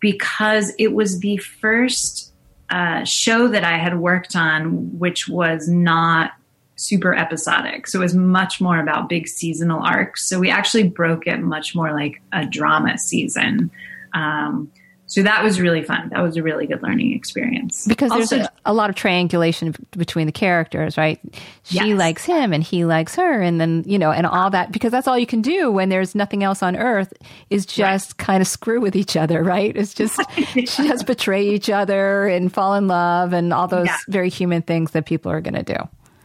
because 0.00 0.72
it 0.78 0.92
was 0.92 1.20
the 1.20 1.36
first 1.36 2.32
uh, 2.70 3.04
show 3.04 3.48
that 3.48 3.64
I 3.64 3.78
had 3.78 3.98
worked 3.98 4.34
on, 4.34 4.98
which 4.98 5.28
was 5.28 5.68
not 5.68 6.32
super 6.76 7.14
episodic. 7.14 7.86
So 7.86 8.00
it 8.00 8.02
was 8.02 8.14
much 8.14 8.60
more 8.60 8.80
about 8.80 9.08
big 9.08 9.28
seasonal 9.28 9.82
arcs. 9.82 10.28
So 10.28 10.38
we 10.38 10.50
actually 10.50 10.88
broke 10.88 11.26
it 11.26 11.38
much 11.38 11.74
more 11.74 11.92
like 11.92 12.20
a 12.32 12.44
drama 12.44 12.98
season. 12.98 13.70
Um, 14.14 14.72
so 15.12 15.22
that 15.22 15.44
was 15.44 15.60
really 15.60 15.82
fun. 15.82 16.08
That 16.08 16.22
was 16.22 16.38
a 16.38 16.42
really 16.42 16.66
good 16.66 16.82
learning 16.82 17.12
experience. 17.12 17.86
Because 17.86 18.10
Also- 18.10 18.36
there's 18.36 18.46
a, 18.46 18.50
a 18.64 18.72
lot 18.72 18.88
of 18.88 18.96
triangulation 18.96 19.74
between 19.90 20.24
the 20.26 20.32
characters, 20.32 20.96
right? 20.96 21.20
She 21.64 21.76
Yes. 21.76 21.98
likes 21.98 22.24
him 22.24 22.52
and 22.54 22.62
he 22.62 22.84
likes 22.86 23.14
her, 23.16 23.42
and 23.42 23.60
then, 23.60 23.84
you 23.86 23.98
know, 23.98 24.10
and 24.10 24.26
all 24.26 24.48
that, 24.50 24.72
because 24.72 24.90
that's 24.90 25.06
all 25.06 25.18
you 25.18 25.26
can 25.26 25.42
do 25.42 25.70
when 25.70 25.90
there's 25.90 26.14
nothing 26.14 26.42
else 26.42 26.62
on 26.62 26.76
earth 26.76 27.12
is 27.50 27.66
just 27.66 28.16
kind 28.16 28.40
of 28.40 28.46
screw 28.48 28.80
with 28.80 28.96
each 28.96 29.14
other, 29.16 29.42
right? 29.54 29.76
It's 29.76 29.92
just, 29.92 30.18
she 30.54 30.64
just 30.64 31.06
betray 31.06 31.46
each 31.46 31.68
other 31.68 32.26
and 32.26 32.50
fall 32.50 32.74
in 32.74 32.88
love 32.88 33.34
and 33.34 33.52
all 33.52 33.68
those 33.68 33.86
Yeah. 33.88 33.96
very 34.08 34.30
human 34.30 34.62
things 34.62 34.92
that 34.92 35.04
people 35.04 35.30
are 35.30 35.42
going 35.42 35.62
to 35.62 35.62
do. 35.62 35.76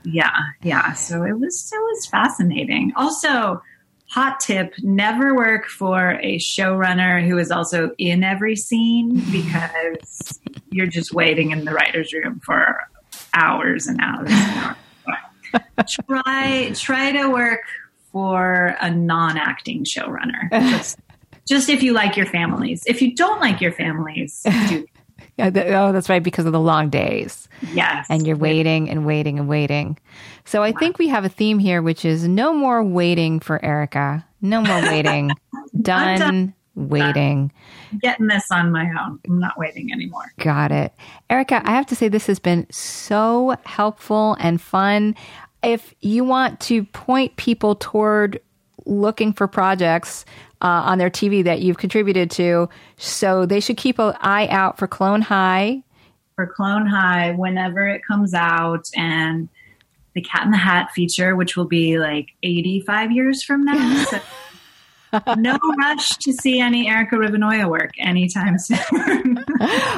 yeah, 0.06 0.32
yeah. 0.64 0.94
So 0.94 1.24
it 1.24 1.38
was 1.38 1.70
it 1.74 1.78
was 1.78 2.06
fascinating. 2.06 2.94
Also, 2.96 3.62
hot 4.18 4.40
tip: 4.40 4.74
never 4.80 5.36
work 5.36 5.68
for 5.68 6.18
a 6.24 6.40
showrunner 6.40 7.24
who 7.24 7.38
is 7.38 7.52
also 7.52 7.92
in 8.00 8.24
every 8.24 8.56
scene 8.56 9.24
because 9.32 10.40
you're 10.72 10.88
just 10.88 11.14
waiting 11.14 11.52
in 11.52 11.66
the 11.66 11.72
writers' 11.72 12.12
room 12.12 12.40
for 12.44 12.80
hours 13.36 13.86
and 13.86 14.00
hours. 14.02 14.30
And 14.32 14.76
hours. 15.06 15.88
try 16.10 16.72
try 16.74 17.12
to 17.12 17.30
work 17.30 17.62
for 18.12 18.76
a 18.82 18.90
non-acting 18.90 19.84
showrunner. 19.84 20.50
Just, 20.52 20.98
just 21.48 21.70
if 21.70 21.84
you 21.84 21.94
like 21.94 22.18
your 22.18 22.26
families. 22.26 22.84
If 22.88 23.02
you 23.02 23.14
don't 23.14 23.40
like 23.40 23.62
your 23.62 23.72
families, 23.72 24.44
do 24.68 24.86
oh, 25.40 25.92
that's 25.92 26.10
right, 26.10 26.24
because 26.24 26.46
of 26.46 26.52
the 26.52 26.60
long 26.60 26.90
days. 26.90 27.48
yes. 27.74 28.08
and 28.10 28.26
you're 28.26 28.38
waiting 28.38 28.90
and 28.90 29.06
waiting 29.06 29.40
and 29.40 29.48
waiting. 29.48 29.98
So 30.46 30.64
I 30.64 30.72
think 30.72 30.98
we 30.98 31.08
have 31.10 31.26
a 31.26 31.30
theme 31.30 31.60
here, 31.60 31.82
which 31.82 32.06
is 32.06 32.28
no 32.28 32.54
more 32.54 32.84
waiting 32.84 33.40
for 33.40 33.64
Erica. 33.64 34.26
No 34.42 34.62
more 34.62 34.82
waiting. 34.82 35.32
done, 35.82 36.20
done. 36.20 36.54
waiting. 36.76 37.52
getting 38.02 38.28
this 38.28 38.46
on 38.52 38.72
my 38.72 38.86
own. 39.02 39.20
I'm 39.28 39.40
not 39.40 39.58
waiting 39.58 39.92
anymore. 39.92 40.32
Got 40.40 40.72
it. 40.72 40.94
Erica, 41.30 41.62
I 41.66 41.72
have 41.72 41.88
to 41.88 41.96
say 41.96 42.08
this 42.08 42.28
has 42.28 42.40
been 42.40 42.68
so 42.72 43.56
helpful 43.66 44.38
and 44.40 44.62
fun. 44.62 45.16
If 45.64 45.94
you 46.02 46.24
want 46.24 46.60
to 46.62 46.84
point 46.86 47.36
people 47.36 47.76
toward 47.76 48.40
looking 48.88 49.34
for 49.34 49.48
projects 49.48 50.26
uh, 50.62 50.68
on 50.68 50.98
their 50.98 51.10
TV 51.10 51.44
that 51.44 51.62
you've 51.62 51.78
contributed 51.78 52.32
to, 52.32 52.70
so 52.98 53.46
they 53.46 53.60
should 53.60 53.78
keep 53.78 54.00
an 54.00 54.14
eye 54.22 54.48
out 54.48 54.78
for 54.78 54.88
Clone 54.88 55.22
High. 55.22 55.84
for 56.36 56.48
Clone 56.48 56.88
High 56.88 57.32
whenever 57.32 57.88
it 57.88 58.02
comes 58.08 58.34
out 58.34 58.86
and 58.96 59.50
the 60.14 60.22
Cat 60.22 60.46
in 60.46 60.52
the 60.52 60.58
Hat 60.58 60.90
feature, 60.96 61.36
which 61.36 61.56
will 61.56 61.66
be 61.68 62.00
like 62.00 62.30
85 62.42 63.12
years 63.12 63.44
from 63.44 63.66
now. 63.66 64.06
So 64.10 64.20
no 65.38 65.58
rush 65.80 66.10
to 66.18 66.34
see 66.34 66.60
any 66.60 66.88
Erica 66.88 67.16
Rivinoja 67.16 67.70
work 67.70 67.92
anytime 68.00 68.58
soon. 68.60 69.44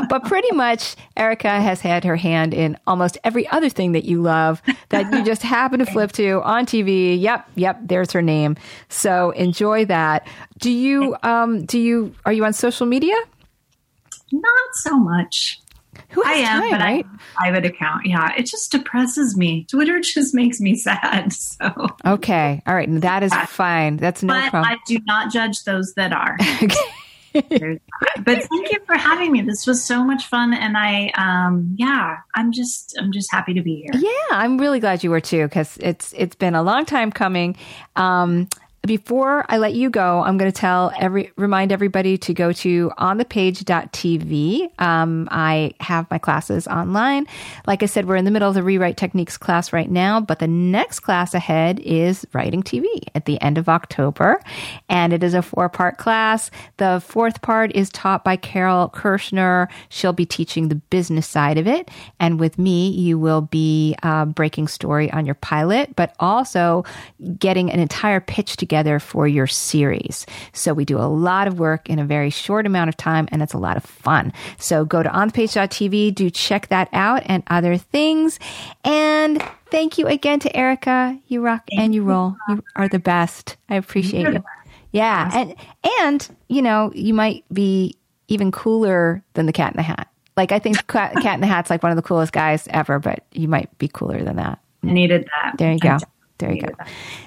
but 0.09 0.23
pretty 0.25 0.51
much 0.51 0.95
Erica 1.17 1.61
has 1.61 1.81
had 1.81 2.03
her 2.03 2.15
hand 2.15 2.53
in 2.53 2.77
almost 2.87 3.17
every 3.23 3.47
other 3.49 3.69
thing 3.69 3.93
that 3.93 4.05
you 4.05 4.21
love 4.21 4.61
that 4.89 5.11
you 5.11 5.23
just 5.23 5.41
happen 5.41 5.79
to 5.79 5.85
flip 5.91 6.11
to 6.13 6.41
on 6.43 6.65
TV. 6.65 7.19
Yep, 7.19 7.49
yep, 7.55 7.79
there's 7.83 8.11
her 8.11 8.21
name. 8.21 8.55
So 8.89 9.31
enjoy 9.31 9.85
that. 9.85 10.27
Do 10.59 10.71
you 10.71 11.15
um 11.23 11.65
do 11.65 11.79
you 11.79 12.13
are 12.25 12.33
you 12.33 12.45
on 12.45 12.53
social 12.53 12.85
media? 12.85 13.15
Not 14.31 14.69
so 14.83 14.97
much. 14.97 15.59
Who 16.11 16.21
has 16.23 16.37
I 16.37 16.39
am, 16.39 16.61
time, 16.61 16.71
but 16.71 16.79
right? 16.79 17.05
I 17.05 17.45
have 17.45 17.55
a 17.55 17.61
private 17.61 17.65
account. 17.65 18.05
Yeah, 18.05 18.33
it 18.37 18.45
just 18.45 18.71
depresses 18.71 19.37
me. 19.37 19.65
Twitter 19.69 19.99
just 19.99 20.33
makes 20.33 20.59
me 20.59 20.75
sad. 20.75 21.33
So, 21.59 21.87
Okay. 22.05 22.61
All 22.65 22.73
right. 22.75 22.89
That 23.01 23.23
is 23.23 23.33
fine. 23.47 23.97
That's 23.97 24.23
no 24.23 24.33
but 24.33 24.49
problem. 24.49 24.71
I 24.71 24.77
do 24.87 24.99
not 25.05 25.31
judge 25.31 25.63
those 25.63 25.93
that 25.95 26.13
are. 26.13 26.37
But 27.33 28.43
thank 28.43 28.71
you 28.71 28.79
for 28.85 28.95
having 28.95 29.31
me. 29.31 29.41
This 29.41 29.67
was 29.67 29.83
so 29.83 30.03
much 30.03 30.25
fun, 30.25 30.53
and 30.53 30.75
I, 30.75 31.09
um, 31.09 31.75
yeah, 31.77 32.17
I'm 32.35 32.51
just, 32.51 32.97
I'm 32.99 33.11
just 33.11 33.31
happy 33.31 33.53
to 33.53 33.61
be 33.61 33.75
here. 33.75 33.91
Yeah, 33.93 34.35
I'm 34.37 34.57
really 34.57 34.79
glad 34.79 35.03
you 35.03 35.11
were 35.11 35.21
too 35.21 35.45
because 35.45 35.77
it's 35.77 36.13
it's 36.17 36.35
been 36.35 36.55
a 36.55 36.63
long 36.63 36.85
time 36.85 37.11
coming. 37.11 37.55
Um, 37.95 38.49
before 38.89 39.45
I 39.47 39.59
let 39.59 39.75
you 39.75 39.91
go, 39.91 40.23
I'm 40.23 40.39
going 40.39 40.51
to 40.51 40.59
tell 40.59 40.91
every 40.99 41.31
remind 41.35 41.71
everybody 41.71 42.17
to 42.17 42.33
go 42.33 42.51
to 42.53 42.89
onthepage.tv. 42.97 44.81
Um, 44.81 45.27
I 45.29 45.73
have 45.79 46.09
my 46.09 46.17
classes 46.17 46.67
online. 46.67 47.27
Like 47.67 47.83
I 47.83 47.85
said, 47.85 48.07
we're 48.07 48.15
in 48.15 48.25
the 48.25 48.31
middle 48.31 48.49
of 48.49 48.55
the 48.55 48.63
rewrite 48.63 48.97
techniques 48.97 49.37
class 49.37 49.71
right 49.71 49.91
now, 49.91 50.19
but 50.19 50.39
the 50.39 50.47
next 50.47 51.01
class 51.01 51.35
ahead 51.35 51.79
is 51.81 52.25
writing 52.33 52.63
TV 52.63 52.87
at 53.13 53.25
the 53.25 53.39
end 53.43 53.59
of 53.59 53.69
October, 53.69 54.41
and 54.89 55.13
it 55.13 55.23
is 55.23 55.35
a 55.35 55.43
four 55.43 55.69
part 55.69 55.99
class. 55.99 56.49
The 56.77 56.99
fourth 57.05 57.43
part 57.43 57.71
is 57.75 57.91
taught 57.91 58.23
by 58.23 58.37
Carole 58.37 58.89
Kirschner. 58.89 59.69
She'll 59.89 60.13
be 60.13 60.25
teaching 60.25 60.69
the 60.69 60.81
business 60.89 61.27
side 61.27 61.59
of 61.59 61.67
it, 61.67 61.91
and 62.19 62.39
with 62.39 62.57
me, 62.57 62.89
you 62.89 63.19
will 63.19 63.41
be 63.41 63.95
uh, 64.01 64.25
breaking 64.25 64.67
story 64.67 65.11
on 65.11 65.27
your 65.27 65.35
pilot, 65.35 65.95
but 65.95 66.15
also 66.19 66.85
getting 67.37 67.69
an 67.69 67.79
entire 67.79 68.19
pitch 68.19 68.57
together 68.57 68.78
for 68.99 69.27
your 69.27 69.47
series. 69.47 70.25
So 70.53 70.73
we 70.73 70.85
do 70.85 70.97
a 70.97 71.09
lot 71.09 71.47
of 71.47 71.59
work 71.59 71.89
in 71.89 71.99
a 71.99 72.05
very 72.05 72.29
short 72.29 72.65
amount 72.65 72.89
of 72.89 72.97
time, 72.97 73.27
and 73.31 73.41
it's 73.41 73.53
a 73.53 73.57
lot 73.57 73.77
of 73.77 73.83
fun. 73.83 74.31
So 74.57 74.85
go 74.85 75.03
to 75.03 75.09
onthepage.tv, 75.09 76.15
do 76.15 76.29
check 76.29 76.67
that 76.69 76.89
out 76.93 77.23
and 77.25 77.43
other 77.47 77.77
things. 77.77 78.39
And 78.83 79.43
thank 79.69 79.97
you 79.97 80.07
again 80.07 80.39
to 80.39 80.55
Erica. 80.55 81.19
You 81.27 81.41
rock 81.41 81.63
and 81.77 81.93
you 81.93 82.03
roll. 82.03 82.35
You 82.47 82.63
are 82.75 82.87
the 82.87 82.99
best. 82.99 83.57
I 83.69 83.75
appreciate 83.75 84.33
you. 84.33 84.43
Yeah, 84.91 85.29
and 85.33 85.55
and 86.01 86.35
you 86.47 86.61
know 86.61 86.91
you 86.95 87.13
might 87.13 87.43
be 87.53 87.95
even 88.27 88.51
cooler 88.51 89.23
than 89.33 89.45
the 89.45 89.53
Cat 89.53 89.73
in 89.73 89.77
the 89.77 89.83
Hat. 89.83 90.09
Like 90.35 90.51
I 90.51 90.59
think 90.59 90.87
Cat 90.87 91.13
Cat 91.21 91.35
in 91.35 91.41
the 91.41 91.47
Hat's 91.47 91.69
like 91.69 91.83
one 91.83 91.91
of 91.91 91.95
the 91.95 92.01
coolest 92.01 92.31
guys 92.31 92.67
ever, 92.71 92.97
but 92.99 93.23
you 93.31 93.47
might 93.47 93.75
be 93.77 93.87
cooler 93.87 94.23
than 94.23 94.37
that. 94.37 94.59
I 94.83 94.91
needed 94.91 95.25
that. 95.25 95.57
There 95.57 95.71
you 95.71 95.79
go. 95.79 95.97
There 96.39 96.53
you 96.53 96.61
go. 96.61 96.73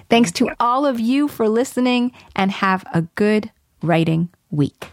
Thanks 0.08 0.32
to 0.32 0.50
all 0.58 0.84
of 0.84 0.98
you 0.98 1.28
for 1.28 1.48
listening 1.48 2.12
and 2.34 2.50
have 2.50 2.84
a 2.92 3.02
good 3.14 3.50
writing 3.82 4.30
week. 4.50 4.88